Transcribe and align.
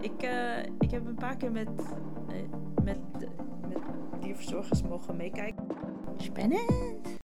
Ik, 0.00 0.22
uh, 0.22 0.58
ik 0.80 0.90
heb 0.90 1.06
een 1.06 1.14
paar 1.14 1.36
keer 1.36 1.52
met, 1.52 1.68
uh, 1.68 2.84
met, 2.84 2.98
met 3.68 3.80
dierverzorgers 4.20 4.82
mogen 4.82 5.16
meekijken. 5.16 5.66
Spannend. 6.16 7.18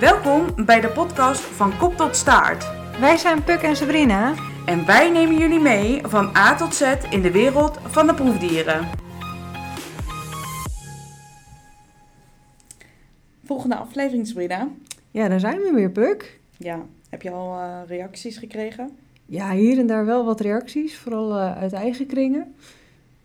Welkom 0.00 0.64
bij 0.64 0.80
de 0.80 0.90
podcast 0.94 1.40
van 1.40 1.78
Kop 1.78 1.96
tot 1.96 2.16
Staart. 2.16 2.70
Wij 3.00 3.16
zijn 3.16 3.44
Puk 3.44 3.62
en 3.62 3.76
Sabrina. 3.76 4.34
En 4.66 4.86
wij 4.86 5.10
nemen 5.10 5.36
jullie 5.36 5.60
mee 5.60 6.06
van 6.06 6.36
A 6.36 6.54
tot 6.54 6.74
Z 6.74 6.82
in 7.10 7.22
de 7.22 7.30
wereld 7.30 7.78
van 7.82 8.06
de 8.06 8.14
proefdieren. 8.14 8.88
Volgende 13.44 13.76
aflevering, 13.76 14.26
Sabrina. 14.26 14.68
Ja, 15.10 15.28
daar 15.28 15.40
zijn 15.40 15.58
we 15.58 15.72
weer, 15.72 15.90
Puk. 15.90 16.40
Ja, 16.56 16.86
heb 17.10 17.22
je 17.22 17.30
al 17.30 17.58
uh, 17.58 17.80
reacties 17.86 18.36
gekregen? 18.36 18.98
Ja, 19.26 19.52
hier 19.52 19.78
en 19.78 19.86
daar 19.86 20.04
wel 20.04 20.24
wat 20.24 20.40
reacties, 20.40 20.98
vooral 20.98 21.36
uh, 21.36 21.56
uit 21.56 21.72
eigen 21.72 22.06
kringen. 22.06 22.54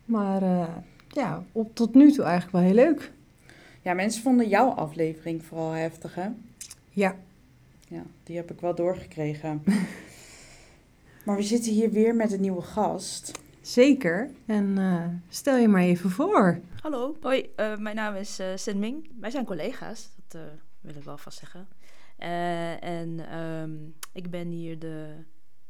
Maar 0.05 0.43
uh, 0.43 0.67
ja, 1.07 1.43
op, 1.51 1.75
tot 1.75 1.93
nu 1.93 2.11
toe 2.11 2.23
eigenlijk 2.23 2.51
wel 2.51 2.61
heel 2.61 2.85
leuk. 2.85 3.11
Ja, 3.81 3.93
mensen 3.93 4.21
vonden 4.21 4.47
jouw 4.47 4.69
aflevering 4.69 5.43
vooral 5.43 5.71
heftig, 5.71 6.15
hè? 6.15 6.27
Ja. 6.89 7.15
Ja, 7.87 8.03
die 8.23 8.35
heb 8.35 8.51
ik 8.51 8.59
wel 8.59 8.75
doorgekregen. 8.75 9.63
maar 11.25 11.35
we 11.35 11.43
zitten 11.43 11.71
hier 11.71 11.91
weer 11.91 12.15
met 12.15 12.31
een 12.31 12.41
nieuwe 12.41 12.61
gast. 12.61 13.31
Zeker. 13.61 14.29
En 14.45 15.23
stel 15.29 15.57
je 15.57 15.67
maar 15.67 15.81
even 15.81 16.09
voor. 16.09 16.59
Hallo, 16.81 17.15
hoi. 17.21 17.49
mijn 17.77 17.95
naam 17.95 18.15
is 18.15 18.39
uh, 18.39 18.45
Sin 18.55 18.79
Ming. 18.79 19.09
Wij 19.19 19.29
zijn 19.29 19.45
collega's, 19.45 20.09
dat 20.27 20.41
wil 20.81 20.95
ik 20.95 21.03
wel 21.03 21.17
vast 21.17 21.39
zeggen. 21.39 21.67
Uh, 22.19 22.83
en 22.83 23.39
um, 23.39 23.95
ik 24.13 24.29
ben 24.29 24.47
hier 24.47 24.79
de 24.79 25.13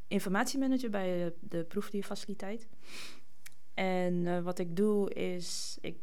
informatiemanager 0.07 0.89
bij 0.89 1.33
de 1.39 1.63
proefdierfaciliteit. 1.63 2.67
En 3.73 4.13
uh, 4.13 4.39
wat 4.39 4.59
ik 4.59 4.75
doe 4.75 5.13
is, 5.13 5.77
ik 5.81 5.95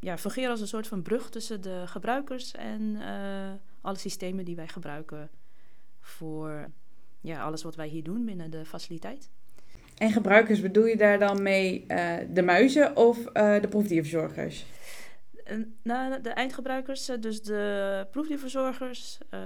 ja, 0.00 0.18
fungeer 0.18 0.48
als 0.48 0.60
een 0.60 0.66
soort 0.66 0.86
van 0.86 1.02
brug 1.02 1.30
tussen 1.30 1.60
de 1.60 1.82
gebruikers 1.86 2.52
en 2.52 2.96
alle 3.80 3.98
systemen 3.98 4.44
die 4.44 4.56
wij 4.56 4.68
gebruiken 4.68 5.30
voor 6.00 6.70
ja, 7.20 7.42
alles 7.42 7.62
wat 7.62 7.76
wij 7.76 7.88
hier 7.88 8.02
doen 8.02 8.24
binnen 8.24 8.50
de 8.50 8.64
faciliteit. 8.64 9.30
En 9.96 10.10
gebruikers, 10.10 10.60
bedoel 10.60 10.86
je 10.86 10.96
daar 10.96 11.18
dan 11.18 11.42
mee 11.42 11.86
de 12.32 12.42
muizen 12.42 12.96
of 12.96 13.24
de 13.32 13.66
proefdierverzorgers? 13.68 14.66
Nou, 15.82 16.20
de 16.20 16.30
eindgebruikers, 16.30 17.06
dus 17.06 17.42
de 17.42 18.06
proefdierverzorgers, 18.10 19.18
uh, 19.30 19.40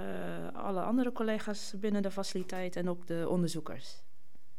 alle 0.53 0.81
andere 0.81 1.11
collega's 1.11 1.73
binnen 1.79 2.01
de 2.01 2.11
faciliteit 2.11 2.75
en 2.75 2.89
ook 2.89 3.07
de 3.07 3.29
onderzoekers. 3.29 4.03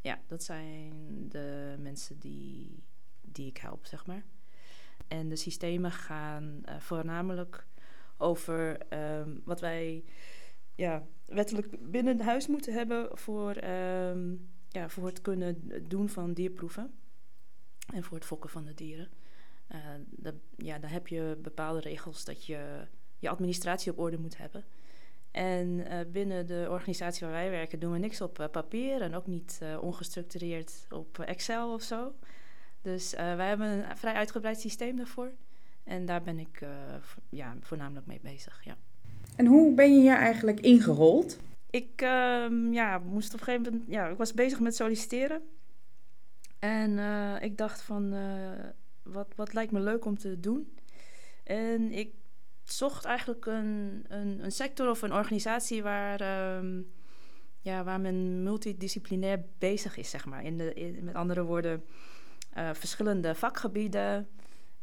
Ja, 0.01 0.20
dat 0.27 0.42
zijn 0.42 1.27
de 1.28 1.77
mensen 1.78 2.19
die, 2.19 2.83
die 3.20 3.47
ik 3.47 3.56
help, 3.56 3.86
zeg 3.86 4.06
maar. 4.06 4.25
En 5.09 5.28
de 5.28 5.36
systemen 5.36 5.91
gaan 5.91 6.62
uh, 6.69 6.78
voornamelijk 6.78 7.67
over 8.17 8.79
um, 9.19 9.41
wat 9.45 9.61
wij 9.61 10.05
ja, 10.75 11.06
wettelijk 11.27 11.91
binnen 11.91 12.17
het 12.17 12.27
huis 12.27 12.47
moeten 12.47 12.73
hebben 12.73 13.19
voor, 13.19 13.64
um, 13.64 14.48
ja, 14.69 14.89
voor 14.89 15.06
het 15.06 15.20
kunnen 15.20 15.70
doen 15.89 16.08
van 16.08 16.33
dierproeven 16.33 16.95
en 17.95 18.05
voor 18.05 18.17
het 18.17 18.27
fokken 18.27 18.51
van 18.51 18.64
de 18.64 18.75
dieren. 18.75 19.08
Uh, 19.73 19.79
dat, 20.11 20.34
ja, 20.57 20.79
dan 20.79 20.91
heb 20.91 21.09
je 21.09 21.39
bepaalde 21.43 21.81
regels 21.81 22.25
dat 22.25 22.47
je 22.47 22.87
je 23.19 23.29
administratie 23.29 23.93
op 23.93 23.98
orde 23.98 24.19
moet 24.19 24.37
hebben. 24.37 24.65
En 25.31 25.69
uh, 25.69 25.98
binnen 26.12 26.47
de 26.47 26.67
organisatie 26.70 27.27
waar 27.27 27.34
wij 27.34 27.51
werken 27.51 27.79
doen 27.79 27.92
we 27.92 27.98
niks 27.98 28.20
op 28.20 28.39
uh, 28.39 28.48
papier 28.48 29.01
en 29.01 29.15
ook 29.15 29.27
niet 29.27 29.61
ongestructureerd 29.81 30.87
op 30.91 31.19
Excel 31.19 31.73
of 31.73 31.83
zo. 31.83 32.15
Dus 32.83 33.15
wij 33.15 33.48
hebben 33.48 33.69
een 33.69 33.97
vrij 33.97 34.15
uitgebreid 34.15 34.61
systeem 34.61 34.97
daarvoor. 34.97 35.33
En 35.85 36.07
daar 36.07 36.23
ben 36.23 36.39
ik 36.39 36.67
ja, 37.29 37.57
voornamelijk 37.61 38.07
mee 38.07 38.20
bezig. 38.23 38.64
Ja. 38.64 38.77
En 39.36 39.47
hoe 39.47 39.74
ben 39.74 39.95
je 39.95 40.01
hier 40.01 40.17
eigenlijk 40.17 40.61
ingerold? 40.61 41.39
Ik 41.70 42.01
um, 42.01 42.73
ja, 42.73 42.98
moest 42.98 43.35
op 43.35 43.41
een 43.41 43.45
gegeven 43.45 43.73
moment. 43.73 43.91
Ja, 43.91 44.08
ik 44.08 44.17
was 44.17 44.35
bezig 44.35 44.61
met 44.61 44.77
solliciteren. 44.77 45.42
En 46.58 46.98
ik 47.42 47.58
dacht 47.58 47.83
van 47.83 48.14
wat, 49.05 49.33
wat 49.37 49.53
lijkt 49.53 49.73
me 49.73 49.81
leuk 49.81 50.05
om 50.05 50.19
te 50.19 50.41
doen. 50.41 50.75
En 51.45 51.92
ik 51.92 52.15
zocht 52.63 53.05
eigenlijk 53.05 53.47
een, 53.47 54.05
een, 54.09 54.45
een 54.45 54.53
sector 54.53 54.91
of 54.91 55.03
een 55.03 55.13
organisatie 55.13 55.83
waar, 55.83 56.57
um, 56.57 56.92
ja, 57.61 57.85
waar 57.85 58.01
men 58.01 58.42
multidisciplinair 58.42 59.45
bezig 59.59 59.97
is, 59.97 60.11
zeg 60.11 60.25
maar. 60.25 60.45
In 60.45 60.59
de, 60.59 60.75
in, 60.75 61.05
met 61.05 61.15
andere 61.15 61.42
woorden, 61.42 61.85
uh, 62.57 62.75
verschillende 62.75 63.35
vakgebieden, 63.35 64.29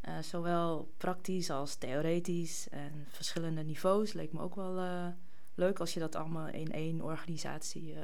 uh, 0.08 0.18
zowel 0.18 0.92
praktisch 0.96 1.50
als 1.50 1.74
theoretisch 1.74 2.68
en 2.68 3.06
verschillende 3.08 3.62
niveaus. 3.62 4.12
Leek 4.12 4.32
me 4.32 4.40
ook 4.40 4.54
wel 4.54 4.78
uh, 4.78 5.06
leuk 5.54 5.80
als 5.80 5.94
je 5.94 6.00
dat 6.00 6.14
allemaal 6.14 6.48
in 6.48 6.72
één 6.72 7.00
organisatie 7.00 7.94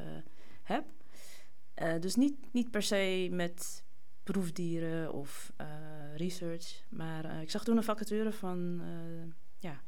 hebt. 0.63 0.93
dus 2.03 2.15
niet, 2.15 2.53
niet 2.53 2.71
per 2.71 2.83
se 2.83 3.29
met 3.31 3.85
proefdieren 4.33 5.13
of 5.13 5.53
uh, 5.61 5.67
research. 6.17 6.83
Maar 6.89 7.25
uh, 7.25 7.41
ik 7.41 7.51
zag 7.51 7.65
toen 7.65 7.77
een 7.77 7.83
vacature 7.83 8.33
van, 8.33 8.81
uh, 8.81 9.33
ja, 9.59 9.81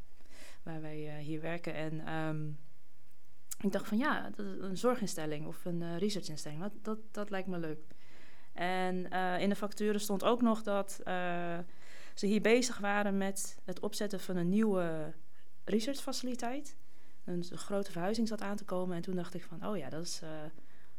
waar 0.62 0.80
wij 0.80 1.20
hier 1.22 1.40
werken. 1.40 1.74
En 1.74 2.14
um, 2.14 2.58
ik 3.60 3.72
dacht 3.72 3.88
van 3.88 3.98
ja, 3.98 4.30
dat 4.30 4.46
een 4.60 4.76
zorginstelling 4.76 5.46
of 5.46 5.64
een 5.64 5.98
researchinstelling. 5.98 6.60
Dat, 6.60 6.72
dat, 6.82 6.98
dat 7.10 7.30
lijkt 7.30 7.48
me 7.48 7.58
leuk. 7.58 7.80
En 8.52 8.96
in 9.40 9.48
de 9.48 9.54
vacature 9.56 9.98
stond 9.98 10.24
ook 10.24 10.42
nog 10.42 10.62
dat 10.62 11.00
ze 12.14 12.26
hier 12.26 12.40
bezig 12.40 12.78
waren 12.78 13.16
met 13.16 13.58
het 13.64 13.80
opzetten 13.80 14.20
van 14.20 14.36
een 14.36 14.48
nieuwe 14.48 15.14
researchfaciliteit. 15.64 16.76
Een 17.24 17.44
grote 17.44 17.90
verhuizing 17.92 18.28
zat 18.28 18.40
aan 18.40 18.56
te 18.56 18.64
komen. 18.64 18.96
En 18.96 19.02
toen 19.02 19.16
dacht 19.16 19.34
ik 19.34 19.44
van, 19.44 19.66
oh 19.66 19.76
ja, 19.76 19.88
dat 19.88 20.02
is 20.02 20.22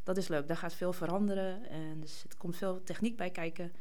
dat 0.04 0.18
is 0.18 0.28
leuk. 0.28 0.48
Daar 0.48 0.58
gaat 0.58 0.74
veel 0.74 0.94
veranderen. 0.94 1.70
En 1.70 2.00
dus 2.00 2.26
er 2.30 2.38
komt 2.38 2.58
veel 2.58 2.84
techniek 2.84 3.18
bij 3.18 3.30
kijken. 3.30 3.72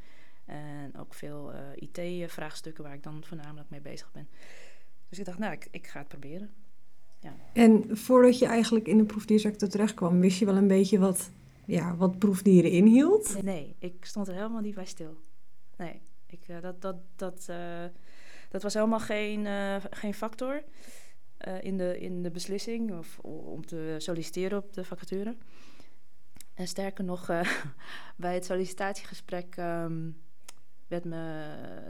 En 0.44 0.96
ook 0.96 1.14
veel 1.14 1.52
uh, 1.52 1.58
IT-vraagstukken 1.74 2.84
waar 2.84 2.94
ik 2.94 3.02
dan 3.02 3.24
voornamelijk 3.24 3.70
mee 3.70 3.80
bezig 3.80 4.12
ben. 4.12 4.28
Dus 5.08 5.18
ik 5.18 5.24
dacht, 5.24 5.38
nou, 5.38 5.52
ik, 5.52 5.68
ik 5.70 5.86
ga 5.86 5.98
het 5.98 6.08
proberen. 6.08 6.50
Ja. 7.20 7.34
En 7.52 7.96
voordat 7.96 8.38
je 8.38 8.46
eigenlijk 8.46 8.86
in 8.86 8.98
de 8.98 9.04
proefdiersector 9.04 9.68
terecht 9.68 9.94
kwam, 9.94 10.20
wist 10.20 10.38
je 10.38 10.44
wel 10.44 10.56
een 10.56 10.66
beetje 10.66 10.98
wat, 10.98 11.30
ja, 11.64 11.96
wat 11.96 12.18
proefdieren 12.18 12.70
inhield? 12.70 13.32
Nee, 13.34 13.42
nee, 13.42 13.76
ik 13.78 14.04
stond 14.04 14.28
er 14.28 14.34
helemaal 14.34 14.60
niet 14.60 14.74
bij 14.74 14.84
stil. 14.86 15.16
Nee, 15.76 16.00
ik, 16.26 16.48
uh, 16.48 16.60
dat, 16.60 16.82
dat, 16.82 16.96
dat, 17.16 17.46
uh, 17.50 17.84
dat 18.48 18.62
was 18.62 18.74
helemaal 18.74 19.00
geen, 19.00 19.46
geen 19.90 20.14
factor 20.14 20.62
in, 21.60 21.76
de, 21.76 22.00
in 22.00 22.22
de 22.22 22.30
beslissing 22.30 22.98
of 22.98 23.18
om 23.18 23.66
te 23.66 23.94
solliciteren 23.98 24.58
op 24.58 24.72
de 24.72 24.84
vacature. 24.84 25.36
En 26.60 26.68
sterker 26.68 27.04
nog, 27.04 27.28
uh, 27.28 27.60
bij 28.16 28.34
het 28.34 28.44
sollicitatiegesprek 28.44 29.56
um, 29.56 30.22
werd 30.86 31.04
me 31.04 31.44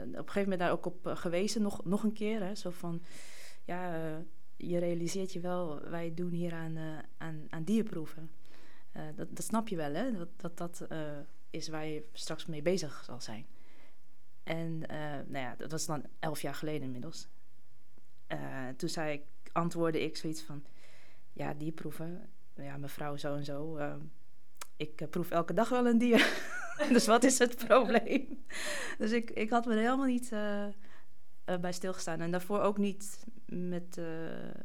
op 0.07 0.17
een 0.17 0.17
gegeven 0.17 0.41
moment 0.41 0.59
daar 0.59 0.71
ook 0.71 0.85
op 0.85 1.07
uh, 1.07 1.15
gewezen, 1.15 1.61
nog, 1.61 1.85
nog 1.85 2.03
een 2.03 2.13
keer. 2.13 2.43
Hè, 2.43 2.55
zo 2.55 2.69
van, 2.69 3.01
ja, 3.65 3.95
uh, 3.95 4.17
je 4.57 4.77
realiseert 4.77 5.33
je 5.33 5.39
wel, 5.39 5.89
wij 5.89 6.13
doen 6.13 6.31
hier 6.31 6.53
aan, 6.53 6.77
aan, 7.17 7.45
aan 7.49 7.63
dierproeven. 7.63 8.31
dat, 9.15 9.35
dat 9.35 9.45
snap 9.45 9.67
je 9.67 9.75
wel, 9.75 9.93
hè? 9.93 10.11
Dat 10.11 10.29
dat, 10.35 10.57
dat 10.57 10.87
is 11.49 11.67
waar 11.67 11.85
je 11.85 12.05
straks 12.13 12.45
mee 12.45 12.61
bezig 12.61 13.03
zal 13.05 13.21
zijn. 13.21 13.45
En 14.43 14.79
nou 15.27 15.37
ja, 15.37 15.55
dat 15.55 15.71
was 15.71 15.85
dan 15.85 16.05
elf 16.19 16.41
jaar 16.41 16.55
geleden 16.55 16.81
inmiddels. 16.81 17.27
toen 18.77 18.89
zei 18.89 19.13
ik, 19.13 19.23
antwoordde 19.51 20.03
ik 20.03 20.17
zoiets 20.17 20.41
van, 20.41 20.63
ja, 21.33 21.53
dierproeven, 21.53 22.29
ja, 22.55 22.77
mevrouw 22.77 23.17
zo 23.17 23.35
en 23.35 23.45
zo 23.45 23.75
ehm, 23.75 23.99
ik 24.81 25.01
uh, 25.01 25.07
proef 25.09 25.31
elke 25.31 25.53
dag 25.53 25.69
wel 25.69 25.87
een 25.87 25.97
dier. 25.97 26.43
dus 26.93 27.05
wat 27.05 27.23
is 27.23 27.39
het 27.39 27.55
probleem? 27.55 28.43
dus 28.97 29.11
ik, 29.11 29.31
ik 29.31 29.49
had 29.49 29.65
me 29.65 29.73
er 29.73 29.79
helemaal 29.79 30.05
niet 30.05 30.31
uh, 30.31 30.65
uh, 31.49 31.57
bij 31.57 31.71
stilgestaan. 31.71 32.21
En 32.21 32.31
daarvoor 32.31 32.59
ook 32.59 32.77
niet 32.77 33.25
met, 33.45 34.01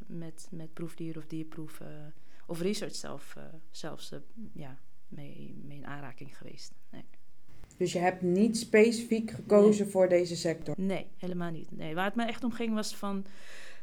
met, 0.07 0.47
met 0.51 0.73
proefdier 0.73 1.17
of 1.17 1.27
dierproef 1.27 1.81
of 2.45 2.61
research 2.61 2.95
zelf, 2.95 3.35
zelfs 3.71 4.11
ja, 4.53 4.77
mee, 5.07 5.55
mee 5.63 5.77
in 5.77 5.85
aanraking 5.85 6.37
geweest. 6.37 6.71
Nee. 6.89 7.05
Dus 7.77 7.93
je 7.93 7.99
hebt 7.99 8.21
niet 8.21 8.57
specifiek 8.57 9.31
gekozen 9.31 9.83
nee. 9.83 9.91
voor 9.91 10.09
deze 10.09 10.35
sector? 10.35 10.75
Nee, 10.77 11.07
helemaal 11.17 11.51
niet. 11.51 11.71
Nee, 11.71 11.95
waar 11.95 12.05
het 12.05 12.15
me 12.15 12.23
echt 12.23 12.43
om 12.43 12.51
ging 12.51 12.73
was 12.73 12.95
van... 12.95 13.25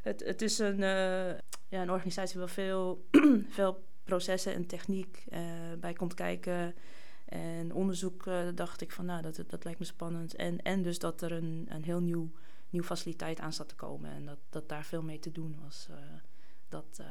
Het, 0.03 0.25
het 0.25 0.43
is 0.43 0.59
een, 0.59 0.79
ja, 1.69 1.83
een 1.83 1.91
organisatie 1.91 2.39
waar 2.39 2.49
veel, 2.49 3.07
veel 3.49 3.85
processen 4.05 4.55
en 4.55 4.67
techniek 4.67 5.25
uh, 5.29 5.41
bij 5.81 5.93
komt 5.93 6.15
kijken. 6.15 6.75
En 7.25 7.73
onderzoek 7.73 8.27
uh, 8.27 8.49
dacht 8.55 8.81
ik 8.81 8.93
van, 8.93 9.05
nou, 9.05 9.23
dat, 9.23 9.43
dat 9.47 9.65
lijkt 9.65 9.79
me 9.79 9.85
spannend. 9.85 10.35
En, 10.35 10.63
en 10.63 10.83
dus 10.83 10.99
dat 10.99 11.23
er 11.23 11.33
een, 11.33 11.67
een 11.69 11.85
heel 11.85 12.01
nieuw, 12.01 12.31
nieuw 12.71 12.83
faciliteit 12.83 13.41
aan 13.41 13.53
zat 13.53 13.69
te 13.69 13.75
komen. 13.75 14.11
En 14.11 14.25
dat, 14.25 14.39
dat 14.51 14.69
daar 14.69 14.85
veel 14.85 15.03
mee 15.03 15.19
te 15.19 15.33
doen 15.33 15.57
was. 15.65 15.87
Uh, 15.91 15.97
dat 16.69 17.03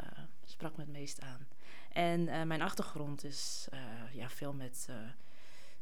sprak 0.46 0.76
me 0.78 0.84
het 0.84 0.92
meest 0.92 1.22
aan. 1.22 1.48
En 1.94 2.28
eh, 2.28 2.44
mijn 2.44 2.62
achtergrond 2.62 3.24
is 3.24 3.68
eh, 3.72 3.80
ja, 4.14 4.30
veel 4.30 4.54
met, 4.54 4.86
eh, 4.90 4.96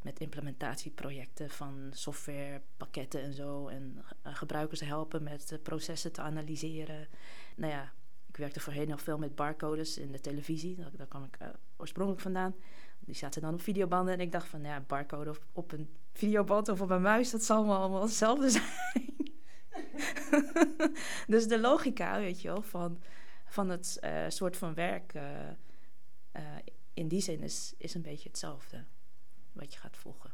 met 0.02 0.20
implementatieprojecten 0.20 1.50
van 1.50 1.90
softwarepakketten 1.90 3.22
en 3.22 3.32
zo. 3.32 3.68
En 3.68 4.04
eh, 4.22 4.34
gebruikers 4.34 4.80
helpen 4.80 5.22
met 5.22 5.52
eh, 5.52 5.58
processen 5.62 6.12
te 6.12 6.20
analyseren. 6.20 7.08
Nou 7.56 7.72
ja, 7.72 7.92
ik 8.32 8.38
werkte 8.38 8.60
voorheen 8.60 8.88
nog 8.88 9.00
veel 9.00 9.18
met 9.18 9.34
barcodes 9.34 9.98
in 9.98 10.12
de 10.12 10.20
televisie. 10.20 10.76
Daar, 10.76 10.90
daar 10.96 11.06
kwam 11.06 11.24
ik 11.24 11.36
eh, 11.38 11.48
oorspronkelijk 11.76 12.22
vandaan. 12.22 12.54
Die 13.00 13.14
zaten 13.14 13.42
dan 13.42 13.54
op 13.54 13.60
videobanden. 13.60 14.14
En 14.14 14.20
ik 14.20 14.32
dacht 14.32 14.48
van, 14.48 14.62
ja, 14.62 14.80
barcode 14.80 15.34
op, 15.52 15.72
een 15.72 15.96
videoband 16.12 16.68
of 16.68 16.80
op 16.80 16.90
een 16.90 17.02
muis, 17.02 17.30
dat 17.30 17.44
zal 17.44 17.66
wel 17.66 17.76
allemaal 17.76 18.02
hetzelfde 18.02 18.50
zijn. 18.60 19.30
dus 21.32 21.46
de 21.46 21.60
logica, 21.60 22.18
weet 22.18 22.40
je 22.40 22.48
wel, 22.48 22.62
van, 22.62 23.02
van 23.46 23.68
het 23.68 23.98
eh, 24.00 24.24
soort 24.28 24.56
van 24.56 24.74
werk 24.74 25.14
eh, 25.14 26.42
in 26.94 27.08
die 27.08 27.20
zin 27.20 27.42
is, 27.42 27.74
is 27.78 27.94
een 27.94 28.02
beetje 28.02 28.28
hetzelfde. 28.28 28.84
Wat 29.52 29.72
je 29.72 29.78
gaat 29.78 29.96
volgen. 29.96 30.31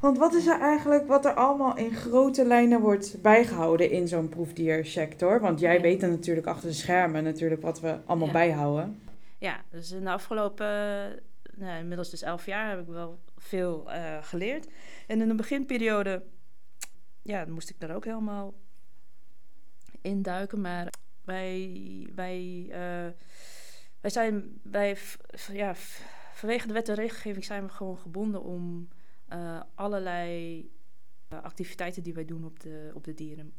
Want 0.00 0.18
wat 0.18 0.34
is 0.34 0.46
er 0.46 0.60
eigenlijk 0.60 1.06
wat 1.06 1.24
er 1.24 1.34
allemaal 1.34 1.76
in 1.76 1.94
grote 1.94 2.44
lijnen 2.44 2.80
wordt 2.80 3.22
bijgehouden 3.22 3.90
in 3.90 4.08
zo'n 4.08 4.28
proefdiersector? 4.28 5.40
Want 5.40 5.60
jij 5.60 5.80
weet 5.80 6.02
er 6.02 6.08
natuurlijk 6.08 6.46
achter 6.46 6.68
de 6.68 6.74
schermen 6.74 7.24
natuurlijk 7.24 7.62
wat 7.62 7.80
we 7.80 7.98
allemaal 8.06 8.26
Ja. 8.26 8.32
bijhouden. 8.32 9.00
Ja, 9.38 9.60
dus 9.70 9.90
in 9.90 10.04
de 10.04 10.10
afgelopen, 10.10 10.66
eh, 10.66 11.20
nou, 11.56 11.78
inmiddels 11.80 12.10
dus 12.10 12.22
elf 12.22 12.46
jaar, 12.46 12.68
heb 12.70 12.80
ik 12.80 12.86
wel 12.86 13.18
veel 13.36 13.90
eh, 13.90 14.16
geleerd. 14.22 14.66
En 15.06 15.20
in 15.20 15.28
de 15.28 15.34
beginperiode, 15.34 16.22
ja, 17.22 17.44
moest 17.48 17.70
ik 17.70 17.80
daar 17.80 17.94
ook 17.94 18.04
helemaal 18.04 18.54
induiken. 20.00 20.60
Maar 20.60 20.92
wij, 21.24 21.72
wij, 22.14 22.66
eh, 22.70 23.12
wij 24.00 24.10
zijn, 24.10 24.60
v- 24.94 25.16
ja, 25.52 25.74
vanwege 26.32 26.66
de 26.66 26.72
wet 26.72 26.88
en 26.88 26.94
regelgeving 26.94 27.44
zijn 27.44 27.62
we 27.62 27.68
gewoon 27.68 27.98
gebonden 27.98 28.42
om 28.42 28.88
eh, 29.30 29.60
allerlei 29.74 30.60
eh, 31.28 31.42
activiteiten 31.42 32.02
die 32.02 32.14
wij 32.14 32.24
doen 32.24 32.44
op 32.44 32.60
de, 32.60 32.90
op 32.94 33.04
de 33.04 33.14
dieren, 33.14 33.52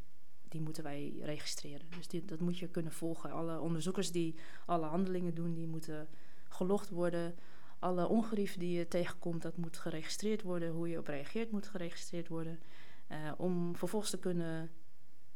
die 0.48 0.60
moeten 0.60 0.82
wij 0.82 1.14
registreren. 1.20 1.86
Dus 1.96 2.22
dat 2.26 2.40
moet 2.40 2.58
je 2.58 2.68
kunnen 2.68 2.92
volgen. 2.92 3.30
Alle 3.30 3.60
onderzoekers 3.60 4.12
die 4.12 4.34
alle 4.66 4.86
handelingen 4.86 5.34
doen, 5.34 5.54
die 5.54 5.66
moeten 5.66 6.08
gelogd 6.48 6.90
worden. 6.90 7.34
Alle 7.78 8.06
ongerief 8.06 8.56
die 8.56 8.78
je 8.78 8.88
tegenkomt, 8.88 9.42
dat 9.42 9.56
moet 9.56 9.78
geregistreerd 9.78 10.42
worden. 10.42 10.72
Hoe 10.72 10.88
je 10.88 10.98
op 10.98 11.06
reageert, 11.06 11.50
moet 11.50 11.68
geregistreerd 11.68 12.28
worden. 12.28 12.60
Eh, 13.06 13.32
om 13.36 13.76
vervolgens 13.76 14.10
te 14.10 14.18
kunnen 14.18 14.70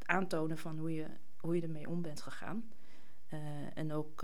aantonen 0.05 0.57
van 0.57 0.77
hoe 0.77 0.93
je, 0.93 1.07
hoe 1.37 1.55
je 1.55 1.61
ermee 1.61 1.89
om 1.89 2.01
bent 2.01 2.21
gegaan. 2.21 2.71
En 3.73 3.93
ook 3.93 4.21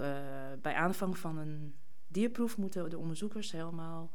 bij 0.61 0.73
aanvang 0.73 1.17
van 1.17 1.37
een 1.37 1.75
dierproef 2.13 2.57
moeten 2.57 2.89
de 2.89 2.97
onderzoekers 2.97 3.51
helemaal 3.51 4.11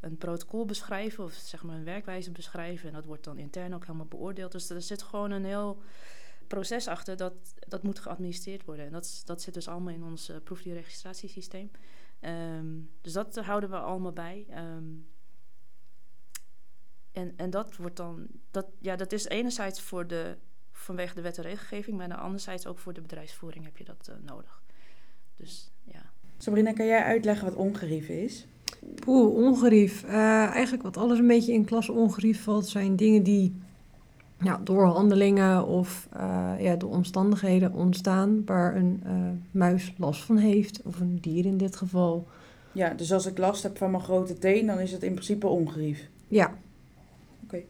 een 0.00 0.16
protocol 0.16 0.64
beschrijven, 0.64 1.24
of 1.24 1.32
zeg 1.32 1.62
maar 1.62 1.76
een 1.76 1.84
werkwijze 1.84 2.30
beschrijven. 2.30 2.88
En 2.88 2.94
dat 2.94 3.04
wordt 3.04 3.24
dan 3.24 3.38
intern 3.38 3.74
ook 3.74 3.86
helemaal 3.86 4.06
beoordeeld. 4.06 4.52
Dus 4.52 4.70
er 4.70 4.82
zit 4.82 5.02
gewoon 5.02 5.30
een 5.30 5.44
heel 5.44 5.82
proces 6.46 6.86
achter 6.86 7.16
dat, 7.16 7.34
dat 7.68 7.82
moet 7.82 7.98
geadministreerd 7.98 8.64
worden. 8.64 8.86
En 8.86 8.92
dat, 8.92 9.22
dat 9.24 9.42
zit 9.42 9.54
dus 9.54 9.68
allemaal 9.68 9.94
in 9.94 10.04
ons 10.04 10.30
uh, 10.30 10.36
proefdierregistratiesysteem. 10.44 11.70
Ehm, 12.20 12.78
dus 13.00 13.12
dat 13.12 13.36
houden 13.36 13.70
we 13.70 13.78
allemaal 13.78 14.12
bij. 14.12 14.46
Ehm, 14.48 14.84
en, 17.12 17.36
en 17.36 17.50
dat 17.50 17.76
wordt 17.76 17.96
dan, 17.96 18.26
dat, 18.50 18.66
ja, 18.78 18.96
dat 18.96 19.12
is 19.12 19.24
enerzijds 19.24 19.80
voor 19.80 20.06
de, 20.06 20.36
vanwege 20.72 21.14
de 21.14 21.20
wet 21.20 21.38
en 21.38 21.42
regelgeving, 21.42 21.96
maar 21.96 22.14
anderzijds 22.14 22.66
ook 22.66 22.78
voor 22.78 22.92
de 22.92 23.00
bedrijfsvoering 23.00 23.64
heb 23.64 23.76
je 23.76 23.84
dat 23.84 24.08
uh, 24.10 24.16
nodig. 24.22 24.62
Dus. 25.36 25.72
Sabrina, 26.42 26.72
kan 26.72 26.86
jij 26.86 27.02
uitleggen 27.02 27.44
wat 27.44 27.56
ongerief 27.56 28.08
is? 28.08 28.46
Poeh, 28.94 29.34
ongerief. 29.34 30.04
Uh, 30.04 30.12
eigenlijk 30.44 30.82
wat 30.82 30.96
alles 30.96 31.18
een 31.18 31.26
beetje 31.26 31.52
in 31.52 31.64
klasse 31.64 31.92
ongerief 31.92 32.42
valt, 32.42 32.68
zijn 32.68 32.96
dingen 32.96 33.22
die 33.22 33.54
ja, 34.42 34.60
door 34.64 34.84
handelingen 34.84 35.66
of 35.66 36.08
uh, 36.16 36.52
ja, 36.58 36.76
door 36.76 36.90
omstandigheden 36.90 37.72
ontstaan 37.72 38.42
waar 38.44 38.76
een 38.76 39.02
uh, 39.06 39.12
muis 39.50 39.94
last 39.98 40.22
van 40.22 40.36
heeft, 40.36 40.82
of 40.84 41.00
een 41.00 41.18
dier 41.20 41.46
in 41.46 41.56
dit 41.56 41.76
geval. 41.76 42.26
Ja, 42.72 42.94
dus 42.94 43.12
als 43.12 43.26
ik 43.26 43.38
last 43.38 43.62
heb 43.62 43.76
van 43.76 43.90
mijn 43.90 44.02
grote 44.02 44.38
teen, 44.38 44.66
dan 44.66 44.78
is 44.78 44.92
het 44.92 45.02
in 45.02 45.12
principe 45.12 45.46
ongerief. 45.46 46.08
Ja. 46.28 46.44
Oké. 46.44 46.54
Okay. 47.44 47.64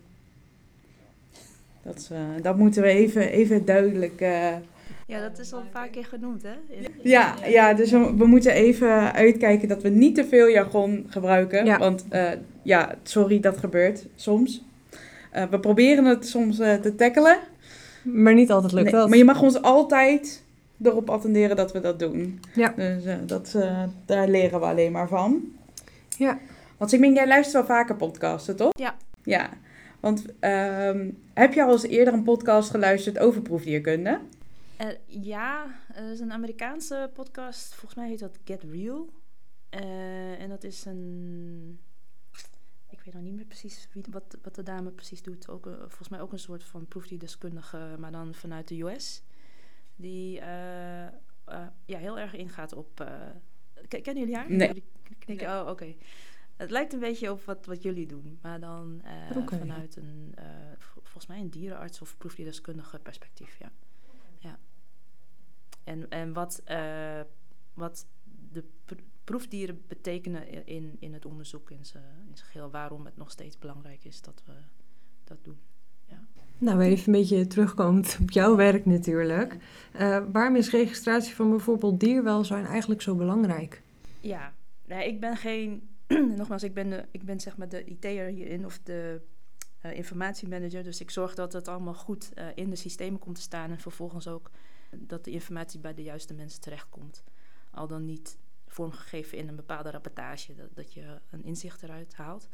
Dat, 1.82 2.10
dat 2.42 2.56
moeten 2.56 2.82
we 2.82 2.88
even, 2.88 3.30
even 3.30 3.64
duidelijk. 3.64 4.20
Ja, 5.10 5.20
dat 5.20 5.38
is 5.38 5.52
al 5.52 5.60
een 5.60 5.70
paar 5.70 5.88
keer 5.88 6.04
genoemd, 6.04 6.42
hè? 6.42 6.52
Ja, 7.02 7.34
ja, 7.46 7.74
dus 7.74 7.90
we, 7.90 8.14
we, 8.16 8.26
moeten 8.26 8.52
even 8.52 9.12
uitkijken 9.12 9.68
dat 9.68 9.82
we 9.82 9.88
niet 9.88 10.14
te 10.14 10.24
veel 10.24 10.48
jargon 10.48 11.06
gebruiken. 11.08 11.64
Ja. 11.64 11.78
Want 11.78 12.04
uh, 12.12 12.30
ja, 12.62 12.94
sorry, 13.02 13.40
dat 13.40 13.56
gebeurt 13.56 14.06
soms. 14.14 14.64
Uh, 15.36 15.44
we 15.50 15.60
proberen 15.60 16.04
het 16.04 16.26
soms 16.26 16.58
uh, 16.58 16.74
te 16.74 16.94
tackelen. 16.94 17.38
Maar 18.02 18.34
niet 18.34 18.50
altijd 18.50 18.72
lukt 18.72 18.90
nee, 18.90 18.94
dat. 18.94 19.08
Maar 19.08 19.18
je 19.18 19.24
mag 19.24 19.42
ons 19.42 19.62
altijd 19.62 20.44
erop 20.82 21.10
attenderen 21.10 21.56
dat 21.56 21.72
we 21.72 21.80
dat 21.80 21.98
doen. 21.98 22.40
Ja. 22.54 22.72
Dus 22.76 23.04
uh, 23.04 23.14
dat, 23.26 23.56
daar 24.06 24.28
leren 24.28 24.60
we 24.60 24.66
alleen 24.66 24.92
maar 24.92 25.08
van. 25.08 25.42
Ja. 26.16 26.38
Want 26.76 26.90
Sigming, 26.90 27.16
jij 27.16 27.26
luistert 27.26 27.66
wel 27.66 27.76
vaker 27.76 27.96
podcasten, 27.96 28.56
toch? 28.56 28.72
Ja. 28.78 28.94
Ja. 29.22 29.48
Want 30.00 30.24
um, 30.40 31.18
heb 31.34 31.52
je 31.52 31.62
al 31.62 31.72
eens 31.72 31.86
eerder 31.86 32.14
een 32.14 32.22
podcast 32.22 32.70
geluisterd 32.70 33.18
over 33.18 33.42
proefdierkunde? 33.42 34.18
Uh, 34.80 34.88
ja, 35.06 35.80
er 35.94 36.10
is 36.10 36.20
een 36.20 36.32
Amerikaanse 36.32 37.10
podcast. 37.14 37.74
Volgens 37.74 37.94
mij 37.94 38.08
heet 38.08 38.18
dat 38.18 38.38
Get 38.44 38.62
Real. 38.62 39.12
Uh, 39.70 40.40
en 40.40 40.48
dat 40.48 40.64
is 40.64 40.84
een. 40.84 41.80
Ik 42.88 43.00
weet 43.00 43.14
nog 43.14 43.22
niet 43.22 43.34
meer 43.34 43.44
precies 43.44 43.88
wie, 43.92 44.04
wat, 44.10 44.38
wat 44.42 44.54
de 44.54 44.62
dame 44.62 44.90
precies 44.90 45.22
doet. 45.22 45.48
Ook, 45.48 45.66
uh, 45.66 45.74
volgens 45.78 46.08
mij 46.08 46.20
ook 46.20 46.32
een 46.32 46.38
soort 46.38 46.64
van 46.64 46.86
proefdierdeskundige, 46.86 47.96
maar 47.98 48.12
dan 48.12 48.34
vanuit 48.34 48.68
de 48.68 48.80
US. 48.82 49.22
Die 49.96 50.32
ja, 51.84 51.98
heel 51.98 52.18
erg 52.18 52.34
ingaat 52.34 52.72
op. 52.72 53.10
kennen 53.88 54.18
jullie 54.18 54.36
haar? 54.36 54.50
Nee. 54.50 54.66
Jullie 54.66 54.84
knikken? 55.18 55.48
Oh, 55.48 55.60
oké. 55.60 55.70
Okay. 55.70 55.96
Het 56.56 56.70
lijkt 56.70 56.92
een 56.92 57.00
beetje 57.00 57.30
op 57.30 57.44
wat, 57.44 57.66
wat 57.66 57.82
jullie 57.82 58.06
doen, 58.06 58.38
maar 58.42 58.60
dan 58.60 59.02
okay. 59.36 59.58
vanuit 59.58 59.96
een, 59.96 60.34
volgens 60.78 61.26
mij 61.26 61.40
een 61.40 61.50
dierenarts 61.50 62.00
of 62.00 62.16
proefdierdeskundige 62.16 62.98
perspectief. 62.98 63.58
Ja. 63.58 63.72
En, 65.90 66.08
en 66.08 66.32
wat, 66.32 66.62
uh, 66.68 67.20
wat 67.74 68.06
de 68.52 68.64
pr 68.84 68.94
proefdieren 69.24 69.82
betekenen 69.88 70.66
in, 70.66 70.96
in 70.98 71.12
het 71.12 71.24
onderzoek 71.24 71.70
in 71.70 71.84
zijn 71.84 72.04
geheel. 72.34 72.70
Waarom 72.70 73.04
het 73.04 73.16
nog 73.16 73.30
steeds 73.30 73.58
belangrijk 73.58 74.04
is 74.04 74.22
dat 74.22 74.42
we 74.46 74.52
dat 75.24 75.38
doen. 75.42 75.58
Ja. 76.08 76.26
Nou, 76.58 76.80
even 76.80 77.14
een 77.14 77.20
beetje 77.20 77.46
terugkomend 77.46 78.18
op 78.20 78.30
jouw 78.30 78.56
werk 78.56 78.86
natuurlijk. 78.86 79.56
Uh, 80.00 80.24
waarom 80.32 80.56
is 80.56 80.70
registratie 80.70 81.34
van 81.34 81.50
bijvoorbeeld 81.50 82.00
dierwelzijn 82.00 82.66
eigenlijk 82.66 83.02
zo 83.02 83.14
belangrijk? 83.14 83.82
Ja, 84.20 84.54
nou, 84.84 85.02
ik 85.02 85.20
ben 85.20 85.36
geen... 85.36 85.88
nogmaals, 86.36 86.62
ik 86.62 86.74
ben, 86.74 86.90
de, 86.90 87.04
ik 87.10 87.24
ben 87.24 87.40
zeg 87.40 87.56
maar 87.56 87.68
de 87.68 87.84
IT'er 87.84 88.26
hierin 88.26 88.64
of 88.64 88.80
de 88.82 89.20
uh, 89.86 89.92
informatiemanager. 89.92 90.82
Dus 90.82 91.00
ik 91.00 91.10
zorg 91.10 91.34
dat 91.34 91.52
het 91.52 91.68
allemaal 91.68 91.94
goed 91.94 92.30
uh, 92.34 92.44
in 92.54 92.70
de 92.70 92.76
systemen 92.76 93.18
komt 93.20 93.34
te 93.34 93.42
staan. 93.42 93.70
En 93.70 93.80
vervolgens 93.80 94.28
ook 94.28 94.50
dat 94.96 95.24
de 95.24 95.30
informatie 95.30 95.80
bij 95.80 95.94
de 95.94 96.02
juiste 96.02 96.34
mensen 96.34 96.60
terechtkomt. 96.60 97.24
Al 97.70 97.86
dan 97.86 98.04
niet 98.04 98.38
vormgegeven 98.66 99.38
in 99.38 99.48
een 99.48 99.56
bepaalde 99.56 99.90
rapportage, 99.90 100.54
dat, 100.54 100.68
dat 100.74 100.92
je 100.92 101.20
een 101.30 101.44
inzicht 101.44 101.82
eruit 101.82 102.14
haalt. 102.14 102.48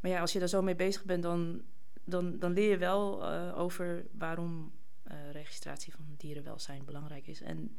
Maar 0.00 0.10
ja, 0.10 0.20
als 0.20 0.32
je 0.32 0.38
daar 0.38 0.48
zo 0.48 0.62
mee 0.62 0.74
bezig 0.74 1.04
bent, 1.04 1.22
dan, 1.22 1.62
dan, 2.04 2.38
dan 2.38 2.52
leer 2.52 2.70
je 2.70 2.78
wel 2.78 3.32
uh, 3.32 3.58
over 3.58 4.06
waarom 4.12 4.72
uh, 5.10 5.30
registratie 5.32 5.92
van 5.92 6.04
dierenwelzijn 6.16 6.84
belangrijk 6.84 7.26
is. 7.26 7.40
En, 7.40 7.76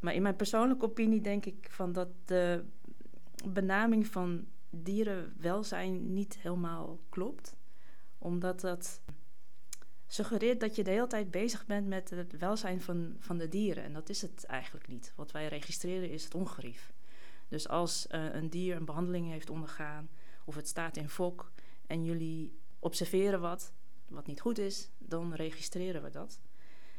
maar 0.00 0.14
in 0.14 0.22
mijn 0.22 0.36
persoonlijke 0.36 0.84
opinie 0.84 1.20
denk 1.20 1.46
ik 1.46 1.66
van 1.70 1.92
dat 1.92 2.08
de 2.24 2.64
benaming 3.48 4.06
van 4.06 4.46
dierenwelzijn 4.70 6.12
niet 6.12 6.38
helemaal 6.38 7.00
klopt. 7.08 7.56
Omdat 8.18 8.60
dat 8.60 9.00
suggereert 10.06 10.60
dat 10.60 10.76
je 10.76 10.84
de 10.84 10.90
hele 10.90 11.06
tijd 11.06 11.30
bezig 11.30 11.66
bent 11.66 11.86
met 11.86 12.10
het 12.10 12.38
welzijn 12.38 12.80
van, 12.80 13.16
van 13.18 13.38
de 13.38 13.48
dieren. 13.48 13.84
En 13.84 13.92
dat 13.92 14.08
is 14.08 14.22
het 14.22 14.44
eigenlijk 14.44 14.88
niet. 14.88 15.12
Wat 15.16 15.32
wij 15.32 15.48
registreren 15.48 16.10
is 16.10 16.24
het 16.24 16.34
ongerief. 16.34 16.92
Dus 17.48 17.68
als 17.68 18.06
uh, 18.10 18.34
een 18.34 18.50
dier 18.50 18.76
een 18.76 18.84
behandeling 18.84 19.28
heeft 19.28 19.50
ondergaan 19.50 20.08
of 20.44 20.54
het 20.54 20.68
staat 20.68 20.96
in 20.96 21.08
fok 21.08 21.52
en 21.86 22.04
jullie 22.04 22.58
observeren 22.78 23.40
wat, 23.40 23.72
wat 24.08 24.26
niet 24.26 24.40
goed 24.40 24.58
is, 24.58 24.90
dan 24.98 25.34
registreren 25.34 26.02
we 26.02 26.10
dat. 26.10 26.40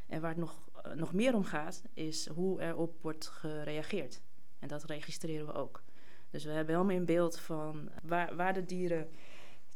En 0.07 0.21
waar 0.21 0.29
het 0.29 0.39
nog, 0.39 0.69
uh, 0.85 0.93
nog 0.93 1.13
meer 1.13 1.35
om 1.35 1.43
gaat, 1.43 1.83
is 1.93 2.27
hoe 2.27 2.61
erop 2.61 3.01
wordt 3.01 3.27
gereageerd. 3.27 4.21
En 4.59 4.67
dat 4.67 4.83
registreren 4.83 5.45
we 5.45 5.53
ook. 5.53 5.83
Dus 6.29 6.43
we 6.43 6.51
hebben 6.51 6.75
helemaal 6.75 6.95
in 6.95 7.05
beeld 7.05 7.39
van 7.39 7.89
waar, 8.03 8.35
waar 8.35 8.53
de 8.53 8.65
dieren 8.65 9.09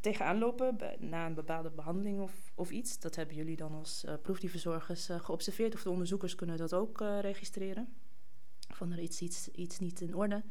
tegenaan 0.01 0.37
lopen 0.37 0.77
na 0.99 1.25
een 1.25 1.33
bepaalde 1.33 1.69
behandeling 1.69 2.21
of, 2.21 2.51
of 2.55 2.71
iets. 2.71 2.99
Dat 2.99 3.15
hebben 3.15 3.35
jullie 3.35 3.55
dan 3.55 3.73
als 3.73 4.03
uh, 4.05 4.13
proefdierverzorgers 4.21 5.09
uh, 5.09 5.19
geobserveerd. 5.19 5.73
Of 5.73 5.83
de 5.83 5.89
onderzoekers 5.89 6.35
kunnen 6.35 6.57
dat 6.57 6.73
ook 6.73 7.01
uh, 7.01 7.19
registreren. 7.19 7.93
van 8.73 8.91
er 8.91 8.99
iets, 8.99 9.21
iets, 9.21 9.47
iets 9.47 9.79
niet 9.79 10.01
in 10.01 10.15
orde. 10.15 10.43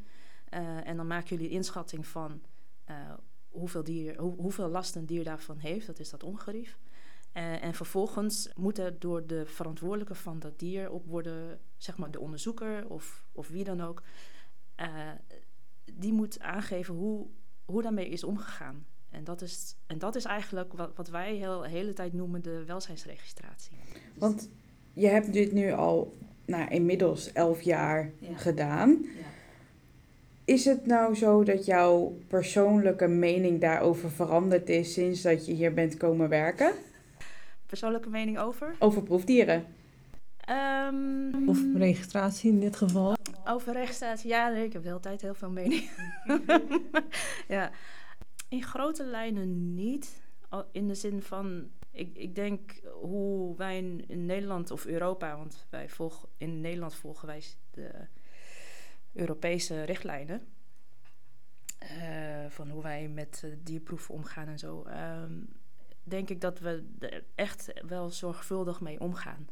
En 0.85 0.97
dan 0.97 1.07
maken 1.07 1.28
jullie 1.28 1.47
een 1.47 1.57
inschatting 1.57 2.07
van 2.07 2.42
hoeveel, 3.49 3.85
dier, 3.85 4.21
hoe, 4.21 4.37
hoeveel 4.37 4.69
last 4.69 4.97
een 4.97 5.07
dier 5.07 5.25
daarvan 5.25 5.59
heeft. 5.59 5.87
Dat 5.87 5.99
is 5.99 6.11
dat 6.11 6.23
ongerief. 6.23 6.78
En 7.33 7.75
vervolgens 7.75 8.52
moet 8.57 8.78
er 8.78 8.99
door 8.99 9.26
de 9.26 9.47
verantwoordelijke 9.47 10.14
van 10.14 10.38
dat 10.38 10.59
dier 10.59 10.90
op 10.90 11.07
worden, 11.07 11.61
zeg 11.76 11.99
maar 11.99 12.11
de 12.11 12.21
onderzoeker 12.21 12.88
of, 12.88 13.26
of 13.33 13.49
wie 13.49 13.64
dan 13.64 13.80
ook, 13.80 14.02
die 15.92 16.12
moet 16.12 16.40
aangeven 16.40 16.95
hoe, 16.95 17.26
hoe 17.64 17.83
daarmee 17.83 18.09
is 18.09 18.25
omgegaan. 18.25 18.87
En 19.11 19.25
dat 19.25 19.43
is, 19.43 19.76
en 19.87 19.99
dat 19.99 20.14
is 20.17 20.25
eigenlijk 20.25 20.73
wat, 20.73 20.90
wat 20.95 21.09
wij 21.09 21.35
heel, 21.35 21.61
de 21.61 21.69
hele 21.69 21.93
tijd 21.93 22.12
noemen 22.12 22.43
de 22.43 22.64
welzijnsregistratie. 22.64 23.76
Want 24.14 24.49
je 24.93 25.07
hebt 25.07 25.33
dit 25.33 25.52
nu 25.52 25.73
al 25.73 26.17
nou, 26.45 26.71
inmiddels 26.71 27.33
elf 27.33 27.62
jaar 27.62 28.11
ja. 28.19 28.37
gedaan. 28.37 28.99
Ja. 29.02 29.09
Is 30.45 30.64
het 30.64 30.87
nou 30.87 31.14
zo 31.14 31.45
dat 31.45 31.64
jouw 31.67 32.19
persoonlijke 32.26 33.07
mening 33.07 33.61
daarover 33.61 34.11
veranderd 34.11 34.69
is 34.69 34.93
sinds 34.93 35.23
dat 35.23 35.47
je 35.47 35.52
hier 35.52 35.75
bent 35.75 35.97
komen 35.97 36.29
werken? 36.29 36.73
Persoonlijke 37.67 38.09
mening 38.09 38.38
over? 38.38 38.75
Over 38.79 39.02
proefdieren. 39.02 39.64
Um, 40.50 41.49
of 41.49 41.59
registratie 41.75 42.50
in 42.50 42.61
dit 42.61 42.76
geval? 42.76 43.17
Over 43.45 43.73
registratie, 43.73 44.29
ja, 44.29 44.49
nee, 44.49 44.64
ik 44.64 44.73
heb 44.73 44.83
de 44.83 44.88
hele 44.88 45.00
tijd 45.00 45.21
heel 45.21 45.35
veel 45.35 45.50
mening. 45.50 45.90
ja, 47.49 47.71
in 48.50 48.62
grote 48.62 49.04
lijnen 49.04 49.75
niet. 49.75 50.23
In 50.73 50.88
de 50.88 50.95
zin 50.95 51.23
van, 51.23 51.71
ik, 51.90 52.16
ik 52.16 52.35
denk 52.35 52.80
hoe 52.92 53.57
wij 53.57 53.78
in, 54.07 54.26
Nederland 54.26 54.71
of 54.71 54.87
Europa, 54.87 55.37
want 55.37 55.66
wij 55.71 55.88
volgen, 55.88 56.28
in 56.37 56.61
Nederland 56.61 56.95
volgen 56.95 57.26
wij 57.26 57.42
de 57.71 58.07
Europese 59.12 59.83
richtlijnen. 59.83 60.47
Uh, 61.83 62.47
van 62.49 62.71
hoe 62.71 62.83
wij 62.83 63.09
met 63.09 63.42
uh, 63.45 63.54
dierproeven 63.62 64.14
omgaan 64.14 64.47
en 64.47 64.59
zo. 64.59 64.85
Uh, 64.87 65.23
denk 66.02 66.30
ik 66.30 66.40
dat 66.40 66.59
we 66.59 66.87
er 66.99 67.25
echt 67.35 67.73
wel 67.87 68.11
zorgvuldig 68.11 68.80
mee 68.80 69.00
omgaan. 69.00 69.49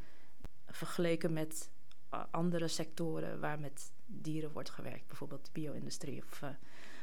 Vergeleken 0.67 1.33
met 1.33 1.71
andere 2.31 2.69
sectoren 2.69 3.41
waar 3.41 3.61
met 3.61 3.93
dieren 4.07 4.53
wordt 4.53 4.71
gewerkt. 4.71 5.07
Bijvoorbeeld 5.07 5.45
de 5.45 5.51
bio-industrie 5.53 6.23
of, 6.23 6.43
eh, 6.43 6.49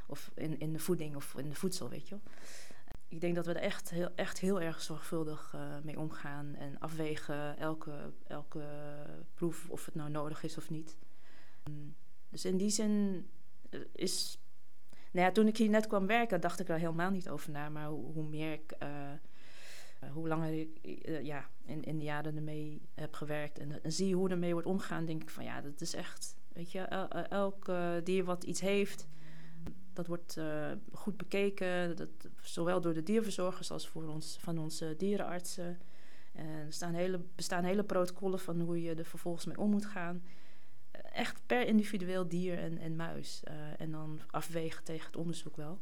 of 0.08 0.32
in, 0.36 0.60
in 0.60 0.74
de 0.74 0.80
voeding 0.80 1.16
of 1.16 1.36
in 1.38 1.50
de 1.50 1.56
voedsel, 1.56 1.90
weet 1.90 2.08
je. 2.08 2.18
Ik 3.08 3.22
denk 3.22 3.36
dat 3.36 3.46
we 3.46 3.54
er 3.54 3.62
echt 3.62 3.90
heel, 3.90 4.10
echt 4.16 4.40
heel 4.40 4.62
erg 4.62 4.82
zorgvuldig 4.82 5.54
uh, 5.56 5.62
mee 5.84 6.00
omgaan 6.00 6.56
en 6.56 6.80
afwegen 6.80 7.58
elke, 7.58 8.14
elke 8.28 8.66
proef 9.34 9.70
of 9.70 9.86
het 9.86 9.96
nou 9.96 10.10
nodig 10.10 10.44
is 10.44 10.58
of 10.58 10.70
niet. 10.70 10.98
Um, 11.64 11.96
dus 12.30 12.46
in 12.46 12.58
die 12.58 12.70
zin 12.70 13.26
eh, 13.70 13.80
is. 13.92 14.40
Nou 15.12 15.26
ja, 15.26 15.32
toen 15.32 15.48
ik 15.48 15.58
hier 15.58 15.70
net 15.70 15.88
kwam 15.88 16.08
werken, 16.08 16.42
dacht 16.42 16.60
ik 16.60 16.70
er 16.70 16.78
helemaal 16.78 17.10
niet 17.10 17.30
over 17.30 17.52
na. 17.52 17.70
Maar 17.70 17.88
hoe, 17.88 18.14
hoe 18.14 18.28
meer 18.28 18.54
ik. 18.54 18.74
Uh, 18.84 20.10
hoe 20.12 20.28
langer 20.28 20.54
ik 20.54 20.80
ja, 21.24 21.50
in, 21.66 21.84
in 21.84 21.98
de 21.98 22.04
jaren 22.04 22.36
ermee 22.36 22.82
heb 22.94 23.14
gewerkt 23.14 23.60
en, 23.60 23.82
zie 23.84 24.16
hoe 24.16 24.30
ermee 24.30 24.52
wordt 24.52 24.68
omgegaan, 24.68 25.06
denk 25.06 25.22
ik 25.22 25.30
van 25.30 25.44
ja, 25.44 25.62
dat 25.62 25.82
is 25.82 25.94
echt. 25.94 26.36
Weet 26.54 26.72
je, 26.72 26.80
el, 26.80 27.10
elk 27.10 27.72
dier 28.04 28.24
wat 28.24 28.44
iets 28.44 28.62
heeft, 28.62 29.08
dat 29.96 30.08
wordt 30.08 30.40
goed 30.92 31.18
bekeken. 31.18 31.96
Dat, 31.96 32.10
zowel 32.42 32.82
door 32.82 32.94
de 32.94 33.04
dierverzorgers 33.04 33.72
als 33.72 33.88
voor 33.88 34.08
ons, 34.08 34.38
van 34.40 34.58
onze 34.58 34.96
dierenartsen. 34.98 35.80
En 36.34 36.46
er 36.46 36.74
staan 36.74 36.94
hele, 36.94 37.22
bestaan 37.36 37.64
hele 37.64 37.84
protocollen 37.84 38.40
van 38.40 38.60
hoe 38.60 38.82
je 38.82 38.96
er 38.96 39.06
vervolgens 39.06 39.46
mee 39.46 39.58
om 39.58 39.70
moet 39.70 39.86
gaan 39.86 40.24
echt 41.16 41.42
per 41.46 41.68
individueel 41.68 42.28
dier 42.28 42.60
en, 42.60 42.78
en 42.78 42.96
muis. 42.96 43.42
Uh, 43.48 43.54
en 43.78 43.92
dan 43.92 44.20
afwegen 44.32 44.84
tegen 44.84 45.06
het 45.06 45.16
onderzoek 45.16 45.56
wel. 45.56 45.80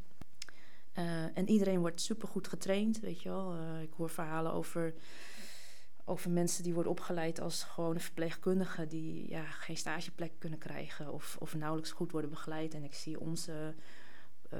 En 1.34 1.50
iedereen 1.50 1.80
wordt 1.80 2.02
supergoed 2.02 2.48
getraind, 2.48 3.00
weet 3.00 3.22
je 3.22 3.30
wel. 3.30 3.56
Ik 3.82 3.94
hoor 3.98 4.10
verhalen 4.10 4.54
over, 4.54 4.94
over 6.06 6.32
mensen 6.32 6.64
die 6.64 6.74
worden 6.74 6.92
opgeleid 6.92 7.40
als 7.40 7.64
gewone 7.64 8.00
verpleegkundigen... 8.00 8.90
die 8.90 9.30
ja, 9.30 9.44
geen 9.46 9.78
stageplek 9.78 10.32
kunnen 10.38 10.60
krijgen 10.60 11.14
of, 11.14 11.36
of 11.40 11.56
nauwelijks 11.56 11.92
goed 11.92 12.12
worden 12.12 12.30
begeleid. 12.30 12.74
En 12.74 12.84
ik 12.84 12.94
zie 12.94 13.20
onze 13.20 13.76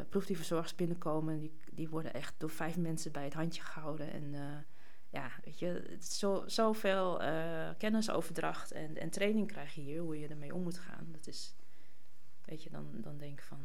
proefdierverzorgers 0.10 0.76
binnenkomen... 0.76 1.40
Die, 1.40 1.54
die 1.72 1.90
worden 1.90 2.14
echt 2.14 2.34
door 2.38 2.50
vijf 2.50 2.78
mensen 2.78 3.12
bij 3.12 3.24
het 3.24 3.34
handje 3.34 3.62
gehouden... 3.62 4.12
en 4.12 4.34
ja, 5.14 5.32
weet 5.44 5.60
je, 5.60 5.98
zo, 6.02 6.44
zoveel 6.46 7.22
uh, 7.22 7.70
kennisoverdracht 7.78 8.72
en, 8.72 8.98
en 8.98 9.10
training 9.10 9.48
krijg 9.48 9.76
je 9.76 9.82
hier, 9.82 10.02
hoe 10.02 10.20
je 10.20 10.28
ermee 10.28 10.54
om 10.54 10.64
moet 10.64 10.78
gaan. 10.78 11.08
Dat 11.12 11.28
is, 11.28 11.56
weet 12.46 12.64
je, 12.64 12.70
dan, 12.70 13.02
dan 13.02 13.18
denk 13.18 13.40
ik 13.40 13.46
van, 13.46 13.60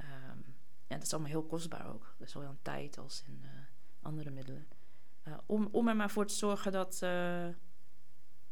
um, 0.00 0.44
ja, 0.86 0.94
dat 0.94 1.02
is 1.02 1.12
allemaal 1.12 1.30
heel 1.30 1.46
kostbaar 1.46 1.92
ook. 1.92 2.14
Zowel 2.20 2.50
in 2.50 2.58
tijd 2.62 2.98
als 2.98 3.22
in 3.26 3.40
uh, 3.42 3.50
andere 4.02 4.30
middelen. 4.30 4.66
Uh, 5.28 5.38
om, 5.46 5.68
om 5.70 5.88
er 5.88 5.96
maar 5.96 6.10
voor 6.10 6.26
te 6.26 6.34
zorgen 6.34 6.72
dat, 6.72 6.98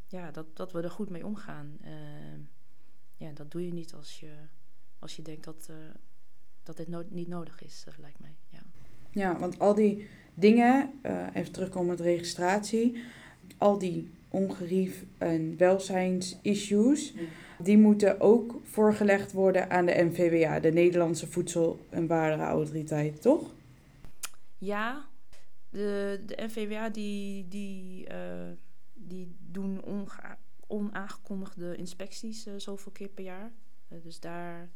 ja, 0.06 0.30
dat, 0.32 0.56
dat 0.56 0.72
we 0.72 0.82
er 0.82 0.90
goed 0.90 1.10
mee 1.10 1.26
omgaan. 1.26 1.78
Ehm, 1.80 2.40
ja, 3.16 3.32
dat 3.32 3.50
doe 3.50 3.66
je 3.66 3.72
niet 3.72 3.94
als 3.94 4.20
je, 4.20 4.37
als 4.99 5.16
je 5.16 5.22
denkt 5.22 5.44
dat, 5.44 5.70
dat 6.76 6.86
dit 6.86 6.94
no 6.94 7.02
niet 7.08 7.28
nodig 7.28 7.62
is, 7.62 7.86
lijkt 8.00 8.20
mij. 8.20 8.34
Ja. 8.48 8.58
ja, 9.10 9.38
want 9.38 9.58
al 9.58 9.74
die 9.74 10.08
dingen, 10.34 10.90
uh, 11.02 11.26
even 11.34 11.52
terugkomen 11.52 11.88
met 11.88 12.00
registratie, 12.00 13.02
al 13.58 13.78
die 13.78 14.10
ongerief 14.28 15.04
en 15.18 15.56
welzijnsissues, 15.56 17.12
ja. 17.12 17.20
die 17.58 17.78
moeten 17.78 18.20
ook 18.20 18.60
voorgelegd 18.62 19.32
worden 19.32 19.70
aan 19.70 19.86
de 19.86 20.02
NVWA, 20.02 20.60
de 20.60 20.72
Nederlandse 20.72 21.26
Voedsel- 21.26 21.80
en 21.88 22.06
Warenautoriteit, 22.06 23.22
toch? 23.22 23.54
Ja, 24.58 25.06
de, 25.70 26.20
de 26.26 26.36
NVWA 26.42 26.88
die, 26.88 27.48
die, 27.48 28.08
uh, 28.10 28.16
die 28.94 29.36
doen 29.38 29.80
onaangekondigde 30.66 31.76
inspecties 31.76 32.46
uh, 32.46 32.54
zoveel 32.56 32.92
keer 32.92 33.08
per 33.08 33.24
jaar. 33.24 33.52
dus 34.02 34.20
daar. 34.20 34.70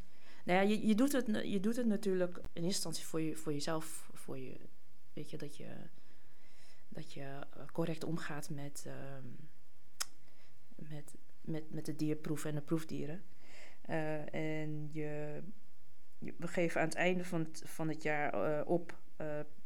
Nou 0.45 0.59
ja, 0.59 0.61
je, 0.61 0.87
je, 0.87 0.95
doet 0.95 1.13
het, 1.13 1.27
je 1.45 1.61
doet 1.61 1.77
het 1.77 1.87
natuurlijk 1.87 2.37
in 2.37 2.43
eerste 2.45 2.65
instantie 2.65 3.05
voor, 3.05 3.21
je, 3.21 3.37
voor 3.37 3.53
jezelf, 3.53 4.11
voor 4.13 4.39
je 4.39 4.57
Weet 5.15 5.31
je, 5.31 5.39
dat 5.39 5.57
je, 5.57 5.69
dat 6.89 7.13
je 7.13 7.21
eh, 7.21 7.65
correct 7.73 8.05
omgaat 8.05 8.51
met, 8.51 8.85
uh, 8.87 8.95
met, 10.75 11.15
met, 11.41 11.71
met 11.71 11.87
de 11.87 11.97
dierproeven 11.97 12.51
en 12.51 12.57
de 12.57 12.63
proefdieren. 12.63 13.23
Uh, 13.91 14.35
en 14.35 14.89
je, 14.93 15.43
we 16.19 16.49
geven 16.49 16.81
aan 16.81 16.87
het 16.87 16.97
einde 16.97 17.25
van 17.25 17.41
het, 17.41 17.63
van 17.65 17.89
het 17.89 18.03
jaar 18.03 18.35
uh, 18.35 18.69
op 18.69 18.99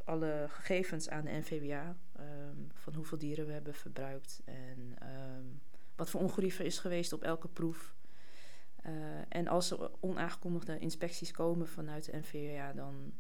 alle 0.05 0.47
gegevens 0.49 1.09
aan 1.09 1.25
de 1.25 1.31
NVWA. 1.31 1.97
Um, 2.21 2.71
van 2.75 2.95
hoeveel 2.95 3.19
dieren 3.19 3.47
we 3.47 3.53
hebben 3.53 3.75
verbruikt 3.75 4.43
en 4.45 4.97
um, 5.03 5.61
wat 5.97 6.11
voor 6.11 6.21
ongerief 6.21 6.59
er 6.59 6.65
is 6.65 6.79
geweest 6.79 7.13
op 7.13 7.23
elke 7.23 7.49
proef. 7.49 7.95
En 9.29 9.49
als 9.49 9.71
er 9.71 9.91
onaangekondigde 10.01 10.79
inspecties 10.79 11.31
komen 11.31 11.69
vanuit 11.69 12.05
de 12.05 12.17
NVWA, 12.17 12.73
dan 12.73 13.13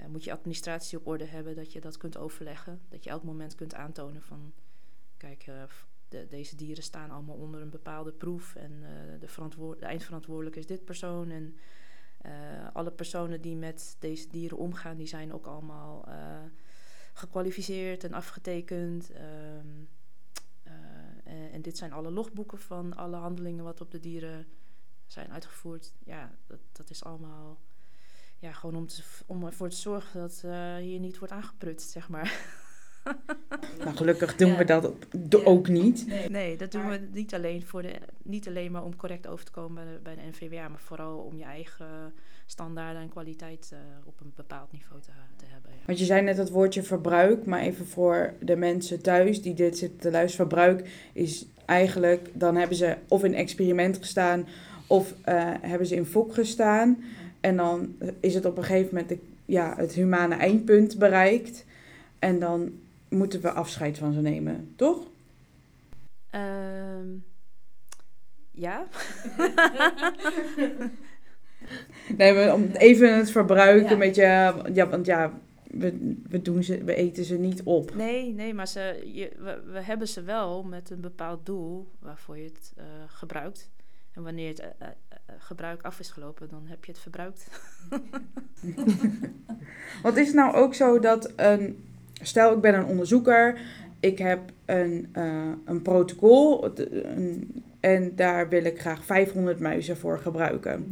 uh, 0.00 0.06
moet 0.06 0.24
je 0.24 0.32
administratie 0.32 0.98
op 0.98 1.06
orde 1.06 1.24
hebben, 1.24 1.54
dat 1.54 1.72
je 1.72 1.80
dat 1.80 1.96
kunt 1.96 2.16
overleggen. 2.16 2.80
Dat 2.88 3.04
je 3.04 3.10
elk 3.10 3.22
moment 3.22 3.54
kunt 3.54 3.74
aantonen 3.74 4.22
van, 4.22 4.52
kijk, 5.16 5.46
uh, 5.46 5.62
de, 6.08 6.26
deze 6.28 6.56
dieren 6.56 6.82
staan 6.82 7.10
allemaal 7.10 7.36
onder 7.36 7.60
een 7.60 7.70
bepaalde 7.70 8.12
proef 8.12 8.54
en 8.54 8.80
de, 9.20 9.26
de 9.78 9.86
eindverantwoordelijke 9.86 10.58
is 10.58 10.66
dit 10.66 10.84
persoon. 10.84 11.30
En 11.30 11.56
alle 12.72 12.90
personen 12.90 13.40
die 13.40 13.56
met 13.56 13.96
deze 13.98 14.28
dieren 14.28 14.58
omgaan, 14.58 14.96
die 14.96 15.06
zijn 15.06 15.32
ook 15.32 15.46
allemaal 15.46 16.08
gekwalificeerd 17.12 18.04
en 18.04 18.12
afgetekend. 18.12 19.10
En, 19.10 19.88
en, 21.52 21.62
dit 21.62 21.76
zijn 21.76 21.92
alle 21.92 22.10
logboeken 22.10 22.58
van 22.58 22.96
alle 22.96 23.16
handelingen 23.16 23.64
wat 23.64 23.80
op 23.80 23.90
de 23.90 24.00
dieren 24.00 24.46
zijn 25.12 25.32
uitgevoerd. 25.32 25.92
Ja, 26.04 26.30
dat, 26.46 26.58
dat 26.72 26.90
is 26.90 27.04
allemaal 27.04 27.58
ja, 28.38 28.52
gewoon 28.52 28.76
om, 28.76 28.86
te, 28.86 29.02
om 29.26 29.44
ervoor 29.46 29.68
te 29.68 29.76
zorgen 29.76 30.20
dat 30.20 30.42
uh, 30.44 30.76
hier 30.76 30.98
niet 30.98 31.18
wordt 31.18 31.34
aangeprutst, 31.34 31.90
zeg 31.90 32.08
maar. 32.08 32.58
nou, 33.84 33.96
gelukkig 33.96 34.36
doen 34.36 34.56
we 34.56 34.64
dat 34.64 34.92
ook 35.44 35.68
niet. 35.68 36.06
Nee, 36.06 36.28
nee, 36.28 36.56
dat 36.56 36.72
doen 36.72 36.88
we 36.88 37.08
niet 37.12 37.34
alleen, 37.34 37.66
voor 37.66 37.82
de, 37.82 37.98
niet 38.22 38.48
alleen 38.48 38.72
maar 38.72 38.84
om 38.84 38.96
correct 38.96 39.26
over 39.26 39.44
te 39.44 39.50
komen 39.50 39.84
bij 39.84 39.92
de, 39.92 40.00
bij 40.02 40.14
de 40.14 40.46
NVWA, 40.46 40.68
maar 40.68 40.80
vooral 40.80 41.18
om 41.18 41.36
je 41.36 41.44
eigen 41.44 42.12
standaarden 42.46 43.02
en 43.02 43.08
kwaliteit 43.08 43.70
uh, 43.72 43.78
op 44.04 44.20
een 44.20 44.32
bepaald 44.36 44.72
niveau 44.72 45.00
te, 45.00 45.10
te 45.36 45.44
hebben. 45.48 45.70
Ja. 45.70 45.86
Want 45.86 45.98
je 45.98 46.04
zei 46.04 46.22
net 46.22 46.36
het 46.36 46.50
woordje 46.50 46.82
verbruik, 46.82 47.46
maar 47.46 47.60
even 47.60 47.86
voor 47.86 48.34
de 48.40 48.56
mensen 48.56 49.02
thuis 49.02 49.42
die 49.42 49.54
dit 49.54 49.78
zitten 49.78 49.98
te 49.98 50.10
luisteren. 50.10 50.48
Verbruik 50.48 51.08
is 51.12 51.46
eigenlijk, 51.66 52.30
dan 52.34 52.56
hebben 52.56 52.76
ze 52.76 52.96
of 53.08 53.24
in 53.24 53.34
experiment 53.34 53.96
gestaan 53.96 54.46
of 54.90 55.14
uh, 55.28 55.52
hebben 55.60 55.86
ze 55.86 55.94
in 55.94 56.04
fok 56.04 56.34
gestaan. 56.34 57.04
En 57.40 57.56
dan 57.56 57.96
is 58.20 58.34
het 58.34 58.44
op 58.44 58.56
een 58.56 58.64
gegeven 58.64 58.88
moment 58.92 59.08
de, 59.08 59.18
ja, 59.44 59.74
het 59.76 59.92
humane 59.92 60.34
eindpunt 60.34 60.98
bereikt. 60.98 61.64
En 62.18 62.38
dan 62.38 62.72
moeten 63.08 63.40
we 63.40 63.50
afscheid 63.50 63.98
van 63.98 64.12
ze 64.12 64.20
nemen, 64.20 64.72
toch? 64.76 65.06
Um, 66.34 67.24
ja. 68.50 68.86
Nee, 72.16 72.54
om 72.54 72.70
even 72.72 73.16
het 73.16 73.30
verbruik 73.30 73.82
Ja. 73.82 73.90
een 73.92 73.98
beetje... 73.98 74.54
Ja, 74.72 74.88
want 74.88 75.06
ja, 75.06 75.40
we, 75.66 76.16
we, 76.28 76.42
doen 76.42 76.62
ze, 76.62 76.84
we 76.84 76.94
eten 76.94 77.24
ze 77.24 77.38
niet 77.38 77.62
op. 77.62 77.94
Nee, 77.94 78.32
nee, 78.32 78.54
maar 78.54 78.68
ze, 78.68 79.10
je, 79.12 79.30
we, 79.38 79.62
we 79.72 79.80
hebben 79.80 80.08
ze 80.08 80.22
wel 80.22 80.62
met 80.62 80.90
een 80.90 81.00
bepaald 81.00 81.46
doel 81.46 81.90
waarvoor 81.98 82.38
je 82.38 82.44
het 82.44 82.72
eh, 82.76 82.84
gebruikt. 83.06 83.70
En 84.14 84.22
wanneer 84.22 84.48
het 84.48 84.60
eh, 84.60 84.66
eh, 84.78 84.88
eh, 85.08 85.34
gebruik 85.38 85.82
af 85.82 86.00
is 86.00 86.10
gelopen, 86.10 86.48
dan 86.48 86.62
heb 86.66 86.84
je 86.84 86.92
het 86.92 87.00
verbruikt. 87.00 87.46
Want 90.02 90.16
is 90.16 90.32
nou 90.32 90.54
ook 90.54 90.74
zo 90.74 90.98
dat 90.98 91.32
een... 91.36 91.84
Stel, 92.22 92.54
ik 92.54 92.60
ben 92.60 92.74
een 92.74 92.84
onderzoeker. 92.84 93.60
Ik 94.00 94.18
heb 94.18 94.40
een, 94.64 95.08
een 95.64 95.82
protocol. 95.82 96.74
en 97.80 98.16
daar 98.16 98.48
wil 98.48 98.64
ik 98.64 98.80
graag 98.80 99.04
500 99.04 99.60
muizen 99.60 99.96
voor 99.96 100.18
gebruiken. 100.18 100.88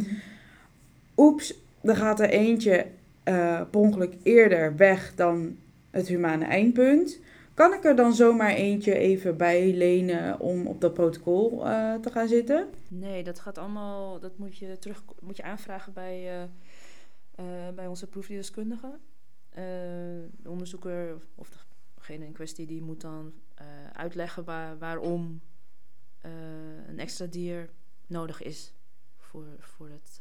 Oeps, 1.16 1.54
er 1.80 1.96
gaat 1.96 2.20
er 2.20 2.28
eentje 2.28 2.86
per 3.70 3.78
ongeluk 3.78 4.14
eerder 4.22 4.76
weg 4.76 5.14
dan 5.14 5.56
het 5.90 6.08
humane 6.08 6.44
eindpunt. 6.44 7.18
Kan 7.58 7.74
ik 7.74 7.84
er 7.84 7.96
dan 7.96 8.14
zomaar 8.14 8.50
eentje 8.50 8.94
even 8.94 9.36
bij 9.36 9.72
lenen 9.74 10.40
om 10.40 10.66
op 10.66 10.80
dat 10.80 10.94
protocol 10.94 11.66
eh, 11.66 11.94
te 11.94 12.10
gaan 12.10 12.28
zitten? 12.28 12.68
Nee, 12.88 13.24
dat 13.24 13.40
gaat 13.40 13.58
allemaal, 13.58 14.20
dat 14.20 14.38
moet 14.38 14.56
je 14.56 14.78
terug 14.78 15.04
moet 15.20 15.36
je 15.36 15.42
aanvragen 15.42 15.92
bij, 15.92 16.28
eh, 16.28 16.42
eh, 17.34 17.74
bij 17.74 17.86
onze 17.86 18.06
proefdierskundige. 18.06 18.98
Eh, 19.48 19.62
de 20.42 20.48
onderzoeker 20.48 21.22
of 21.34 21.66
degene 21.94 22.24
in 22.24 22.32
kwestie 22.32 22.66
die 22.66 22.82
moet 22.82 23.00
dan 23.00 23.32
uitleggen 23.92 24.44
waar, 24.44 24.78
waarom 24.78 25.40
een 26.86 26.98
extra 26.98 27.26
dier 27.26 27.70
nodig 28.06 28.42
is 28.42 28.74
voor, 29.16 29.46
voor, 29.58 29.88
het, 29.88 30.20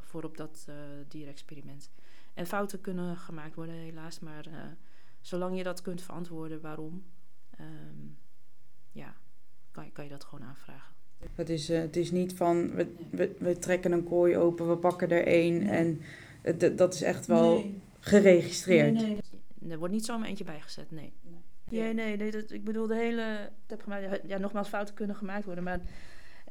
voor 0.00 0.22
op 0.22 0.36
dat 0.36 0.66
dierexperiment. 1.08 1.90
En 2.34 2.46
fouten 2.46 2.80
kunnen 2.80 3.16
gemaakt 3.16 3.54
worden 3.54 3.74
helaas, 3.74 4.20
maar 4.20 4.76
zolang 5.22 5.56
je 5.56 5.62
dat 5.62 5.82
kunt 5.82 6.02
verantwoorden 6.02 6.60
waarom, 6.60 7.04
ehm, 7.58 8.06
ja, 8.92 9.14
kan, 9.70 9.84
je- 9.84 9.90
kan 9.92 10.04
je 10.04 10.10
dat 10.10 10.24
gewoon 10.24 10.44
aanvragen. 10.48 10.90
Het 11.34 11.48
is, 11.48 11.68
eh, 11.68 11.80
het 11.80 11.96
is 11.96 12.10
niet 12.10 12.34
van 12.34 12.74
we, 12.74 12.94
we, 13.10 13.36
we 13.38 13.58
trekken 13.58 13.92
een 13.92 14.04
kooi 14.04 14.36
open, 14.36 14.68
we 14.68 14.76
pakken 14.76 15.10
er 15.10 15.26
één 15.26 15.62
en 15.62 16.00
het- 16.42 16.78
dat 16.78 16.94
is 16.94 17.02
echt 17.02 17.26
wel 17.26 17.54
Nee. 17.54 17.80
geregistreerd. 18.00 18.92
Nee, 18.94 19.04
nee. 19.60 19.70
Er 19.72 19.78
wordt 19.78 19.92
niet 19.94 20.04
zomaar 20.04 20.28
eentje 20.28 20.44
bijgezet, 20.44 20.90
nee. 20.90 21.12
Nee. 21.22 21.40
Nee, 21.80 21.92
nee, 21.94 22.16
nee 22.16 22.30
dat, 22.30 22.50
ik 22.50 22.64
bedoel, 22.64 22.86
de 22.86 22.96
hele... 22.96 23.22
het 23.22 23.50
heb 23.66 23.82
gemaakt, 23.82 24.20
ja, 24.26 24.38
nogmaals, 24.38 24.68
fouten 24.68 24.94
kunnen 24.94 25.16
gemaakt 25.16 25.44
worden, 25.44 25.64
maar 25.64 25.80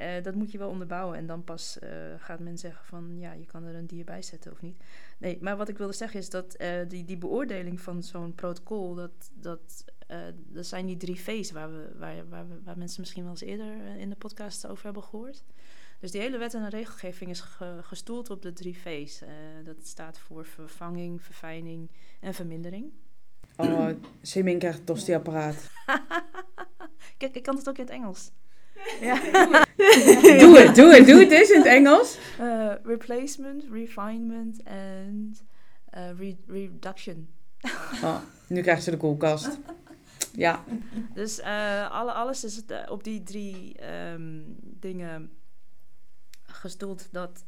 eh, 0.01 0.23
dat 0.23 0.35
moet 0.35 0.51
je 0.51 0.57
wel 0.57 0.69
onderbouwen. 0.69 1.17
En 1.17 1.25
dan 1.25 1.43
pas 1.43 1.79
eh, 1.79 1.89
gaat 2.17 2.39
men 2.39 2.57
zeggen 2.57 2.85
van, 2.85 3.17
ja, 3.17 3.31
je 3.33 3.45
kan 3.45 3.63
er 3.63 3.75
een 3.75 3.87
dier 3.87 4.05
bij 4.05 4.21
zetten 4.21 4.51
of 4.51 4.61
niet. 4.61 4.83
Nee, 5.17 5.37
maar 5.41 5.57
wat 5.57 5.69
ik 5.69 5.77
wilde 5.77 5.93
zeggen 5.93 6.19
is 6.19 6.29
dat 6.29 6.53
eh, 6.53 6.69
die, 6.87 7.05
die 7.05 7.17
beoordeling 7.17 7.81
van 7.81 8.03
zo'n 8.03 8.35
protocol, 8.35 8.95
dat, 8.95 9.31
dat, 9.33 9.85
dat 10.35 10.65
zijn 10.65 10.85
die 10.85 10.97
drie 10.97 11.19
V's 11.21 11.51
waar, 11.51 11.71
we, 11.71 11.91
waar, 11.97 12.29
waar, 12.29 12.47
we, 12.47 12.61
waar 12.63 12.77
mensen 12.77 13.01
misschien 13.01 13.23
wel 13.23 13.31
eens 13.31 13.41
eerder 13.41 13.97
in 13.97 14.09
de 14.09 14.15
podcast 14.15 14.67
over 14.67 14.83
hebben 14.83 15.03
gehoord. 15.03 15.43
Dus 15.99 16.11
die 16.11 16.21
hele 16.21 16.37
wet 16.37 16.53
en 16.53 16.69
regelgeving 16.69 17.29
is 17.29 17.39
ge- 17.39 17.79
gestoeld 17.81 18.29
op 18.29 18.41
de 18.41 18.53
drie 18.53 18.77
V's. 18.77 19.21
Dat 19.63 19.87
staat 19.87 20.19
voor 20.19 20.45
vervanging, 20.45 21.21
verfijning 21.21 21.89
en 22.19 22.33
vermindering. 22.33 22.91
Oh, 23.57 23.89
Simin 24.21 24.59
krijgt 24.59 24.79
een 24.79 24.85
tosti-apparaat. 24.85 25.69
Kijk, 27.17 27.35
ik 27.35 27.43
kan 27.43 27.55
het 27.55 27.69
ook 27.69 27.77
in 27.77 27.83
het 27.83 27.93
Engels. 27.93 28.31
Ja. 29.01 29.15
doe 30.39 30.57
het, 30.59 30.75
doe 30.75 30.93
het, 30.95 31.05
doe 31.07 31.19
het 31.19 31.31
eens 31.31 31.49
in 31.49 31.57
het 31.57 31.65
Engels. 31.67 32.17
Eh, 32.39 32.73
replacement, 32.83 33.63
refinement 33.71 34.63
en 34.63 35.35
eh, 35.89 36.09
re- 36.17 36.37
reduction. 36.47 37.29
Oh, 38.03 38.17
nu 38.47 38.61
krijgt 38.61 38.83
ze 38.83 38.91
de 38.91 38.97
koelkast. 38.97 39.59
Ja, 40.33 40.63
Dus 41.13 41.39
eh, 41.39 41.91
alle, 41.91 42.11
alles 42.11 42.43
is 42.43 42.61
op 42.89 43.03
die 43.03 43.23
drie 43.23 43.77
ehm, 43.77 44.39
dingen 44.79 45.31
gestoeld 46.43 47.07
dat 47.11 47.45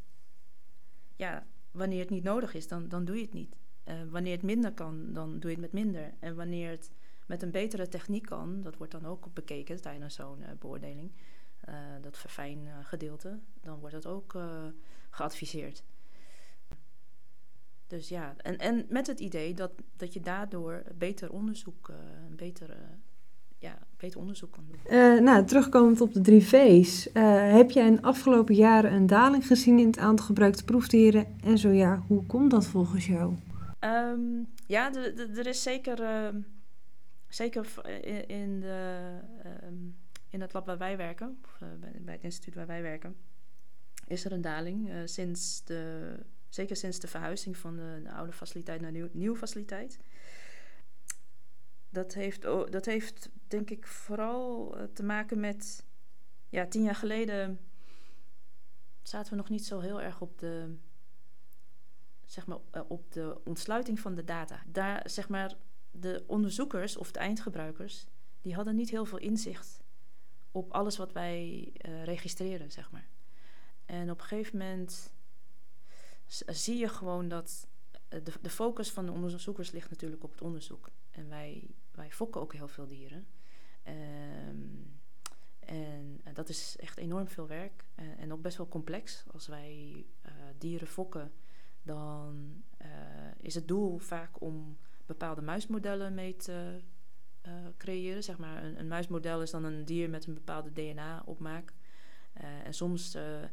ja, 1.16 1.46
wanneer 1.72 2.00
het 2.00 2.10
niet 2.10 2.24
nodig 2.24 2.54
is, 2.54 2.68
dan, 2.68 2.90
dan 2.90 3.06
doe 3.06 3.16
je 3.16 3.22
het 3.22 3.34
niet. 3.34 3.56
Eh, 3.84 3.96
wanneer 4.10 4.32
het 4.34 4.44
minder 4.44 4.72
kan, 4.72 5.14
dan 5.14 5.40
doe 5.40 5.52
je 5.52 5.58
het 5.62 5.72
met 5.74 5.84
minder. 5.84 6.14
En 6.20 6.36
wanneer 6.36 6.70
het 6.70 6.92
met 7.26 7.42
een 7.42 7.52
betere 7.52 7.88
techniek 7.88 8.26
kan, 8.26 8.62
dat 8.62 8.78
wordt 8.78 8.92
dan 8.92 9.06
ook 9.06 9.34
bekeken 9.34 9.82
tijdens 9.82 10.16
zo'n 10.16 10.44
eh, 10.44 10.50
beoordeling, 10.60 11.12
eh, 11.64 11.76
dat 12.02 12.18
verfijn 12.18 12.60
eh, 12.66 12.74
gedeelte, 12.82 13.40
dan 13.62 13.80
wordt 13.80 13.96
dat 13.96 14.08
ook 14.08 14.38
geadviseerd. 15.10 15.84
Dus 17.88 18.10
ja, 18.10 18.34
en, 18.38 18.58
en 18.58 18.86
met 18.90 19.08
het 19.08 19.20
idee 19.20 19.54
dat, 19.54 19.72
dat 19.98 20.14
je 20.14 20.20
daardoor 20.20 20.84
beter 20.98 21.32
onderzoek, 21.32 21.88
een 22.30 22.36
beter, 22.36 22.70
eh, 22.70 22.78
ja, 23.58 23.78
beter 23.98 24.20
onderzoek 24.20 24.52
kan 24.52 24.66
doen. 24.68 25.24
Nou, 25.24 25.46
terugkomend 25.46 26.02
op 26.02 26.14
de 26.14 26.22
drie 26.22 26.44
V's. 26.44 27.10
heb 27.14 27.72
jij 27.72 27.86
in 27.86 27.96
de 27.96 28.02
afgelopen 28.02 28.56
jaren 28.56 28.94
een 28.94 29.08
daling 29.08 29.48
gezien 29.48 29.80
in 29.80 29.88
het 29.88 29.98
aantal 29.98 30.26
gebruikte 30.26 30.64
proefdieren? 30.64 31.28
En 31.44 31.58
zo 31.58 31.70
ja, 31.70 32.04
hoe 32.08 32.26
komt 32.26 32.52
dat 32.52 32.66
volgens 32.66 33.08
jou? 33.08 33.34
Ehm, 33.80 34.20
ja, 34.68 34.94
er 35.36 35.48
is 35.48 35.64
zeker, 35.64 36.02
ehm, 36.02 36.40
zeker 37.36 37.66
v- 37.66 37.78
in, 37.78 38.28
in 38.28 38.60
de, 38.60 39.20
ehm, 39.44 39.76
in 40.30 40.42
het 40.42 40.54
lab 40.54 40.66
waar 40.66 40.78
wij 40.78 40.98
werken, 40.98 41.42
eh, 41.60 41.68
bij, 42.02 42.14
het 42.14 42.24
instituut 42.24 42.56
waar 42.56 42.68
wij 42.68 42.82
werken, 42.82 43.16
is 44.08 44.26
er 44.26 44.32
een 44.32 44.42
daling. 44.42 44.90
eh, 44.90 44.96
sinds 45.06 45.64
de, 45.64 46.16
zeker 46.50 46.76
sinds 46.76 47.00
de 47.00 47.08
verhuizing 47.08 47.58
van 47.58 47.76
de, 47.76 48.00
de 48.04 48.12
oude 48.12 48.32
faciliteit 48.32 48.82
naar 48.82 48.92
de 48.92 48.98
nieuw, 48.98 49.10
nieuwe 49.12 49.38
faciliteit. 49.38 50.00
Dat 51.90 52.14
heeft, 52.14 52.42
dat 52.72 52.86
heeft 52.86 53.30
denk 53.48 53.70
ik 53.70 53.88
vooral 53.88 54.78
eh, 54.78 54.84
te 54.94 55.04
maken 55.04 55.40
met, 55.40 55.86
ja, 56.50 56.66
tien 56.66 56.84
jaar 56.84 56.96
geleden 56.96 57.60
zaten 59.02 59.32
we 59.32 59.38
nog 59.38 59.50
niet 59.50 59.66
zo 59.66 59.80
heel 59.80 60.02
erg 60.02 60.22
op 60.22 60.40
de 60.40 60.76
zeg 62.26 62.46
maar, 62.48 62.58
eh, 62.72 62.82
op 62.88 63.12
de 63.12 63.38
ontsluiting 63.44 64.00
van 64.00 64.16
de 64.16 64.24
data. 64.24 64.64
Daar, 64.68 65.10
zeg 65.10 65.30
maar, 65.30 65.56
de 65.94 66.24
onderzoekers 66.28 66.98
of 66.98 67.12
de 67.12 67.20
eindgebruikers, 67.20 68.06
die 68.42 68.56
hadden 68.56 68.76
niet 68.76 68.90
heel 68.90 69.06
veel 69.06 69.18
inzicht 69.18 69.84
op 70.52 70.72
alles 70.72 70.98
wat 70.98 71.12
wij 71.12 71.70
eh, 71.74 72.04
registreren, 72.04 72.72
zeg 72.72 72.92
maar. 72.92 73.08
En 73.86 74.12
op 74.12 74.20
een 74.20 74.26
gegeven 74.26 74.58
moment 74.58 75.14
zie 76.48 76.78
je 76.78 76.88
gewoon 76.88 77.28
dat 77.28 77.68
eh, 78.08 78.24
de, 78.24 78.34
de 78.42 78.50
focus 78.50 78.92
van 78.92 79.06
de 79.06 79.12
onderzoekers 79.12 79.72
ligt 79.72 79.90
natuurlijk 79.90 80.24
op 80.24 80.32
het 80.32 80.42
onderzoek. 80.42 80.90
En 81.12 81.30
wij, 81.30 81.70
wij 81.92 82.12
fokken 82.12 82.42
ook 82.42 82.54
heel 82.54 82.68
veel 82.68 82.88
dieren. 82.88 83.28
Ehm, 83.84 84.68
en 85.60 86.22
dat 86.34 86.50
is 86.50 86.76
echt 86.80 86.98
enorm 86.98 87.28
veel 87.28 87.48
werk 87.48 87.86
eh, 87.96 88.20
en 88.20 88.34
ook 88.34 88.42
best 88.42 88.58
wel 88.58 88.68
complex. 88.68 89.24
Als 89.32 89.48
wij 89.48 90.06
dieren 90.58 90.88
fokken, 90.88 91.32
dan 91.82 92.64
is 93.38 93.56
het 93.56 93.68
doel 93.68 93.98
vaak 93.98 94.42
om 94.42 94.78
bepaalde 95.06 95.42
muismodellen 95.42 96.14
mee 96.14 96.36
te 96.36 96.82
eh, 97.42 97.54
creëren. 97.78 98.24
Zeg 98.24 98.38
maar, 98.38 98.64
een, 98.64 98.80
een 98.80 98.88
muismodel 98.88 99.42
is 99.42 99.52
dan 99.52 99.64
een 99.64 99.86
dier 99.86 100.10
met 100.10 100.26
een 100.28 100.34
bepaalde 100.34 100.72
DNA-opmaak. 100.74 101.74
Eh, 102.34 102.66
en 102.66 102.74
soms. 102.74 103.16
eh, 103.16 103.44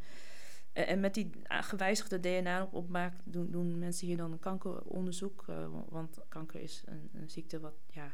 en 0.73 1.01
met 1.01 1.15
die 1.15 1.31
gewijzigde 1.47 2.21
DNA-opmaak 2.21 3.15
doen, 3.25 3.51
doen 3.51 3.79
mensen 3.79 4.07
hier 4.07 4.17
dan 4.17 4.39
kankeronderzoek. 4.39 5.45
wa- 5.45 5.85
want 5.89 6.19
kanker 6.29 6.61
is 6.61 6.83
een, 6.87 7.11
een 7.13 7.31
ziekte 7.31 7.61
wat 7.61 7.75
ja, 7.87 8.13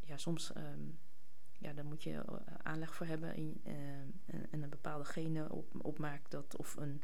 ja 0.00 0.16
soms. 0.16 0.52
ehm, 0.52 0.80
ja, 1.58 1.72
daar 1.72 1.84
moet 1.84 2.02
je 2.02 2.22
aanleg 2.62 2.94
voor 2.94 3.06
hebben 3.06 3.34
in, 3.34 3.60
en, 3.64 4.46
en 4.50 4.62
een 4.62 4.70
bepaalde 4.70 5.04
genen 5.04 5.50
op, 5.50 5.84
opmaak 5.84 6.30
dat 6.30 6.56
of 6.56 6.76
een 6.76 7.02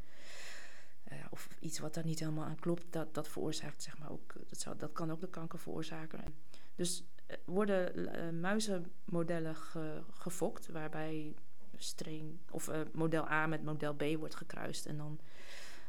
eh, 1.07 1.19
of 1.31 1.49
iets 1.61 1.79
wat 1.79 1.95
daar 1.95 2.05
niet 2.05 2.19
helemaal 2.19 2.45
aan 2.45 2.59
klopt, 2.61 2.85
dat, 2.91 3.15
dat 3.15 3.29
veroorzaakt 3.29 3.83
zeg 3.83 3.99
maar 3.99 4.11
ook, 4.11 4.35
dat, 4.49 4.61
zou, 4.61 4.77
dat 4.77 4.93
kan 4.93 5.11
ook 5.11 5.21
de 5.21 5.29
kanker 5.29 5.59
veroorzaken. 5.59 6.35
Dus 6.75 7.05
eh, 7.27 7.37
worden 7.45 8.13
eh, 8.13 8.31
muizenmodellen 8.31 9.57
ge, 9.57 10.03
gefokt, 10.11 10.69
waarbij 10.69 11.35
strain 11.77 12.41
of 12.51 12.71
model 12.93 13.31
A 13.31 13.47
met 13.47 13.65
model 13.65 13.95
B 13.95 14.03
wordt 14.19 14.35
gekruist. 14.35 14.87
En 14.87 14.97
dan, 14.97 15.21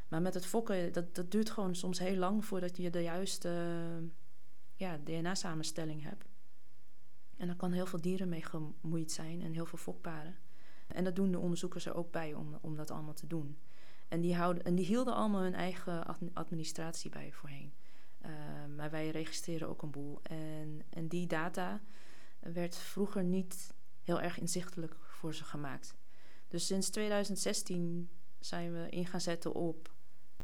maar 0.08 0.22
met 0.22 0.34
het 0.34 0.46
fokken, 0.46 0.94
dat, 0.94 1.16
dat 1.16 1.32
duurt 1.32 1.50
gewoon 1.50 1.76
soms 1.76 2.00
heel 2.00 2.16
lang 2.16 2.46
voordat 2.46 2.78
je 2.78 2.90
de 2.90 3.02
juiste 3.02 3.50
ja, 4.76 5.00
DNA-samenstelling 5.04 6.04
hebt. 6.04 6.26
En 7.38 7.48
daar 7.48 7.56
kan 7.56 7.72
heel 7.72 7.86
veel 7.86 8.02
dieren 8.02 8.30
mee 8.30 8.44
gemoeid 8.44 9.12
zijn 9.12 9.42
en 9.42 9.54
heel 9.54 9.66
veel 9.66 9.78
fokparen. 9.78 10.36
En 10.88 11.04
dat 11.04 11.16
doen 11.16 11.32
de 11.32 11.40
onderzoekers 11.40 11.86
er 11.86 11.96
ook 11.96 12.12
bij 12.12 12.34
om, 12.34 12.58
om 12.62 12.76
dat 12.76 12.92
allemaal 12.92 13.14
te 13.14 13.28
doen. 13.28 13.58
En 14.08 14.22
die, 14.22 14.36
houden, 14.36 14.64
en 14.64 14.76
die 14.76 14.86
hielden 14.86 15.14
allemaal 15.14 15.42
hun 15.42 15.54
eigen 15.54 16.06
ad- 16.06 16.20
administratie 16.34 17.10
bij 17.10 17.32
voorheen. 17.32 17.74
Uh, 18.26 18.32
maar 18.76 18.92
wij 18.92 19.10
registreren 19.10 19.68
ook 19.68 19.82
een 19.82 19.92
boel. 19.92 20.20
En, 20.24 20.82
en 20.90 21.08
die 21.08 21.28
data 21.28 21.82
werd 22.40 22.76
vroeger 22.78 23.24
niet 23.24 23.74
heel 24.04 24.22
erg 24.22 24.40
inzichtelijk 24.40 24.96
voor 25.02 25.34
ze 25.34 25.44
gemaakt. 25.44 25.96
Dus 26.48 26.66
sinds 26.66 26.90
2016 26.90 28.10
zijn 28.40 28.74
we 28.74 28.90
in 28.90 29.06
gaan 29.06 29.22
zetten 29.22 29.54
op 29.54 29.96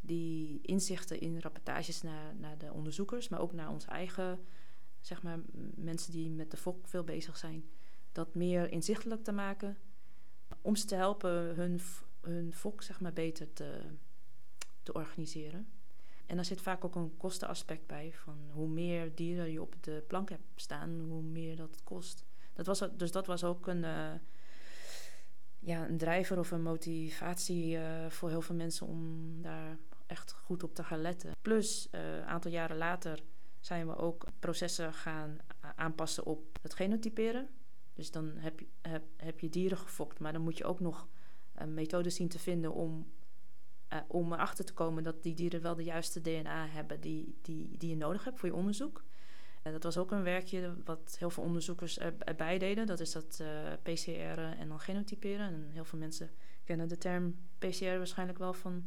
die 0.01 0.61
inzichten 0.61 1.19
in 1.19 1.39
rapportages 1.39 2.01
naar, 2.01 2.35
naar 2.35 2.57
de 2.57 2.73
onderzoekers, 2.73 3.29
maar 3.29 3.39
ook 3.39 3.53
naar 3.53 3.69
onze 3.69 3.87
eigen, 3.87 4.39
zeg 4.99 5.23
maar, 5.23 5.39
mensen 5.75 6.11
die 6.11 6.29
met 6.29 6.51
de 6.51 6.57
FOK 6.57 6.87
veel 6.87 7.03
bezig 7.03 7.37
zijn, 7.37 7.69
dat 8.11 8.35
meer 8.35 8.71
inzichtelijk 8.71 9.23
te 9.23 9.31
maken, 9.31 9.77
om 10.61 10.75
ze 10.75 10.85
te 10.85 10.95
helpen 10.95 11.55
hun, 11.55 11.81
hun 12.25 12.53
FOK, 12.53 12.81
zeg 12.81 12.99
maar, 12.99 13.13
beter 13.13 13.53
te, 13.53 13.81
te 14.83 14.93
organiseren. 14.93 15.67
En 16.25 16.35
daar 16.35 16.45
zit 16.45 16.61
vaak 16.61 16.85
ook 16.85 16.95
een 16.95 17.17
kostenaspect 17.17 17.87
bij, 17.87 18.11
van 18.13 18.37
hoe 18.51 18.67
meer 18.67 19.15
dieren 19.15 19.51
je 19.51 19.61
op 19.61 19.75
de 19.79 20.03
plank 20.07 20.29
hebt 20.29 20.43
staan, 20.55 20.99
hoe 20.99 21.21
meer 21.21 21.55
dat 21.55 21.81
kost. 21.83 22.25
Dat 22.53 22.65
was, 22.65 22.83
dus 22.97 23.11
dat 23.11 23.27
was 23.27 23.43
ook 23.43 23.67
een, 23.67 23.83
uh, 23.83 24.13
ja, 25.59 25.87
een 25.87 25.97
drijver 25.97 26.39
of 26.39 26.51
een 26.51 26.61
motivatie 26.61 27.77
uh, 27.77 28.09
voor 28.09 28.29
heel 28.29 28.41
veel 28.41 28.55
mensen 28.55 28.87
om 28.87 29.41
daar 29.41 29.77
echt 30.05 30.31
goed 30.31 30.63
op 30.63 30.75
te 30.75 30.83
gaan 30.83 31.01
letten. 31.01 31.35
Plus, 31.41 31.87
een 31.91 32.01
uh, 32.01 32.27
aantal 32.27 32.51
jaren 32.51 32.77
later 32.77 33.23
zijn 33.59 33.87
we 33.87 33.95
ook 33.95 34.25
processen 34.39 34.93
gaan 34.93 35.37
aanpassen 35.75 36.25
op 36.25 36.59
het 36.61 36.73
genotyperen. 36.73 37.49
Dus 37.93 38.11
dan 38.11 38.31
heb 38.35 38.59
je, 38.59 38.67
heb, 38.81 39.03
heb 39.17 39.39
je 39.39 39.49
dieren 39.49 39.77
gefokt, 39.77 40.19
maar 40.19 40.33
dan 40.33 40.41
moet 40.41 40.57
je 40.57 40.65
ook 40.65 40.79
nog 40.79 41.07
methodes 41.67 42.15
zien 42.15 42.27
te 42.27 42.39
vinden 42.39 42.73
om, 42.73 43.11
uh, 43.93 43.99
om 44.07 44.33
erachter 44.33 44.65
te 44.65 44.73
komen 44.73 45.03
dat 45.03 45.23
die 45.23 45.33
dieren 45.33 45.61
wel 45.61 45.75
de 45.75 45.83
juiste 45.83 46.21
DNA 46.21 46.67
hebben 46.67 47.01
die, 47.01 47.37
die, 47.41 47.77
die 47.77 47.89
je 47.89 47.95
nodig 47.95 48.23
hebt 48.23 48.39
voor 48.39 48.49
je 48.49 48.55
onderzoek. 48.55 49.03
Uh, 49.63 49.73
dat 49.73 49.83
was 49.83 49.97
ook 49.97 50.11
een 50.11 50.23
werkje 50.23 50.75
wat 50.85 51.15
heel 51.19 51.29
veel 51.29 51.43
onderzoekers 51.43 51.99
erbij 51.99 52.57
deden. 52.57 52.85
Dat 52.85 52.99
is 52.99 53.11
dat 53.11 53.39
uh, 53.41 53.47
PCR'en 53.83 54.57
en 54.57 54.67
dan 54.67 54.79
genotyperen. 54.79 55.47
En 55.47 55.69
heel 55.71 55.85
veel 55.85 55.99
mensen 55.99 56.31
kennen 56.63 56.87
de 56.87 56.97
term 56.97 57.35
PCR 57.57 57.97
waarschijnlijk 57.97 58.37
wel 58.37 58.53
van 58.53 58.83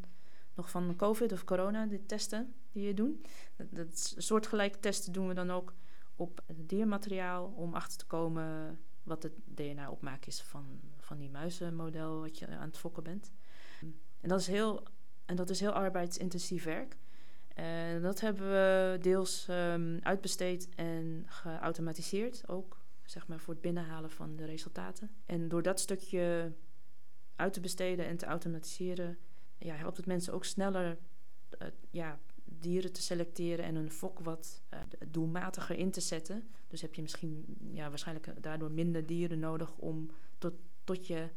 nog 0.55 0.71
van 0.71 0.97
COVID 0.97 1.33
of 1.33 1.45
corona, 1.45 1.87
de 1.87 2.07
testen 2.07 2.55
die 2.73 2.87
je 2.87 2.95
doet. 2.95 3.29
Dat, 3.57 3.67
dat 3.71 4.15
soortgelijke 4.17 4.81
testen 4.81 5.13
doen 5.13 5.29
we 5.29 5.35
dan 5.35 5.51
ook 5.51 5.75
op 6.17 6.41
diermateriaal 6.55 7.53
om 7.57 7.75
achter 7.75 7.99
te 7.99 8.07
komen 8.07 8.79
wat 9.03 9.23
het 9.23 9.33
DNA-opmaak 9.45 10.27
is 10.27 10.43
van, 10.43 10.81
van 11.07 11.19
die 11.19 11.31
muizenmodel 11.31 12.21
wat 12.21 12.39
je 12.39 12.47
aan 12.47 12.69
het 12.69 12.79
fokken 12.79 13.03
bent. 13.03 13.33
En 14.21 14.29
dat 14.29 14.41
is 14.41 14.47
heel, 14.47 14.83
en 15.25 15.37
dat 15.37 15.51
is 15.51 15.61
heel 15.61 15.73
arbeidsintensief 15.73 16.65
werk. 16.65 16.97
En 17.55 18.03
dat 18.03 18.21
hebben 18.21 18.49
we 18.49 18.99
deels 19.01 19.47
um, 19.51 19.99
uitbesteed 20.03 20.69
en 20.75 21.25
geautomatiseerd 21.27 22.49
ook, 22.49 22.81
zeg 23.05 23.27
maar 23.27 23.39
voor 23.39 23.55
het 23.55 23.63
binnenhalen 23.63 24.11
van 24.11 24.37
de 24.37 24.45
resultaten. 24.45 25.11
En 25.27 25.49
door 25.49 25.63
dat 25.63 25.81
stukje 25.81 26.53
uit 27.37 27.53
te 27.53 27.61
besteden 27.61 28.07
en 28.07 28.17
te 28.17 28.27
automatiseren, 28.27 29.19
ja, 29.59 29.75
helpt 29.75 29.97
het 29.97 30.07
mensen 30.07 30.33
ook 30.33 30.45
sneller 30.45 30.99
uh, 31.59 31.69
ja, 31.91 32.19
dieren 32.45 32.93
te 32.93 33.03
selecteren 33.03 33.65
en 33.65 33.75
hun 33.75 33.91
fok 33.91 34.21
wat 34.21 34.63
uh, 34.75 34.81
doelmatiger 35.09 35.77
in 35.77 35.91
te 35.91 36.01
zetten. 36.01 36.49
Dus 36.69 36.81
heb 36.81 36.95
je 36.95 37.03
misschien 37.03 37.57
ja, 37.73 37.89
waarschijnlijk 37.89 38.43
daardoor 38.43 38.71
minder 38.71 39.07
dieren 39.07 39.39
nodig 39.39 39.77
om 39.77 40.11
tot, 40.39 40.55
tot 40.87 41.07
je 41.07 41.29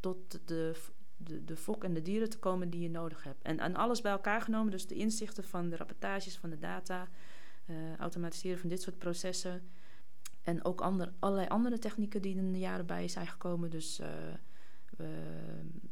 tot 0.00 0.40
de, 0.44 0.74
de, 1.16 1.44
de 1.44 1.56
fok 1.56 1.84
en 1.84 1.94
de 1.94 2.02
dieren 2.02 2.30
te 2.30 2.38
komen 2.38 2.70
die 2.70 2.80
je 2.80 2.90
nodig 2.90 3.22
hebt. 3.22 3.42
En, 3.42 3.58
en 3.58 3.76
alles 3.76 4.00
bij 4.00 4.12
elkaar 4.12 4.40
genomen, 4.40 4.70
dus 4.70 4.86
de 4.86 4.94
inzichten 4.94 5.44
van 5.44 5.68
de 5.68 5.76
rapportages, 5.76 6.38
van 6.38 6.50
de 6.50 6.58
data, 6.58 7.08
uh, 7.66 7.96
automatiseren 7.96 8.58
van 8.58 8.68
dit 8.68 8.82
soort 8.82 8.98
processen. 8.98 9.62
En 10.42 10.64
ook 10.64 10.80
ander, 10.80 11.12
allerlei 11.18 11.48
andere 11.48 11.78
technieken 11.78 12.22
die 12.22 12.36
in 12.36 12.52
de 12.52 12.58
jaren 12.58 12.86
bij 12.86 13.08
zijn 13.08 13.26
gekomen. 13.26 13.70
Dus 13.70 14.00
uh, 14.00 14.06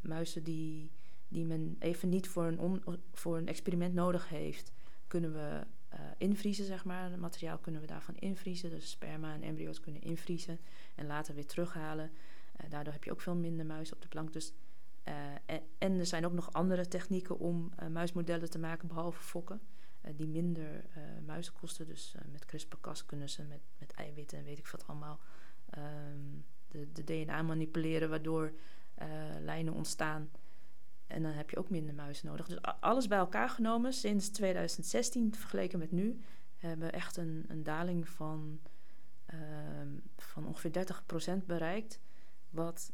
muizen 0.00 0.42
die, 0.42 0.90
die 1.28 1.44
men 1.44 1.76
even 1.78 2.08
niet 2.08 2.28
voor 2.28 2.44
een, 2.44 2.82
voor 3.12 3.36
een 3.36 3.48
experiment 3.48 3.94
nodig 3.94 4.28
heeft, 4.28 4.72
kunnen 5.06 5.32
we 5.32 5.60
invriezen, 6.18 6.64
zeg 6.64 6.84
maar. 6.84 7.10
Het 7.10 7.20
materiaal 7.20 7.58
kunnen 7.58 7.80
we 7.80 7.86
daarvan 7.86 8.16
invriezen. 8.16 8.70
Dus 8.70 8.90
sperma 8.90 9.34
en 9.34 9.42
embryo's 9.42 9.80
kunnen 9.80 10.02
invriezen 10.02 10.58
en 10.94 11.06
later 11.06 11.34
weer 11.34 11.46
terughalen. 11.46 12.10
Daardoor 12.68 12.92
heb 12.92 13.04
je 13.04 13.10
ook 13.10 13.20
veel 13.20 13.34
minder 13.34 13.66
muizen 13.66 13.94
op 13.94 14.02
de 14.02 14.08
plank. 14.08 14.32
Dus 14.32 14.52
uh, 15.08 15.14
en, 15.46 15.62
en, 15.78 15.98
er 15.98 16.06
zijn 16.06 16.26
ook 16.26 16.32
nog 16.32 16.52
andere 16.52 16.88
technieken 16.88 17.38
om 17.38 17.72
uh, 17.82 17.88
muismodellen 17.88 18.50
te 18.50 18.58
maken, 18.58 18.88
behalve 18.88 19.22
fokken, 19.22 19.60
die 20.16 20.28
minder 20.28 20.84
muizen 21.26 21.52
kosten. 21.52 21.86
Dus 21.86 22.14
met 22.32 22.44
CRISPR-Cas 22.44 23.06
kunnen 23.06 23.30
ze 23.30 23.42
met, 23.42 23.60
met 23.78 23.92
eiwitten 23.92 24.38
en 24.38 24.44
weet 24.44 24.58
ik 24.58 24.66
wat 24.66 24.86
allemaal 24.86 25.20
um, 25.78 26.44
de, 26.68 26.92
de, 26.92 27.04
DNA 27.04 27.42
manipuleren, 27.42 28.08
waardoor 28.10 28.52
lijnen 29.40 29.72
ontstaan. 29.72 30.30
En 31.12 31.22
dan 31.22 31.32
heb 31.32 31.50
je 31.50 31.56
ook 31.56 31.70
minder 31.70 31.94
muizen 31.94 32.26
nodig. 32.26 32.46
Dus 32.46 32.62
alles 32.62 33.08
bij 33.08 33.18
elkaar 33.18 33.48
genomen, 33.48 33.92
sinds 33.92 34.28
2016 34.28 35.34
vergeleken 35.34 35.78
met 35.78 35.92
nu, 35.92 36.20
hebben 36.56 36.86
we 36.86 36.92
echt 36.92 37.16
een, 37.16 37.44
een 37.48 37.62
daling 37.62 38.08
van, 38.08 38.60
ehm, 39.26 39.88
van 40.16 40.46
ongeveer 40.46 40.72
30% 40.72 41.46
bereikt. 41.46 42.00
Wat 42.52 42.92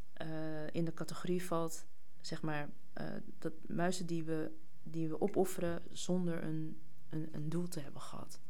in 0.73 0.85
de 0.85 0.94
categorie 0.94 1.44
valt 1.44 1.87
zeg 2.21 2.42
maar, 2.42 2.68
uh, 3.01 3.05
dat 3.38 3.53
muizen 3.66 4.07
die 4.07 4.25
we, 4.25 4.51
die 4.83 5.09
we 5.09 5.21
opofferen 5.21 5.83
zonder 5.90 6.42
een, 6.42 6.77
een, 7.09 7.29
een, 7.33 7.49
doel 7.49 7.68
te 7.68 7.81
hebben 7.81 8.01
gehad. 8.01 8.40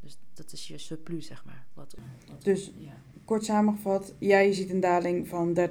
Dus 0.00 0.18
dat 0.32 0.52
is 0.52 0.68
je 0.68 0.78
surplus, 0.78 1.26
zeg 1.26 1.44
maar. 1.44 1.66
Wat, 1.72 1.96
wat 2.28 2.44
dus 2.44 2.72
ja. 2.76 2.92
kort 3.24 3.44
samengevat, 3.44 4.14
jij 4.18 4.52
ziet 4.52 4.70
een 4.70 4.80
daling 4.80 5.28
van 5.28 5.58
30% 5.58 5.64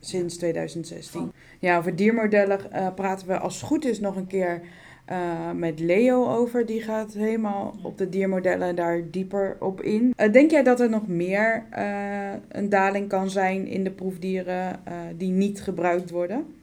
sinds 0.00 0.36
2016. 0.36 1.20
Van. 1.20 1.32
Ja, 1.60 1.78
over 1.78 1.96
diermodellen 1.96 2.60
uh, 2.72 2.94
praten 2.94 3.26
we 3.26 3.38
als 3.38 3.54
het 3.54 3.64
goed 3.64 3.84
is 3.84 4.00
nog 4.00 4.16
een 4.16 4.26
keer 4.26 4.66
uh, 5.10 5.52
met 5.52 5.80
Leo 5.80 6.26
over. 6.26 6.66
Die 6.66 6.82
gaat 6.82 7.12
helemaal 7.12 7.74
op 7.82 7.98
de 7.98 8.08
diermodellen 8.08 8.76
daar 8.76 9.10
dieper 9.10 9.56
op 9.60 9.80
in. 9.80 10.14
Uh, 10.16 10.32
denk 10.32 10.50
jij 10.50 10.62
dat 10.62 10.80
er 10.80 10.90
nog 10.90 11.06
meer 11.06 11.66
uh, 11.72 12.34
een 12.48 12.68
daling 12.68 13.08
kan 13.08 13.30
zijn 13.30 13.66
in 13.66 13.84
de 13.84 13.90
proefdieren 13.90 14.82
die 15.16 15.30
niet 15.30 15.60
gebruikt 15.62 16.10
worden? 16.10 16.54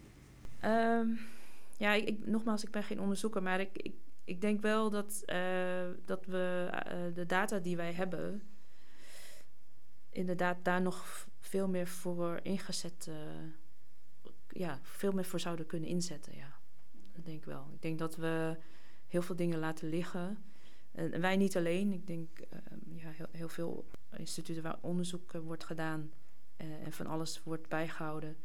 Um, 0.65 1.19
ja, 1.77 1.93
ik, 1.93 2.07
ik, 2.07 2.27
nogmaals, 2.27 2.63
ik 2.63 2.71
ben 2.71 2.83
geen 2.83 3.01
onderzoeker, 3.01 3.43
maar 3.43 3.59
ik, 3.59 3.69
ik, 3.73 3.93
ik 4.23 4.41
denk 4.41 4.61
wel 4.61 4.89
dat, 4.89 5.23
dat 6.05 6.25
we 6.25 6.69
de 7.13 7.25
data 7.25 7.59
die 7.59 7.75
wij 7.75 7.93
hebben, 7.93 8.41
inderdaad 10.09 10.57
daar 10.63 10.81
nog 10.81 11.27
veel 11.39 11.67
meer 11.67 11.87
voor 11.87 12.39
ingezet, 12.43 13.09
ja, 14.49 14.79
veel 14.81 15.11
meer 15.11 15.25
voor 15.25 15.39
zouden 15.39 15.65
kunnen 15.65 15.89
inzetten, 15.89 16.35
ja. 16.35 16.54
Dat 17.15 17.25
denk 17.25 17.37
ik 17.37 17.45
wel. 17.45 17.67
Ik 17.73 17.81
denk 17.81 17.99
dat 17.99 18.15
we 18.15 18.57
heel 19.07 19.21
veel 19.21 19.35
dingen 19.35 19.59
laten 19.59 19.89
liggen. 19.89 20.37
En 20.91 21.21
wij 21.21 21.37
niet 21.37 21.57
alleen. 21.57 21.93
Ik 21.93 22.07
denk 22.07 22.39
uh, 22.39 23.01
ja, 23.01 23.27
heel, 23.31 23.49
veel 23.49 23.85
instituten 24.17 24.63
waar 24.63 24.77
onderzoek 24.81 25.33
uh, 25.33 25.41
wordt 25.41 25.63
gedaan 25.63 26.11
uh, 26.57 26.85
en 26.85 26.91
van 26.91 27.07
alles 27.07 27.43
wordt 27.43 27.67
bijgehouden. 27.67 28.37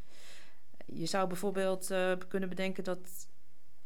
Je 0.86 1.06
zou 1.06 1.28
bijvoorbeeld 1.28 1.90
uh, 1.90 2.12
kunnen 2.28 2.48
bedenken 2.48 2.84
dat 2.84 3.28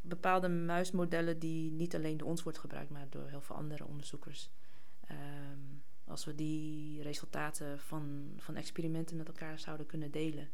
bepaalde 0.00 0.48
muismodellen 0.48 1.38
die 1.38 1.70
niet 1.70 1.94
alleen 1.94 2.16
door 2.16 2.28
ons 2.28 2.42
wordt 2.42 2.58
gebruikt, 2.58 2.90
maar 2.90 3.06
door 3.10 3.28
heel 3.28 3.40
veel 3.40 3.56
andere 3.56 3.86
onderzoekers. 3.86 4.50
Ehm, 5.06 5.58
als 6.04 6.24
we 6.24 6.34
die 6.34 7.02
resultaten 7.02 7.80
van, 7.80 8.32
van 8.36 8.56
experimenten 8.56 9.16
met 9.16 9.26
elkaar 9.26 9.58
zouden 9.58 9.86
kunnen 9.86 10.10
delen, 10.10 10.50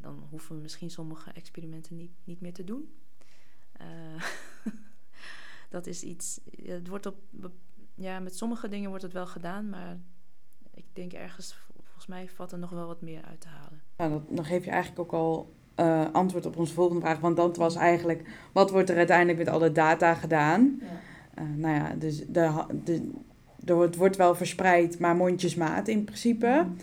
dan 0.00 0.26
hoeven 0.30 0.56
we 0.56 0.62
misschien 0.62 0.90
sommige 0.90 1.30
experimenten 1.30 1.96
niet, 1.96 2.12
niet 2.24 2.40
meer 2.40 2.52
te 2.52 2.64
doen. 2.64 2.94
Uh, 3.80 4.22
dat 5.70 5.86
is 5.86 6.02
iets. 6.02 6.40
Het 6.62 6.88
wordt 6.88 7.06
op. 7.06 7.16
Ja, 7.94 8.18
met 8.18 8.36
sommige 8.36 8.68
dingen 8.68 8.88
wordt 8.88 9.04
het 9.04 9.12
wel 9.12 9.26
gedaan, 9.26 9.68
maar 9.68 9.96
ik 10.74 10.84
denk 10.92 11.12
ergens, 11.12 11.58
volgens 11.82 12.06
mij, 12.06 12.28
valt 12.28 12.52
er 12.52 12.58
nog 12.58 12.70
wel 12.70 12.86
wat 12.86 13.00
meer 13.00 13.22
uit 13.22 13.40
te 13.40 13.48
halen. 13.48 13.82
Nou, 13.96 14.10
dat, 14.10 14.36
dan 14.36 14.44
geef 14.44 14.64
je 14.64 14.70
eigenlijk 14.70 15.00
ook 15.00 15.12
al 15.12 15.54
uh, 15.76 16.04
antwoord 16.12 16.46
op 16.46 16.56
onze 16.56 16.74
volgende 16.74 17.00
vraag. 17.00 17.18
Want 17.18 17.36
dat 17.36 17.56
was 17.56 17.74
eigenlijk: 17.74 18.28
wat 18.52 18.70
wordt 18.70 18.90
er 18.90 18.96
uiteindelijk 18.96 19.38
met 19.38 19.48
alle 19.48 19.72
data 19.72 20.14
gedaan? 20.14 20.80
Ja. 20.80 21.42
Uh, 21.42 21.48
nou 21.56 21.74
ja, 21.74 21.94
dus 21.94 22.26
de, 22.26 22.64
de, 22.84 23.10
de, 23.56 23.74
het 23.74 23.96
wordt 23.96 24.16
wel 24.16 24.34
verspreid, 24.34 24.98
maar 24.98 25.16
mondjesmaat 25.16 25.88
in 25.88 26.04
principe. 26.04 26.64
Mm. 26.66 26.76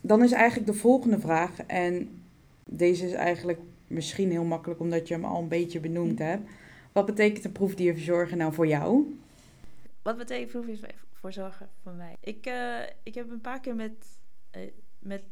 Dan 0.00 0.22
is 0.22 0.32
eigenlijk 0.32 0.72
de 0.72 0.78
volgende 0.78 1.18
vraag, 1.18 1.60
en 1.66 2.22
deze 2.64 3.06
is 3.06 3.12
eigenlijk 3.12 3.58
misschien 3.90 4.30
heel 4.30 4.44
makkelijk 4.44 4.80
omdat 4.80 5.08
je 5.08 5.14
hem 5.14 5.24
al 5.24 5.42
een 5.42 5.48
beetje 5.48 5.80
benoemd 5.80 6.18
hm. 6.18 6.24
hebt. 6.24 6.48
Wat 6.92 7.06
betekent 7.06 7.42
de 7.42 7.50
proefdierverzorger 7.50 8.36
nou 8.36 8.52
voor 8.52 8.66
jou? 8.66 9.18
Wat 10.02 10.16
betekent 10.16 10.50
proefdierverzorger 10.50 11.68
voor 11.82 11.92
mij? 11.92 12.16
Ik, 12.20 12.46
uh, 12.46 12.80
ik 13.02 13.14
heb 13.14 13.30
een 13.30 13.40
paar 13.40 13.60
keer 13.60 13.74
met, 13.74 13.92
uh, 14.56 14.62
met, 14.98 15.22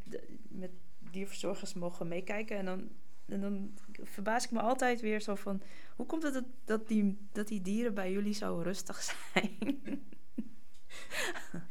met 0.48 0.70
dierverzorgers 0.98 1.74
mogen 1.74 2.08
meekijken. 2.08 2.56
En 2.56 2.64
dan, 2.64 2.88
en 3.26 3.40
dan 3.40 3.74
verbaas 4.02 4.44
ik 4.44 4.50
me 4.50 4.60
altijd 4.60 5.00
weer 5.00 5.20
zo 5.20 5.34
van... 5.34 5.62
Hoe 5.96 6.06
komt 6.06 6.22
het 6.22 6.34
dat, 6.34 6.44
dat, 6.64 6.88
die, 6.88 7.18
dat 7.32 7.48
die 7.48 7.62
dieren 7.62 7.94
bij 7.94 8.12
jullie 8.12 8.34
zo 8.34 8.60
rustig 8.64 9.02
zijn? 9.02 9.58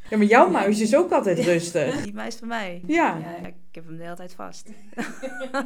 Ja, 0.10 0.18
maar 0.18 0.26
jouw 0.26 0.50
muis 0.50 0.80
is 0.82 0.96
ook 0.96 1.12
altijd 1.12 1.40
rustig. 1.40 2.04
Die 2.04 2.13
muis 2.13 2.36
van 2.36 2.48
mij. 2.48 2.82
Ja, 2.88 3.18
Ja, 3.18 3.48
ik 3.48 3.56
heb 3.72 3.86
hem 3.86 3.98
de 3.98 4.04
hele 4.04 4.16
tijd 4.16 4.34
vast. 4.34 4.70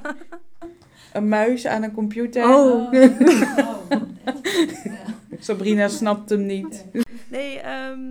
een 1.13 1.27
muis 1.27 1.67
aan 1.67 1.83
een 1.83 1.91
computer. 1.91 2.43
Oh. 2.43 2.93
Sabrina 5.39 5.87
snapt 5.87 6.29
hem 6.29 6.45
niet. 6.45 6.85
Nee, 7.29 7.59
ehm, 7.59 8.01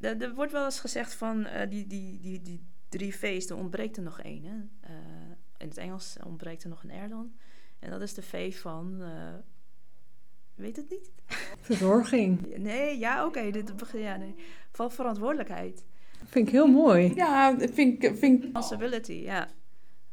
er, 0.00 0.22
er 0.22 0.34
wordt 0.34 0.52
wel 0.52 0.64
eens 0.64 0.80
gezegd 0.80 1.14
van 1.14 1.46
eh, 1.46 1.70
die, 1.70 1.86
die, 1.86 2.20
die, 2.20 2.42
die 2.42 2.64
drie 2.88 3.16
V's, 3.16 3.50
er 3.50 3.56
ontbreekt 3.56 3.96
er 3.96 4.02
nog 4.02 4.20
één. 4.20 4.44
Hè? 4.44 4.54
Eh, 4.80 4.94
in 5.58 5.68
het 5.68 5.76
Engels 5.78 6.16
ontbreekt 6.26 6.62
er 6.62 6.68
nog 6.68 6.82
een 6.84 7.04
R 7.04 7.08
dan. 7.08 7.32
En 7.78 7.90
dat 7.90 8.00
is 8.00 8.14
de 8.14 8.22
V 8.22 8.60
van... 8.60 8.96
eh, 9.00 9.08
weet 10.54 10.76
het 10.76 10.90
niet? 10.90 11.10
Verzorging. 11.60 12.56
Nee, 12.56 12.98
ja, 12.98 13.26
oké. 13.26 13.50
dit 13.50 13.76
begin 13.76 14.00
ja, 14.00 14.16
nee. 14.16 14.34
Van 14.70 14.92
verantwoordelijkheid. 14.92 15.84
Vind 16.24 16.46
ik 16.46 16.52
heel 16.52 16.66
mooi. 16.66 17.12
Ja, 17.14 17.52
dat 17.52 17.70
vind 17.70 18.02
ik, 18.02 18.16
vind 18.16 18.36
ik 18.36 18.42
Responsibility, 18.42 19.12
ja. 19.12 19.48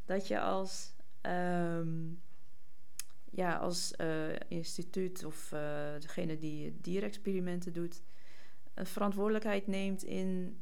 Dat 0.05 0.27
je 0.27 0.39
als, 0.39 0.93
ehm, 1.21 1.89
ja, 3.31 3.55
als 3.55 3.95
eh, 3.95 4.35
instituut 4.47 5.23
of 5.25 5.51
eh, 5.51 5.59
degene 5.99 6.37
die 6.37 6.77
dierexperimenten 6.81 7.73
doet, 7.73 8.01
een 8.73 8.85
verantwoordelijkheid 8.85 9.67
neemt 9.67 10.03
in 10.03 10.59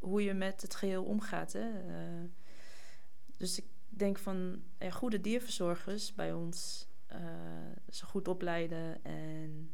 hoe 0.00 0.22
je 0.22 0.34
met 0.34 0.62
het 0.62 0.74
geheel 0.74 1.04
omgaat. 1.04 1.52
Hè? 1.52 1.68
Eh, 1.70 2.24
dus 3.36 3.58
ik 3.58 3.64
denk 3.88 4.18
van 4.18 4.62
ja, 4.78 4.90
goede 4.90 5.20
dierverzorgers 5.20 6.14
bij 6.14 6.32
ons 6.32 6.88
eh, 7.10 7.20
ze 7.90 8.04
goed 8.06 8.28
opleiden 8.28 9.04
en 9.04 9.70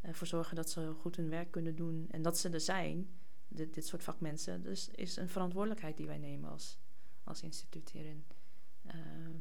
ervoor 0.00 0.26
zorgen 0.26 0.56
dat 0.56 0.70
ze 0.70 0.92
goed 1.00 1.16
hun 1.16 1.28
werk 1.28 1.50
kunnen 1.50 1.76
doen 1.76 2.06
en 2.10 2.22
dat 2.22 2.38
ze 2.38 2.48
er 2.48 2.60
zijn, 2.60 3.08
dit, 3.48 3.74
dit 3.74 3.86
soort 3.86 4.02
vakmensen. 4.02 4.62
Dus 4.62 4.88
is 4.94 5.16
een 5.16 5.28
verantwoordelijkheid 5.28 5.96
die 5.96 6.06
wij 6.06 6.18
nemen 6.18 6.50
als, 6.50 6.78
als 7.24 7.42
instituut 7.42 7.90
hierin. 7.90 8.24
Ehm, 8.86 9.32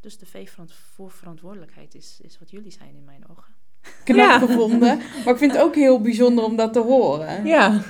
dus 0.00 0.18
de 0.18 0.26
V 0.26 0.48
voor 0.68 1.10
verantwoordelijkheid 1.10 1.94
is, 1.94 2.20
is 2.22 2.38
wat 2.38 2.50
jullie 2.50 2.70
zijn 2.70 2.94
in 2.96 3.04
mijn 3.04 3.28
ogen. 3.28 3.54
knap 4.04 4.16
Ja. 4.16 4.38
gevonden. 4.38 4.98
Maar 5.24 5.32
ik 5.32 5.38
vind 5.38 5.52
het 5.52 5.60
ook 5.60 5.74
heel 5.74 6.00
bijzonder 6.00 6.44
om 6.44 6.56
dat 6.56 6.72
te 6.72 6.80
horen. 6.80 7.46
Ja. 7.46 7.82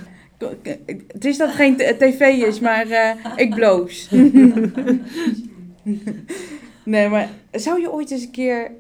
Het 1.07 1.25
is 1.25 1.37
dat 1.37 1.49
het 1.49 1.57
geen 1.57 1.77
tv 1.77 2.21
is, 2.21 2.61
maar 2.61 2.87
eh, 2.87 3.33
ik 3.37 3.55
bloos. 3.55 4.09
nee, 6.87 7.09
maar 7.09 7.31
zou 7.53 7.81
je 7.81 7.93
ooit 7.93 8.11
eens 8.11 8.23
een 8.23 8.31
keer 8.31 8.71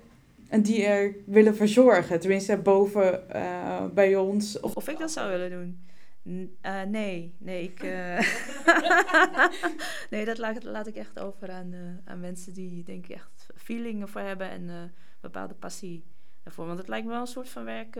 een 0.49 0.63
dier 0.63 1.17
willen 1.27 1.57
verzorgen? 1.57 2.21
Tenminste, 2.21 2.57
boven 2.57 3.31
eh, 3.31 3.85
bij 3.95 4.17
ons. 4.17 4.61
Of, 4.61 4.77
Of, 4.77 4.89
ik 4.89 4.99
dat 4.99 5.11
zou 5.11 5.31
willen 5.31 5.51
doen? 5.51 5.87
Eh, 6.61 6.83
nee, 6.83 7.35
nee, 7.39 7.63
ik, 7.63 7.83
eh, 7.83 8.19
nee, 10.11 10.25
dat 10.25 10.39
laat, 10.39 10.65
laat 10.65 10.87
ik 10.87 10.97
echt 10.97 11.19
over 11.19 11.51
aan, 11.51 12.01
aan 12.05 12.21
mensen 12.21 12.55
die 12.55 12.85
denk 12.85 13.05
ik 13.05 13.11
echt 13.11 13.47
feelingen 13.55 14.09
voor 14.09 14.21
hebben 14.21 14.51
en 14.51 14.71
eh, 14.71 14.83
bepaalde 15.21 15.55
passie 15.55 16.05
daarvoor. 16.43 16.67
Want 16.67 16.79
het 16.79 16.89
lijkt 16.89 17.07
me 17.07 17.13
wel 17.13 17.21
een 17.21 17.27
soort 17.27 17.49
van 17.49 17.65
werk, 17.65 17.95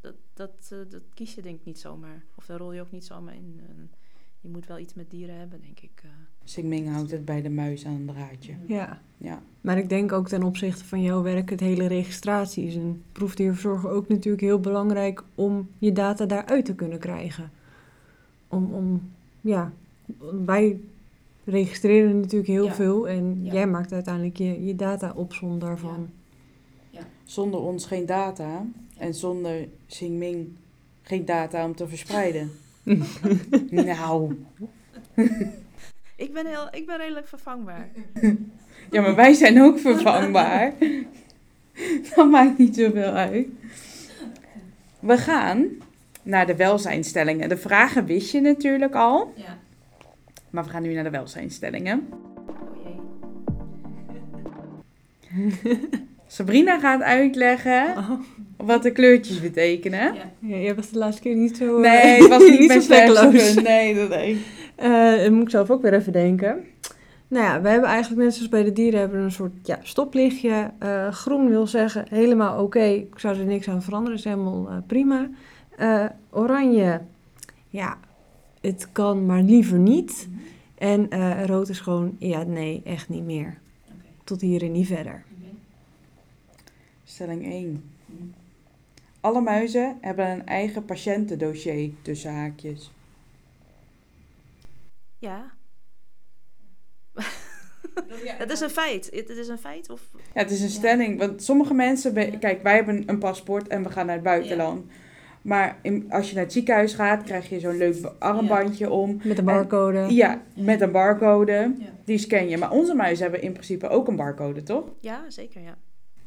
dat, 0.00 0.14
dat, 0.34 0.68
dat 0.68 1.02
kies 1.14 1.34
je 1.34 1.42
denk 1.42 1.58
ik 1.58 1.64
niet 1.64 1.80
zomaar. 1.80 2.24
Of 2.34 2.46
daar 2.46 2.58
rol 2.58 2.72
je 2.72 2.80
ook 2.80 2.90
niet 2.90 3.04
zomaar 3.04 3.34
in. 3.34 3.60
Je 4.40 4.48
moet 4.48 4.66
wel 4.66 4.78
iets 4.78 4.94
met 4.94 5.10
dieren 5.10 5.38
hebben, 5.38 5.60
denk 5.60 5.80
ik. 5.80 6.02
Singming 6.44 6.88
houdt 6.92 7.10
het 7.10 7.24
bij 7.24 7.42
de 7.42 7.50
muis 7.50 7.86
aan 7.86 7.92
een 7.94 8.06
draadje. 8.06 8.52
Ja. 8.66 9.00
Ja. 9.16 9.42
Maar 9.60 9.78
ik 9.78 9.88
denk 9.88 10.12
ook 10.12 10.28
ten 10.28 10.42
opzichte 10.42 10.84
van 10.84 11.02
jouw 11.02 11.22
werk, 11.22 11.50
het 11.50 11.60
hele 11.60 11.86
registratie 11.86 12.66
is 12.66 12.74
een 12.74 13.02
proefdierverzorger 13.12 13.90
ook 13.90 14.08
natuurlijk 14.08 14.42
heel 14.42 14.60
belangrijk 14.60 15.22
om 15.34 15.68
je 15.78 15.92
data 15.92 16.26
daaruit 16.26 16.64
te 16.64 16.74
kunnen 16.74 16.98
krijgen. 16.98 17.50
Om, 18.48 18.72
om 18.72 19.10
ja, 19.40 19.72
wij 20.44 20.80
registreren 21.44 22.20
natuurlijk 22.20 22.50
heel 22.50 22.64
Ja. 22.64 22.74
veel 22.74 23.08
en 23.08 23.40
Ja. 23.44 23.52
jij 23.52 23.66
maakt 23.66 23.92
uiteindelijk 23.92 24.36
je, 24.36 24.64
je 24.64 24.76
data 24.76 25.12
opsom 25.16 25.58
daarvan. 25.58 26.08
Zonder 27.24 27.60
ons 27.60 27.86
geen 27.86 28.06
data 28.06 28.66
en 28.96 29.14
zonder 29.14 29.68
Singming 29.86 30.48
geen 31.02 31.24
data 31.24 31.64
om 31.64 31.74
te 31.74 31.88
verspreiden. 31.88 32.50
nou, 33.70 34.36
Ik, 36.20 36.32
ben 36.32 36.46
heel, 36.46 36.68
ik 36.70 36.86
ben 36.86 36.96
redelijk 36.96 37.28
vervangbaar. 37.28 37.88
ja, 38.90 39.00
maar 39.00 39.14
wij 39.14 39.32
zijn 39.34 39.62
ook 39.62 39.78
vervangbaar. 39.78 40.72
Dat 42.14 42.30
maakt 42.30 42.58
niet 42.58 42.76
zoveel 42.76 43.12
uit. 43.12 43.46
We 45.00 45.18
gaan 45.18 45.66
naar 46.22 46.46
de 46.46 46.56
welzijnstellingen. 46.56 47.48
De 47.48 47.56
vragen 47.56 48.04
wist 48.06 48.32
je 48.32 48.40
natuurlijk 48.40 48.94
al, 48.94 49.32
Ja. 49.36 49.58
maar 50.50 50.64
we 50.64 50.70
gaan 50.70 50.82
nu 50.82 50.94
naar 50.94 51.04
de 51.04 51.10
welzijnstellingen. 51.10 52.08
Oh 52.46 52.84
jee. 55.64 55.78
Sabrina 56.26 56.78
gaat 56.78 57.02
uitleggen 57.02 57.96
Oh. 57.96 58.10
wat 58.56 58.82
de 58.82 58.92
kleurtjes 58.92 59.40
betekenen. 59.40 60.14
Ja. 60.14 60.30
Ja, 60.38 60.56
jij 60.56 60.74
was 60.74 60.90
de 60.90 60.98
laatste 60.98 61.22
keer 61.22 61.36
niet 61.36 61.56
zo... 61.56 61.78
Nee, 61.78 61.90
eh, 62.00 62.18
het 62.18 62.28
was 62.28 62.42
niet, 62.48 62.58
niet 62.58 62.88
mijn 62.88 63.12
zo. 63.12 63.60
Nee, 63.60 63.94
dat 63.94 64.08
nee. 64.08 64.40
Dat 64.80 65.30
moet 65.30 65.42
ik 65.42 65.50
zelf 65.50 65.70
ook 65.70 65.82
weer 65.82 65.94
even 65.94 66.12
denken. 66.12 66.64
Nou 67.28 67.44
ja, 67.44 67.60
we 67.60 67.68
hebben 67.68 67.88
eigenlijk 67.88 68.22
net 68.22 68.34
zoals 68.34 68.48
bij 68.48 68.62
de 68.62 68.72
dieren 68.72 69.00
hebben 69.00 69.20
een 69.20 69.32
soort 69.32 69.52
ja, 69.62 69.78
stoplichtje. 69.82 70.70
Eh, 70.78 71.08
groen 71.08 71.48
wil 71.48 71.66
zeggen 71.66 72.06
helemaal 72.08 72.62
oké, 72.62 72.82
ik 72.82 73.18
zou 73.18 73.38
er 73.38 73.44
niks 73.44 73.68
aan 73.68 73.82
veranderen, 73.82 74.18
is 74.18 74.24
helemaal 74.24 74.68
eh, 74.68 74.76
prima. 74.86 75.28
Oranje, 76.30 77.00
ja, 77.68 77.98
het 78.60 78.88
kan, 78.92 79.26
maar 79.26 79.42
liever 79.42 79.78
niet. 79.78 80.28
En 80.78 81.08
rood 81.46 81.68
is 81.68 81.80
gewoon, 81.80 82.16
ja, 82.18 82.42
nee, 82.42 82.82
echt 82.84 83.08
niet 83.08 83.24
meer. 83.24 83.58
Tot 84.24 84.40
hier 84.40 84.62
en 84.62 84.72
niet 84.72 84.86
verder. 84.86 85.22
Stelling 87.04 87.44
1. 87.44 87.82
Alle 89.20 89.40
muizen 89.40 89.96
hebben 90.00 90.30
een 90.30 90.46
eigen 90.46 90.84
patiëntendossier 90.84 91.90
tussen 92.02 92.34
haakjes. 92.34 92.90
Ja. 95.20 95.52
Dat 98.38 98.50
is 98.56 98.60
een 98.60 98.70
feit. 98.70 99.08
Het 99.12 99.28
het 99.28 99.36
is 99.36 99.48
een 99.48 99.58
feit 99.58 99.90
of... 99.90 100.00
Ja, 100.34 100.40
het 100.40 100.50
is 100.50 100.60
een 100.62 100.68
stelling. 100.68 101.18
Want 101.18 101.42
sommige 101.42 101.74
mensen... 101.74 102.14
be- 102.14 102.36
Kijk, 102.40 102.62
wij 102.62 102.74
hebben 102.74 103.02
een 103.06 103.18
paspoort 103.18 103.68
en 103.68 103.82
we 103.82 103.90
gaan 103.90 104.06
naar 104.06 104.14
het 104.14 104.24
buitenland. 104.24 104.86
Maar 105.42 105.78
in- 105.82 106.06
als 106.12 106.28
je 106.28 106.34
naar 106.34 106.44
het 106.44 106.52
ziekenhuis 106.52 106.94
gaat, 106.94 107.22
krijg 107.22 107.48
je 107.48 107.60
zo'n 107.60 107.76
leuk 107.76 108.12
armbandje 108.18 108.90
om. 108.90 109.20
Met 109.24 109.36
de 109.36 109.42
barcode. 109.42 110.06
Ja, 110.14 110.42
met 110.54 110.80
een 110.80 110.92
barcode. 110.92 111.74
Ja. 111.78 111.86
Die 112.04 112.18
scan 112.18 112.48
je. 112.48 112.58
Maar 112.58 112.70
onze 112.70 112.94
muizen 112.94 113.22
hebben 113.22 113.42
in 113.42 113.52
principe 113.52 113.88
ook 113.88 114.08
een 114.08 114.16
barcode, 114.16 114.62
toch? 114.62 114.84
Ja, 115.00 115.24
zeker, 115.30 115.60
ja. 115.60 115.76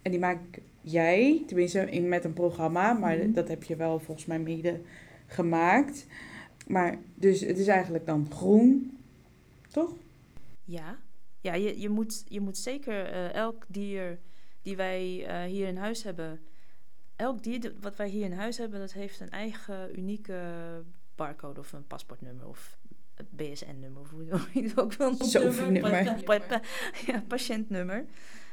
En 0.02 0.12
die 0.12 0.20
maak 0.20 0.40
jij, 0.82 1.44
tenminste 1.48 1.90
in, 1.90 2.08
met 2.08 2.24
een 2.24 2.34
programma. 2.34 2.94
Maar 2.94 3.18
Mhm. 3.18 3.32
dat 3.34 3.48
heb 3.48 3.64
je 3.64 3.76
wel 3.76 4.00
volgens 4.00 4.26
mij 4.26 4.40
mede 4.40 4.80
gemaakt. 5.28 6.06
Maar 6.68 6.98
dus 7.16 7.42
het 7.42 7.58
is 7.58 7.68
eigenlijk 7.68 8.06
dan 8.06 8.32
groen, 8.32 8.98
toch? 9.72 9.94
Ja, 10.64 10.98
ja 11.42 11.54
je, 11.54 11.80
je, 11.80 11.90
moet, 11.90 12.24
je 12.28 12.40
moet 12.40 12.58
zeker 12.58 13.06
eh, 13.06 13.34
elk 13.34 13.66
dier 13.68 14.20
die 14.62 14.76
wij 14.76 15.26
eh, 15.26 15.44
hier 15.44 15.68
in 15.68 15.78
huis 15.78 16.04
hebben... 16.04 16.40
Elk 17.16 17.44
dier 17.44 17.74
wat 17.82 17.96
wij 17.96 18.10
hier 18.10 18.26
in 18.26 18.34
huis 18.34 18.58
hebben, 18.58 18.80
dat 18.80 18.94
heeft 18.94 19.20
een 19.20 19.30
eigen 19.30 20.00
unieke 20.00 20.42
barcode 21.16 21.60
of 21.60 21.74
een 21.74 21.88
paspoortnummer 21.88 22.48
of 22.48 22.78
BSN-nummer 23.30 24.02
of 24.02 24.10
hoe 24.10 24.26
je 24.54 24.62
het 24.62 24.80
ook 24.80 24.94
wil 24.94 25.10
noemen. 25.12 25.92
Ja, 27.06 27.24
patiëntnummer. 27.28 28.06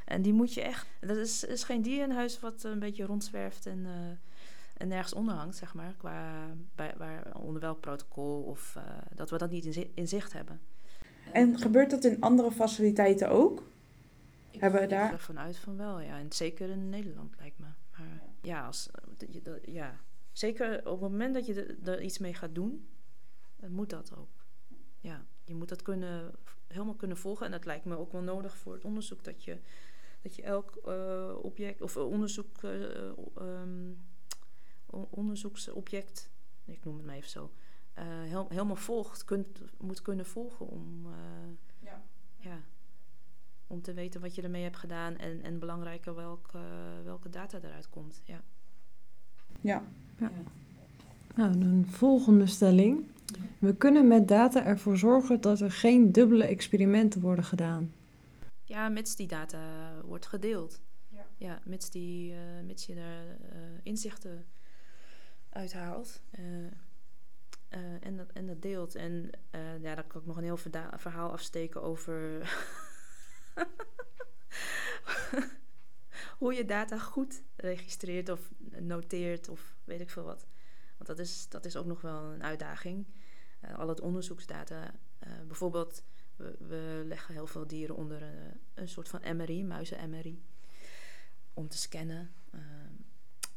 En 0.05 0.23
die 0.23 0.33
moet 0.33 0.55
je 0.55 0.61
echt... 0.61 0.87
Dat 1.01 1.17
is, 1.17 1.45
is 1.45 1.65
geen 1.65 1.83
dier 1.83 2.03
in 2.03 2.11
huis 2.11 2.41
wat 2.41 2.65
een 2.65 2.79
beetje 2.79 3.05
rondzwerft 3.05 3.67
en, 3.67 3.87
eh, 3.87 4.30
en 4.81 4.89
nergens 4.89 5.13
onder 5.15 5.35
hangt, 5.35 5.57
zeg 5.57 5.75
maar. 5.75 5.95
Qua, 5.97 6.47
bij, 6.75 6.95
waar, 6.97 7.37
onder 7.37 7.61
welk 7.61 7.81
protocol 7.81 8.43
of 8.43 8.77
eh, 8.77 8.83
dat 9.15 9.31
we 9.31 9.39
dat 9.39 9.51
niet 9.51 9.65
in, 9.65 9.73
zi- 9.73 9.91
in 9.95 10.09
zicht 10.09 10.33
hebben. 10.33 10.61
En 11.33 11.59
gebeurt 11.59 11.91
dat 11.91 12.05
in 12.05 12.21
andere 12.21 12.51
faciliteiten 12.51 13.31
ook? 13.31 13.63
Hebben 14.59 14.79
we 14.81 14.85
Ik 14.85 14.91
daar... 14.91 15.13
ervan 15.13 15.39
uit 15.39 15.57
van 15.57 15.77
wel, 15.77 16.01
ja. 16.01 16.19
En 16.19 16.33
zeker 16.33 16.69
in 16.69 16.89
Nederland, 16.89 17.35
lijkt 17.39 17.59
me. 17.59 17.67
Maar 17.99 18.23
ja, 18.43 18.67
als, 18.67 18.91
ja. 19.65 20.01
zeker 20.33 20.79
op 20.79 21.01
het 21.01 21.11
moment 21.11 21.35
dat 21.35 21.47
je 21.47 21.77
er- 21.85 22.03
iets 22.03 22.19
mee 22.19 22.35
gaat 22.35 22.55
doen, 22.55 22.89
moet 23.69 23.91
dat 23.91 24.17
ook. 24.17 24.29
Ja, 25.01 25.25
je 25.45 25.55
moet 25.55 25.69
dat 25.69 25.83
kunnen, 25.83 26.33
helemaal 26.67 26.95
kunnen 26.95 27.17
volgen. 27.17 27.47
En 27.47 27.53
dat 27.53 27.65
lijkt 27.65 27.85
me 27.85 27.97
ook 27.97 28.13
wel 28.13 28.23
nodig 28.23 28.57
voor 28.57 28.73
het 28.73 28.85
onderzoek. 28.85 29.25
Dat 29.25 29.45
je, 29.45 29.59
dat 30.23 30.37
je 30.37 30.43
elk 30.43 30.77
eh, 30.85 31.35
object, 31.43 31.83
of 31.83 31.97
eh, 31.97 32.07
onderzoek, 32.07 32.59
onderzoeksobject, 35.11 36.31
ik 36.65 36.85
noem 36.85 36.97
het 36.97 37.07
maar 37.07 37.15
even 37.15 37.31
zo, 37.31 37.51
eh, 37.95 38.05
heel- 38.07 38.47
helemaal 38.49 38.77
volgt, 38.77 39.25
kunt, 39.25 39.61
moet 39.79 40.03
kunnen 40.03 40.27
volgen 40.27 40.69
om... 40.69 41.07
eh, 41.07 41.13
Ja. 41.79 42.03
ja, 42.39 42.61
om 43.67 43.83
te 43.83 43.93
weten 43.95 44.21
wat 44.21 44.35
je 44.35 44.43
ermee 44.43 44.63
hebt 44.63 44.77
gedaan 44.77 45.17
en, 45.19 45.43
en 45.43 45.59
belangrijker 45.59 46.15
welke, 46.15 46.59
welke 47.05 47.29
data 47.29 47.59
eruit 47.63 47.89
komt. 47.91 48.23
Ja. 48.25 48.41
Ja. 49.61 49.83
Ja. 50.19 50.31
Nou, 51.35 51.53
een 51.61 51.87
volgende 51.87 52.47
stelling. 52.47 53.07
We 53.59 53.75
kunnen 53.77 54.09
met 54.09 54.29
data 54.29 54.65
ervoor 54.65 54.97
zorgen 54.97 55.41
dat 55.41 55.61
er 55.61 55.71
geen 55.73 56.13
dubbele 56.13 56.45
experimenten 56.45 57.21
worden 57.21 57.45
gedaan. 57.45 57.93
Ja, 58.65 58.89
mits 58.89 59.17
die 59.17 59.27
data 59.27 59.93
wordt 60.05 60.27
gedeeld. 60.27 60.81
Ja. 61.09 61.27
Ja, 61.37 61.61
mits, 61.65 61.91
die, 61.91 62.33
eh, 62.33 62.39
mits 62.65 62.87
je 62.87 62.95
er 62.95 63.37
eh, 63.53 63.59
inzichten 63.83 64.45
uithaalt 65.51 66.21
eh, 67.71 68.07
en, 68.07 68.17
dat, 68.17 68.31
en 68.33 68.47
dat 68.47 68.63
deelt. 68.63 68.95
En 68.95 69.31
eh, 69.51 69.83
ja, 69.83 69.95
daar 69.95 70.07
kan 70.07 70.21
ik 70.21 70.27
nog 70.27 70.37
een 70.37 70.43
heel 70.43 70.57
verhaal 70.97 71.31
afsteken 71.31 71.83
over 71.83 72.43
hoe 76.39 76.55
je 76.55 76.65
data 76.65 76.99
goed 76.99 77.43
registreert 77.57 78.29
of 78.29 78.51
noteert 78.79 79.49
of 79.49 79.77
weet 79.85 80.01
ik 80.01 80.11
veel 80.11 80.25
wat. 80.25 80.47
Want 80.97 81.09
dat 81.09 81.19
is, 81.19 81.49
dat 81.49 81.65
is 81.65 81.77
ook 81.77 81.87
nog 81.87 82.01
wel 82.01 82.23
een 82.23 82.43
uitdaging. 82.43 83.07
Al 83.77 83.89
het 83.89 84.01
onderzoeksdata. 84.01 84.95
bijvoorbeeld, 85.47 86.05
we, 86.37 86.57
we 86.59 87.03
leggen 87.07 87.35
heel 87.35 87.47
veel 87.47 87.67
dieren 87.67 87.97
onder 87.97 88.23
een, 88.23 88.61
een 88.75 88.89
soort 88.89 89.09
van 89.09 89.37
MRI, 89.37 89.65
muizen-MRI, 89.65 90.43
om 91.55 91.69
te 91.69 91.79
scannen. 91.79 92.31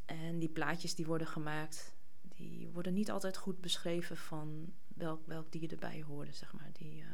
En 0.06 0.40
die 0.40 0.50
plaatjes 0.50 0.96
die 0.96 1.06
worden 1.06 1.28
gemaakt, 1.28 1.94
die 2.22 2.70
worden 2.70 2.94
niet 2.94 3.12
altijd 3.12 3.38
goed 3.38 3.62
beschreven 3.62 4.18
van 4.18 4.74
welk, 4.88 5.28
welk 5.28 5.52
dier 5.52 5.72
erbij 5.72 6.02
hoorde, 6.02 6.32
zeg 6.32 6.54
maar. 6.54 6.70
Die, 6.74 7.02
eh, 7.02 7.08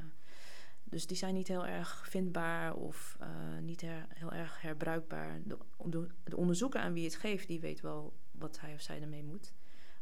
dus 0.84 1.08
die 1.08 1.18
zijn 1.18 1.34
niet 1.34 1.48
heel 1.48 1.66
erg 1.66 2.08
vindbaar 2.10 2.76
of 2.76 3.18
eh, 3.20 3.58
niet 3.62 3.82
heel 3.82 4.32
erg 4.32 4.62
herbruikbaar. 4.62 5.42
De, 5.46 5.58
de, 5.86 6.08
de 6.24 6.38
onderzoeker 6.38 6.82
aan 6.82 6.94
wie 6.94 7.04
het 7.04 7.16
geeft, 7.16 7.48
die 7.48 7.60
weet 7.60 7.82
wel 7.82 8.14
wat 8.32 8.60
hij 8.60 8.74
of 8.74 8.82
zij 8.82 9.02
ermee 9.02 9.24
moet. 9.24 9.54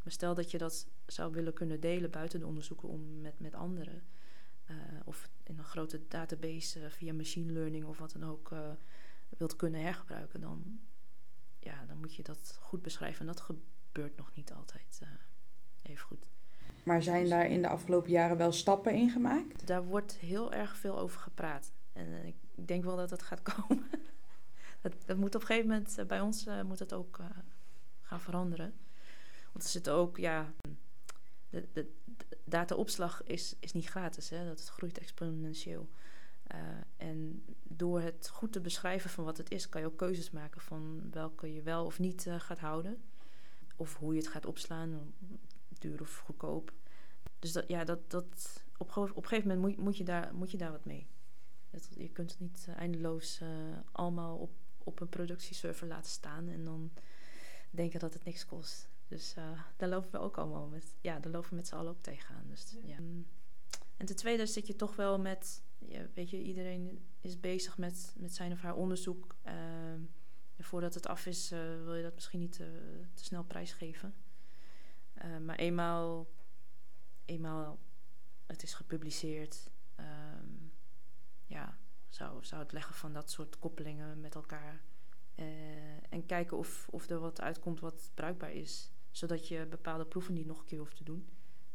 Maar 0.02 0.12
stel 0.12 0.34
dat 0.34 0.50
je 0.50 0.58
dat 0.58 0.88
zou 1.06 1.32
willen 1.32 1.52
kunnen 1.52 1.80
delen 1.80 2.10
buiten 2.10 2.40
de 2.40 2.46
onderzoeken 2.46 2.88
om 2.88 3.20
met, 3.20 3.40
met 3.40 3.54
anderen. 3.54 4.02
eh, 4.64 4.76
of 5.04 5.30
in 5.42 5.58
een 5.58 5.64
grote 5.64 6.00
database 6.08 6.90
via 6.90 7.12
machine 7.12 7.52
learning 7.52 7.84
of 7.84 7.98
wat 7.98 8.12
dan 8.12 8.24
ook 8.24 8.52
wilt 9.36 9.56
kunnen 9.56 9.80
hergebruiken, 9.80 10.40
dan, 10.40 10.80
ja, 11.68 11.84
dan 11.86 11.98
moet 11.98 12.14
je 12.14 12.22
dat 12.22 12.58
goed 12.60 12.82
beschrijven. 12.82 13.20
En 13.20 13.26
dat 13.26 13.40
gebeurt 13.40 14.16
nog 14.16 14.30
niet 14.34 14.52
altijd 14.52 14.98
eh, 15.02 15.08
even 15.90 16.06
goed. 16.06 16.28
Maar 16.82 17.02
zijn 17.02 17.28
daar 17.28 17.46
in 17.46 17.62
de 17.62 17.68
afgelopen 17.68 18.10
jaren 18.10 18.36
wel 18.36 18.52
stappen 18.52 18.94
in 18.94 19.10
gemaakt? 19.10 19.66
Daar 19.66 19.84
wordt 19.84 20.16
heel 20.16 20.52
erg 20.52 20.76
veel 20.76 20.98
over 20.98 21.20
gepraat. 21.20 21.72
En 21.92 22.06
eh, 22.06 22.26
ik 22.26 22.36
denk 22.54 22.84
wel 22.84 22.96
dat 22.96 23.08
dat 23.08 23.22
gaat 23.22 23.42
komen. 23.52 23.90
dat, 24.80 24.92
dat 25.06 25.16
moet 25.16 25.34
op 25.34 25.40
een 25.40 25.46
gegeven 25.46 25.68
moment, 25.68 25.98
eh, 25.98 26.06
bij 26.06 26.20
ons 26.20 26.46
moet 26.64 26.78
dat 26.78 26.92
ook 26.92 27.20
gaan 28.02 28.20
veranderen. 28.20 28.74
Want 29.52 29.64
er 29.64 29.70
zit 29.70 29.88
ook, 29.88 30.16
ja, 30.16 30.52
de, 31.50 31.68
de, 31.72 31.92
de 32.28 32.38
dataopslag 32.44 33.22
is, 33.24 33.56
is 33.60 33.72
niet 33.72 33.88
gratis. 33.88 34.30
Hè? 34.30 34.44
Dat 34.44 34.68
groeit 34.68 34.98
exponentieel. 34.98 35.88
Eh, 36.48 36.60
en 36.96 37.44
door 37.62 38.00
het 38.00 38.28
goed 38.28 38.52
te 38.52 38.60
beschrijven 38.60 39.10
van 39.10 39.24
wat 39.24 39.36
het 39.36 39.50
is, 39.50 39.68
kan 39.68 39.80
je 39.80 39.86
ook 39.86 39.96
keuzes 39.96 40.30
maken 40.30 40.60
van 40.60 41.10
welke 41.10 41.52
je 41.52 41.62
wel 41.62 41.84
of 41.84 41.98
niet 41.98 42.26
eh, 42.26 42.40
gaat 42.40 42.58
houden. 42.58 43.02
Of 43.76 43.96
hoe 43.96 44.12
je 44.12 44.20
het 44.20 44.28
gaat 44.28 44.46
opslaan, 44.46 45.14
duur 45.68 46.00
of 46.00 46.16
goedkoop. 46.16 46.72
Dus 47.38 47.52
dat, 47.52 47.64
ja, 47.68 47.84
dat, 47.84 48.10
dat, 48.10 48.64
op, 48.76 48.96
op 48.96 49.16
een 49.16 49.24
gegeven 49.24 49.48
moment 49.48 49.76
moet, 49.76 49.84
moet, 49.84 49.96
je, 49.96 50.04
daar, 50.04 50.34
moet 50.34 50.50
je 50.50 50.56
daar 50.56 50.70
wat 50.70 50.84
mee. 50.84 51.06
Dat, 51.70 51.88
je 51.96 52.08
kunt 52.08 52.30
het 52.30 52.40
niet 52.40 52.66
eh, 52.68 52.76
eindeloos 52.76 53.40
allemaal 53.92 54.36
op, 54.36 54.50
op 54.78 55.00
een 55.00 55.08
productieserver 55.08 55.86
laten 55.86 56.10
staan 56.10 56.48
en 56.48 56.64
dan 56.64 56.92
denken 57.70 58.00
dat 58.00 58.14
het 58.14 58.24
niks 58.24 58.46
kost. 58.46 58.88
Dus 59.08 59.34
daar 59.76 59.88
lopen 59.88 60.10
we 60.10 60.18
ook 60.18 60.38
allemaal 60.38 60.66
met, 60.66 60.94
ja, 61.00 61.18
daar 61.18 61.32
lopen 61.32 61.50
we 61.50 61.56
met 61.56 61.66
z'n 61.66 61.74
allen 61.74 61.90
ook 61.90 62.02
tegenaan. 62.02 62.44
Dus, 62.48 62.76
ja. 62.82 62.96
En 63.96 64.06
ten 64.06 64.16
tweede 64.16 64.46
zit 64.46 64.66
je 64.66 64.76
toch 64.76 64.96
wel 64.96 65.18
met, 65.18 65.62
ja, 65.78 66.06
weet 66.14 66.30
je, 66.30 66.42
iedereen 66.42 67.06
is 67.20 67.40
bezig 67.40 67.78
met, 67.78 68.14
met 68.18 68.34
zijn 68.34 68.52
of 68.52 68.60
haar 68.60 68.74
onderzoek. 68.74 69.36
ehm, 69.42 70.00
voordat 70.58 70.94
het 70.94 71.06
af 71.06 71.26
is, 71.26 71.50
eh, 71.52 71.58
wil 71.84 71.94
je 71.94 72.02
dat 72.02 72.14
misschien 72.14 72.40
niet 72.40 72.60
eh, 72.60 72.66
te 73.14 73.24
snel 73.24 73.44
prijsgeven. 73.44 74.14
Eh, 75.14 75.38
maar 75.38 75.56
eenmaal, 75.56 76.28
eenmaal 77.24 77.78
het 78.46 78.62
is 78.62 78.74
gepubliceerd, 78.74 79.70
ehm, 79.94 80.46
ja, 81.46 81.78
zou, 82.08 82.44
zou 82.44 82.62
het 82.62 82.72
leggen 82.72 82.94
van 82.94 83.12
dat 83.12 83.30
soort 83.30 83.58
koppelingen 83.58 84.20
met 84.20 84.34
elkaar. 84.34 84.82
eh, 85.34 86.12
en 86.12 86.26
kijken 86.26 86.56
of, 86.56 86.88
of 86.90 87.08
er 87.10 87.18
wat 87.18 87.40
uitkomt 87.40 87.80
wat 87.80 88.10
bruikbaar 88.14 88.52
is. 88.52 88.90
Zodat 89.10 89.48
je 89.48 89.66
bepaalde 89.66 90.06
proeven 90.06 90.34
niet 90.34 90.46
nog 90.46 90.58
een 90.58 90.64
keer 90.64 90.78
hoeft 90.78 90.96
te 90.96 91.04
doen. 91.04 91.28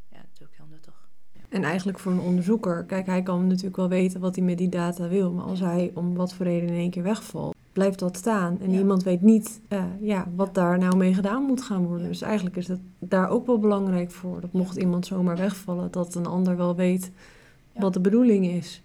Ja, 0.08 0.16
natuurlijk 0.22 0.56
heel 0.56 0.66
nuttig. 0.66 1.10
En 1.48 1.64
eigenlijk 1.64 1.98
voor 1.98 2.12
een 2.12 2.20
onderzoeker, 2.20 2.84
kijk, 2.84 3.06
hij 3.06 3.22
kan 3.22 3.46
natuurlijk 3.46 3.76
wel 3.76 3.88
weten 3.88 4.20
wat 4.20 4.36
hij 4.36 4.44
met 4.44 4.58
die 4.58 4.68
data 4.68 5.08
wil. 5.08 5.32
Maar 5.32 5.44
als 5.44 5.60
hij 5.60 5.90
om 5.94 6.14
wat 6.14 6.34
voor 6.34 6.46
reden 6.46 6.68
in 6.68 6.74
één 6.74 6.90
keer 6.90 7.02
wegvalt, 7.02 7.54
blijft 7.72 7.98
dat 7.98 8.16
staan. 8.16 8.58
En 8.60 8.72
Ja. 8.72 8.78
iemand 8.78 9.02
weet 9.02 9.22
niet 9.22 9.60
eh, 9.68 9.84
ja, 10.00 10.26
wat 10.36 10.46
Ja. 10.46 10.52
daar 10.52 10.78
nou 10.78 10.96
mee 10.96 11.14
gedaan 11.14 11.42
moet 11.42 11.62
gaan 11.62 11.84
worden. 11.86 12.02
Ja. 12.02 12.08
Dus 12.08 12.22
eigenlijk 12.22 12.56
is 12.56 12.66
dat 12.66 12.78
daar 12.98 13.28
ook 13.28 13.46
wel 13.46 13.58
belangrijk 13.58 14.10
voor. 14.10 14.40
Dat 14.40 14.52
mocht 14.52 14.76
iemand 14.76 15.06
zomaar 15.06 15.36
wegvallen, 15.36 15.90
dat 15.90 16.14
een 16.14 16.26
ander 16.26 16.56
wel 16.56 16.74
weet 16.76 17.10
wat 17.72 17.92
de 17.92 18.00
bedoeling 18.00 18.46
is. 18.46 18.82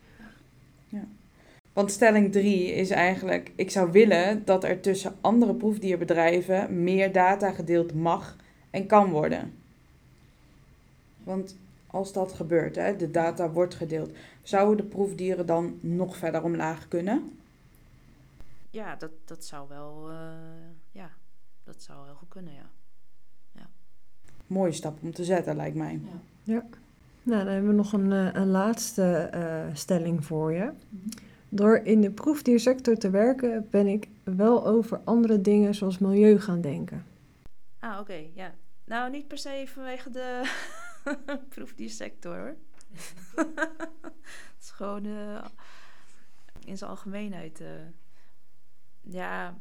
Want 1.74 1.92
stelling 1.92 2.32
3 2.32 2.74
is 2.74 2.90
eigenlijk: 2.90 3.52
ik 3.56 3.72
zou 3.72 3.92
willen 3.92 4.42
dat 4.46 4.64
er 4.64 4.80
tussen 4.82 5.16
andere 5.22 5.54
proefdierbedrijven 5.54 6.84
meer 6.84 7.12
data 7.12 7.52
gedeeld 7.52 7.94
mag 7.94 8.36
en 8.70 8.86
kan 8.86 9.10
worden. 9.10 9.54
Want 11.24 11.56
als 11.92 12.14
dat 12.14 12.34
gebeurt, 12.34 12.76
hè, 12.76 12.96
de 12.96 13.12
data 13.12 13.50
wordt 13.50 13.76
gedeeld, 13.76 14.12
zouden 14.42 14.78
de 14.78 14.84
proefdieren 14.84 15.46
dan 15.46 15.78
nog 15.82 16.18
verder 16.18 16.44
omlaag 16.44 16.88
kunnen? 16.88 17.40
Ja, 18.70 18.96
dat, 18.96 19.12
dat 19.26 19.46
zou 19.46 19.68
wel, 19.68 20.10
eh, 20.10 20.16
ja, 20.92 21.10
dat 21.64 21.82
zou 21.82 22.06
heel 22.06 22.16
goed 22.16 22.30
kunnen, 22.30 22.54
ja. 22.54 22.70
Mooie 24.48 24.72
stap 24.72 24.98
om 25.02 25.14
te 25.14 25.24
zetten, 25.24 25.56
lijkt 25.56 25.76
mij. 25.76 26.02
Nou, 27.24 27.44
dan 27.44 27.54
hebben 27.54 27.70
we 27.70 27.76
nog 27.76 27.94
een, 27.94 28.12
eh, 28.12 28.34
een 28.34 28.48
laatste 28.48 29.04
eh, 29.32 29.66
stelling 29.74 30.26
voor 30.26 30.54
je. 30.54 30.72
Door 31.50 31.78
in 31.78 32.02
de 32.02 32.12
proefdiersector 32.12 32.98
te 32.98 33.10
werken 33.10 33.68
ben 33.70 33.88
ik 33.88 34.08
wel 34.24 34.66
over 34.66 35.00
andere 35.04 35.42
dingen 35.42 35.76
zoals 35.76 35.98
milieu 35.98 36.40
gaan 36.40 36.62
denken. 36.62 37.06
Ah, 37.80 38.00
oké, 38.00 38.24
ja. 38.34 38.54
Nou, 38.86 39.12
niet 39.12 39.28
per 39.28 39.38
se 39.38 39.64
vanwege 39.68 40.10
de 40.10 40.42
proefdiersector, 41.56 42.38
hoor. 42.38 42.56
Het 43.36 44.62
is 44.62 44.72
gewoon 44.72 45.06
in 46.66 46.78
zijn 46.78 46.90
algemeenheid. 46.90 47.62
eh, 47.62 47.68
ja. 49.02 49.58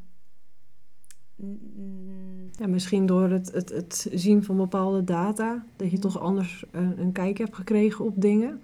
Ja, 2.51 2.67
misschien 2.67 3.05
door 3.05 3.29
het, 3.29 3.51
het, 3.51 3.69
het 3.69 4.07
zien 4.13 4.43
van 4.43 4.57
bepaalde 4.57 5.03
data, 5.03 5.65
dat 5.75 5.91
je 5.91 5.99
toch 5.99 6.19
anders 6.19 6.65
een, 6.71 6.99
een 6.99 7.11
kijk 7.11 7.37
hebt 7.37 7.55
gekregen 7.55 8.05
op 8.05 8.21
dingen. 8.21 8.63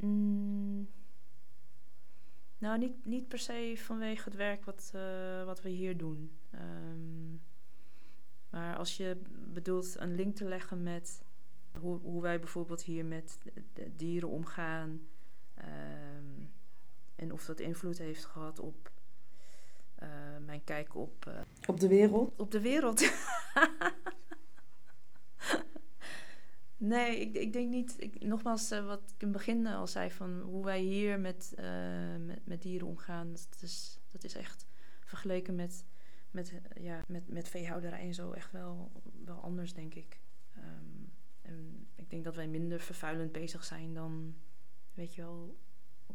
mm, 0.00 0.88
nou, 2.58 2.78
niet, 2.78 3.04
niet 3.04 3.28
per 3.28 3.38
se 3.38 3.74
vanwege 3.76 4.24
het 4.24 4.36
werk 4.36 4.64
wat, 4.64 4.90
eh, 4.94 5.44
wat 5.44 5.62
we 5.62 5.68
hier 5.68 5.96
doen. 5.96 6.30
Ehm, 6.50 7.32
maar 8.50 8.76
als 8.76 8.96
je 8.96 9.20
bedoelt 9.52 9.96
een 9.98 10.14
link 10.14 10.36
te 10.36 10.44
leggen 10.44 10.82
met 10.82 11.22
hoe, 11.80 11.98
hoe 11.98 12.22
wij 12.22 12.38
bijvoorbeeld 12.38 12.82
hier 12.82 13.04
met 13.04 13.38
de 13.72 13.96
dieren 13.96 14.28
omgaan. 14.28 15.06
ehm, 15.54 16.42
en 17.14 17.32
of 17.32 17.44
dat 17.44 17.60
invloed 17.60 17.98
heeft 17.98 18.24
gehad 18.24 18.58
op 18.58 18.92
eh, 19.94 20.08
mijn 20.44 20.64
kijk 20.64 20.94
op, 20.94 21.26
eh, 21.26 21.40
Op 21.66 21.80
de 21.80 21.88
wereld? 21.88 22.40
op 22.40 22.50
de 22.50 22.60
wereld. 22.60 23.00
nee, 26.76 27.20
ik, 27.20 27.34
ik 27.34 27.52
denk 27.52 27.68
niet. 27.70 27.94
Ik, 27.98 28.20
nogmaals, 28.20 28.70
eh, 28.70 28.86
wat 28.86 29.00
ik 29.00 29.22
in 29.22 29.28
het 29.28 29.36
begin 29.36 29.66
al 29.66 29.86
zei 29.86 30.10
van 30.10 30.40
hoe 30.40 30.64
wij 30.64 30.80
hier 30.80 31.20
met, 31.20 31.54
met, 32.18 32.46
met 32.46 32.62
dieren 32.62 32.86
omgaan. 32.86 33.32
Dat 33.32 33.58
is, 33.60 34.00
dat 34.10 34.24
is 34.24 34.34
echt 34.34 34.66
vergeleken 35.04 35.54
met, 35.54 35.84
met, 36.30 36.52
ja, 36.80 37.04
met, 37.08 37.28
met 37.28 37.48
veehouderij 37.48 38.00
en 38.00 38.14
zo 38.14 38.32
echt 38.32 38.52
wel, 38.52 38.92
wel 39.24 39.40
anders, 39.40 39.74
denk 39.74 39.94
ik. 39.94 40.20
Ik 42.04 42.10
denk 42.10 42.24
dat 42.24 42.34
wij 42.36 42.46
minder 42.48 42.80
vervuilend 42.80 43.32
bezig 43.32 43.64
zijn 43.64 43.94
dan, 43.94 44.34
weet 44.94 45.14
je 45.14 45.22
wel, 45.22 45.56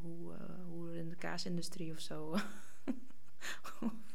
hoe, 0.01 0.33
eh, 0.33 0.39
hoe 0.67 0.97
in 0.97 1.09
de 1.09 1.15
kaasindustrie 1.15 1.91
of 1.91 1.99
zo. 1.99 2.35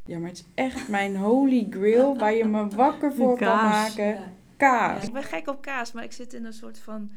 Ja, 0.07 0.19
maar 0.19 0.29
het 0.29 0.39
is 0.39 0.45
echt 0.55 0.89
mijn 0.89 1.17
holy 1.17 1.67
grail 1.71 2.17
waar 2.19 2.33
je 2.35 2.45
me 2.45 2.69
wakker 2.69 3.13
voor 3.15 3.37
kan 3.39 3.57
maken. 3.57 4.05
Ja, 4.07 4.33
Kaas. 4.57 5.05
ik 5.07 5.13
ben 5.13 5.23
gek 5.23 5.49
op 5.49 5.63
kaas, 5.63 5.93
maar 5.93 6.05
ik 6.05 6.13
zit 6.13 6.33
in 6.33 6.45
een 6.45 6.53
soort 6.53 6.79
van, 6.79 7.11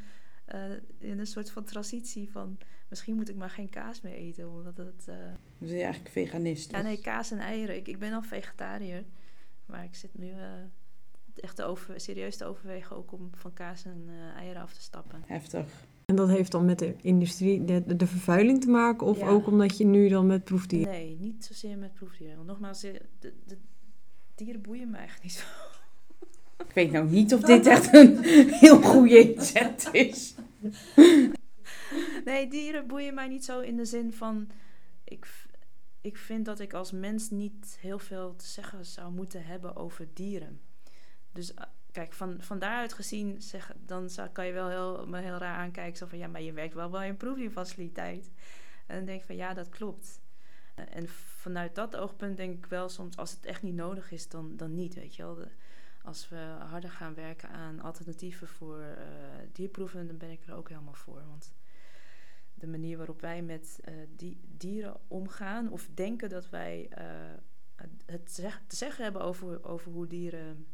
eh, 0.46 0.72
in 0.98 1.20
een 1.20 1.28
soort 1.28 1.52
van 1.52 1.64
transitie 1.64 2.32
van 2.32 2.58
misschien 2.90 3.16
moet 3.16 3.30
ik 3.30 3.36
maar 3.36 3.50
geen 3.50 3.70
kaas 3.70 4.02
meer 4.02 4.14
eten, 4.14 4.50
omdat 4.52 4.78
het. 4.78 5.08
eh, 5.08 5.16
Dan 5.18 5.38
ben 5.58 5.70
je 5.70 5.84
eigenlijk 5.84 6.12
veganist. 6.14 6.72
ja, 6.72 6.82
nee, 6.82 7.02
kaas 7.02 7.32
en 7.32 7.40
eieren. 7.40 7.76
Ik, 7.76 7.88
ik 7.88 8.00
ben 8.00 8.14
al 8.14 8.22
vegetariër, 8.22 9.04
maar 9.66 9.84
ik 9.84 9.96
zit 9.96 10.18
nu 10.18 10.30
eh, 10.32 10.38
echt 11.40 11.56
te 11.56 11.64
over, 11.64 12.00
serieus 12.00 12.38
te 12.38 12.46
overwegen 12.46 12.96
ook 12.96 13.12
om 13.12 13.30
van 13.34 13.54
kaas 13.54 13.86
en 13.86 14.04
eh, 14.08 14.40
eieren 14.40 14.62
af 14.62 14.74
te 14.74 14.82
stappen. 14.82 15.24
Heftig. 15.26 15.66
En 16.06 16.16
dat 16.16 16.30
heeft 16.30 16.52
dan 16.52 16.66
met 16.66 16.80
de 16.80 16.96
industrie, 17.02 17.66
de, 17.66 17.96
de 17.96 18.08
vervuiling 18.08 18.62
te 18.62 18.70
maken? 18.70 19.08
Of 19.08 19.18
Ja. 19.20 19.28
ook 19.28 19.48
omdat 19.48 19.78
je 19.78 19.86
nu 19.86 20.08
dan 20.10 20.26
met 20.26 20.44
proefdieren... 20.44 20.94
Nee, 20.94 21.18
niet 21.20 21.46
zozeer 21.46 21.78
met 21.78 21.94
proefdieren. 21.94 22.36
Want 22.36 22.48
nogmaals, 22.48 22.84
eh, 22.84 22.94
de, 23.20 23.34
de 23.46 23.58
dieren 24.36 24.62
boeien 24.62 24.90
me 24.90 24.98
eigenlijk 24.98 25.24
niet 25.24 25.34
zo. 25.34 25.46
Ik 26.68 26.74
weet 26.74 26.92
nou 26.92 27.10
niet 27.10 27.34
of 27.34 27.42
dit 27.52 27.66
echt 27.66 27.94
een 27.94 28.24
heel 28.24 28.82
goede 28.82 29.34
inzet 29.34 29.90
is. 29.92 30.36
Nee, 32.26 32.48
dieren 32.50 32.88
boeien 32.88 33.14
mij 33.14 33.28
niet 33.28 33.46
zo 33.46 33.60
in 33.60 33.78
de 33.78 33.86
zin 33.86 34.14
van... 34.14 34.48
Ik, 35.04 35.28
ik 36.02 36.18
vind 36.18 36.46
dat 36.46 36.60
ik 36.60 36.74
als 36.74 36.92
mens 36.92 37.30
niet 37.30 37.78
heel 37.80 38.00
veel 38.00 38.36
te 38.36 38.46
zeggen 38.46 38.86
zou 38.86 39.12
moeten 39.12 39.46
hebben 39.46 39.76
over 39.76 40.08
dieren. 40.14 40.60
Dus 41.38 41.54
eh, 41.54 41.64
kijk, 41.92 42.14
van, 42.14 42.42
van 42.42 42.60
daaruit 42.60 42.94
gezien, 42.94 43.42
zeg, 43.42 43.74
dan 43.86 44.10
kan 44.32 44.46
je 44.46 44.54
wel 44.54 44.70
heel, 44.70 45.08
me 45.08 45.22
heel 45.22 45.38
raar 45.38 45.58
aankijken. 45.58 45.98
Zo 45.98 46.06
van, 46.06 46.18
ja, 46.18 46.28
maar 46.28 46.42
je 46.42 46.54
werkt 46.54 46.74
wel 46.74 46.90
bij 46.90 47.10
een 47.10 47.18
proefdierfaciliteit. 47.18 48.32
En 48.88 48.96
dan 48.96 49.06
denk 49.06 49.20
ik 49.20 49.26
van, 49.26 49.36
ja, 49.36 49.54
dat 49.54 49.70
klopt. 49.70 50.22
Eh, 50.76 50.96
En 50.96 51.08
vanuit 51.08 51.76
dat 51.76 51.96
oogpunt 51.96 52.38
denk 52.38 52.58
ik 52.58 52.66
wel 52.66 52.90
soms, 52.90 53.18
als 53.18 53.32
het 53.32 53.46
echt 53.46 53.62
niet 53.62 53.74
nodig 53.74 54.12
is, 54.12 54.30
dan, 54.30 54.58
dan 54.58 54.76
niet, 54.76 54.94
weet 54.94 55.16
je 55.16 55.24
wel. 55.24 55.38
Als 56.02 56.30
we 56.30 56.56
harder 56.60 56.90
gaan 56.90 57.14
werken 57.14 57.50
aan 57.50 57.80
alternatieven 57.80 58.48
voor 58.48 58.82
eh, 58.82 58.98
dierproeven, 59.52 60.08
dan 60.08 60.18
ben 60.18 60.32
ik 60.32 60.48
er 60.48 60.56
ook 60.56 60.70
helemaal 60.70 60.94
voor. 60.94 61.24
Want 61.28 61.54
de 62.54 62.68
manier 62.68 62.98
waarop 62.98 63.22
wij 63.22 63.42
met 63.42 63.80
eh, 63.84 63.94
die 64.16 64.40
dieren 64.58 64.98
omgaan, 65.08 65.72
of 65.72 65.88
denken 65.94 66.30
dat 66.30 66.50
wij 66.50 66.90
het 68.06 68.36
te 68.68 68.76
zeggen 68.76 69.04
hebben 69.04 69.22
over, 69.22 69.64
over 69.64 69.92
hoe 69.92 70.08
dieren 70.08 70.68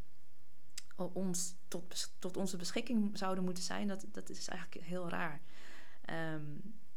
ons 0.96 1.56
tot, 1.68 2.14
tot 2.20 2.38
onze 2.38 2.58
beschikking 2.58 3.18
zouden 3.18 3.44
moeten 3.44 3.64
zijn, 3.64 3.88
dat, 3.88 4.06
dat 4.12 4.30
is 4.30 4.48
eigenlijk 4.48 4.86
heel 4.86 5.10
raar. 5.10 5.42
Ehm, 6.06 6.42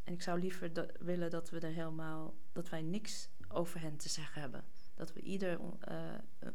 en 0.05 0.13
ik 0.13 0.23
zou 0.23 0.41
liever 0.41 0.73
dat, 0.73 0.93
willen 0.99 1.31
dat 1.31 1.51
we 1.51 1.61
er 1.61 1.73
helemaal, 1.73 2.35
dat 2.53 2.69
wij 2.69 2.83
niks 2.83 3.29
over 3.49 3.81
hen 3.81 3.97
te 3.97 4.09
zeggen 4.09 4.41
hebben. 4.41 4.65
Dat 4.95 5.13
we 5.13 5.21
ieder 5.21 5.59
on- 5.59 5.83
eh, 5.83 5.97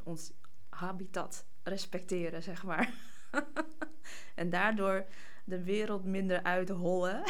ons 0.03 0.31
habitat 0.69 1.45
respecteren, 1.63 2.43
zeg 2.43 2.63
maar. 2.63 2.93
en 4.35 4.49
daardoor 4.49 5.05
de 5.45 5.63
wereld 5.63 6.05
minder 6.05 6.43
uithollen. 6.43 7.23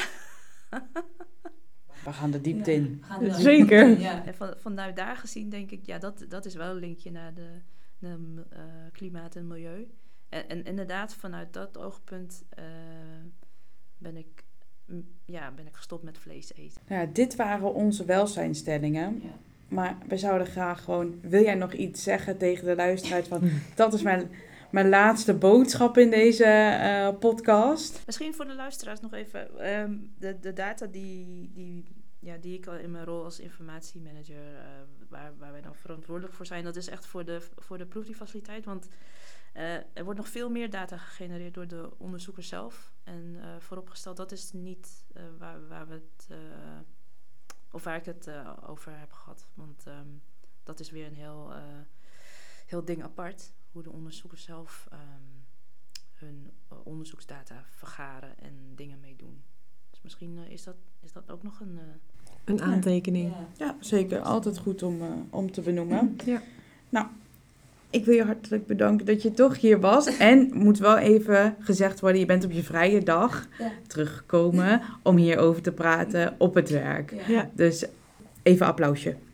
We 2.03 2.13
gaan 2.13 2.31
de 2.31 2.41
diepte 2.41 2.73
in. 2.73 3.03
Zeker. 3.29 3.99
Ja. 3.99 4.25
En 4.25 4.35
van, 4.35 4.53
vanuit 4.57 4.95
daar 4.95 5.17
gezien 5.17 5.49
denk 5.49 5.71
ik, 5.71 5.85
ja, 5.85 5.97
dat, 5.97 6.25
dat 6.27 6.45
is 6.45 6.55
wel 6.55 6.69
een 6.69 6.79
linkje 6.79 7.11
naar, 7.11 7.33
de, 7.33 7.61
naar 7.99 8.17
eh, 8.49 8.63
klimaat 8.91 9.35
en 9.35 9.47
milieu. 9.47 9.91
En, 10.31 10.49
en 10.49 10.65
inderdaad, 10.65 11.13
vanuit 11.13 11.53
dat 11.53 11.77
oogpunt 11.77 12.43
eh, 12.49 12.63
ben, 13.97 14.17
ik, 14.17 14.43
ja, 15.25 15.51
ben 15.51 15.67
ik 15.67 15.75
gestopt 15.75 16.03
met 16.03 16.17
vlees 16.17 16.53
eten. 16.55 16.81
Nou 16.87 17.01
ja, 17.01 17.07
dit 17.13 17.35
waren 17.35 17.73
onze 17.73 18.05
welzijnstellingen. 18.05 19.21
Maar 19.67 19.97
we 20.07 20.17
zouden 20.17 20.47
graag 20.47 20.83
gewoon... 20.83 21.19
Wil 21.21 21.43
jij 21.43 21.55
nog 21.55 21.73
iets 21.73 22.03
zeggen 22.03 22.37
tegen 22.37 22.65
de 22.65 22.75
luisteraars? 22.75 23.27
Van, 23.27 23.49
dat 23.75 23.93
is 23.93 24.01
mijn, 24.01 24.31
mijn 24.71 24.89
laatste 24.89 25.33
boodschap 25.33 25.97
in 25.97 26.09
deze 26.09 26.45
eh, 26.45 27.09
podcast. 27.19 28.01
Misschien 28.05 28.33
voor 28.33 28.45
de 28.45 28.55
luisteraars 28.55 28.99
nog 28.99 29.13
even. 29.13 29.59
ehm, 29.59 29.97
de, 30.19 30.39
de 30.39 30.53
data 30.53 30.85
die, 30.85 31.51
die, 31.53 31.85
ja, 32.21 32.37
die 32.37 32.57
ik 32.57 32.67
al 32.67 32.75
in 32.75 32.91
mijn 32.91 33.05
rol 33.05 33.23
als 33.23 33.39
informatiemanager, 33.39 34.57
eh, 34.57 34.65
waar, 35.09 35.37
waar 35.37 35.51
wij 35.51 35.61
dan 35.61 35.75
verantwoordelijk 35.75 36.33
voor 36.33 36.45
zijn, 36.45 36.63
dat 36.63 36.75
is 36.75 36.87
echt 36.87 37.05
voor 37.05 37.25
de, 37.25 37.41
voor 37.55 37.77
de 37.77 37.85
proefdiefaciliteit. 37.85 38.65
Want 38.65 38.87
eh, 39.53 39.75
er 39.75 40.03
wordt 40.03 40.19
nog 40.19 40.29
veel 40.29 40.49
meer 40.49 40.69
data 40.69 40.97
gegenereerd 40.97 41.53
door 41.53 41.67
de 41.67 41.91
onderzoekers 41.97 42.47
zelf. 42.47 42.93
En 43.03 43.37
eh, 43.41 43.59
vooropgesteld, 43.59 44.17
dat 44.17 44.31
is 44.31 44.51
niet 44.51 45.05
waar, 45.37 45.67
waar 45.67 45.87
we 45.87 45.93
het. 45.93 46.27
of 47.71 47.83
waar 47.83 47.95
ik 47.95 48.05
het 48.05 48.29
over 48.65 48.99
heb 48.99 49.11
gehad. 49.11 49.47
Want 49.53 49.87
ehm, 49.87 50.09
dat 50.63 50.79
is 50.79 50.89
weer 50.89 51.05
een 51.05 51.15
heel, 51.15 51.53
heel 52.65 52.85
ding 52.85 53.03
apart. 53.03 53.53
Hoe 53.71 53.83
de 53.83 53.91
onderzoekers 53.91 54.43
zelf 54.43 54.87
ehm, 54.91 55.01
hun 56.13 56.51
onderzoeksdata 56.83 57.63
vergaren 57.65 58.37
en 58.37 58.75
dingen 58.75 58.99
mee 58.99 59.15
doen. 59.15 59.43
Dus 59.89 60.01
misschien 60.01 60.37
is, 60.37 60.63
dat, 60.63 60.75
is 60.99 61.11
dat 61.11 61.31
ook 61.31 61.43
nog 61.43 61.59
een. 61.59 61.79
Een 62.45 62.61
aantekening. 62.61 63.31
Ja, 63.57 63.75
zeker. 63.79 64.19
Altijd 64.19 64.57
goed 64.57 64.83
om, 64.83 65.01
eh, 65.01 65.07
om 65.29 65.51
te 65.51 65.61
benoemen. 65.61 66.15
Ja. 66.25 66.41
Nou, 66.89 67.05
ik 67.89 68.05
wil 68.05 68.15
je 68.15 68.23
hartelijk 68.23 68.67
bedanken 68.67 69.05
dat 69.05 69.21
je 69.21 69.31
toch 69.33 69.57
hier 69.59 69.79
was. 69.79 70.17
En 70.17 70.49
moet 70.53 70.77
wel 70.77 70.97
even 70.97 71.55
gezegd 71.59 71.99
worden, 71.99 72.19
je 72.19 72.25
bent 72.25 72.45
op 72.45 72.51
je 72.51 72.63
vrije 72.63 73.03
dag 73.03 73.47
Ja. 73.59 73.71
teruggekomen 73.87 74.81
om 75.03 75.17
hierover 75.17 75.61
te 75.61 75.71
praten 75.71 76.35
op 76.37 76.53
het 76.53 76.69
werk. 76.69 77.13
Ja. 77.27 77.49
Dus 77.53 77.85
even 78.43 78.65
applausje. 78.65 79.15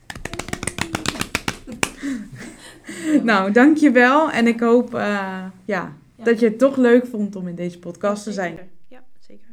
Nou, 3.24 3.52
dankjewel. 3.52 4.32
En 4.32 4.48
ik 4.48 4.60
hoop 4.60 4.94
eh, 4.94 5.00
ja, 5.02 5.52
Ja. 5.66 5.94
dat 6.24 6.40
je 6.40 6.46
het 6.46 6.58
toch 6.60 6.78
leuk 6.78 7.06
vond 7.06 7.36
om 7.36 7.48
in 7.48 7.56
deze 7.56 7.80
podcast 7.80 8.24
te 8.24 8.32
zijn. 8.32 8.50
zeker. 8.52 8.68
Ja, 8.88 9.04
zeker. 9.20 9.48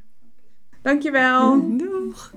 Dankjewel. 0.82 1.76
Doeg! 1.76 2.32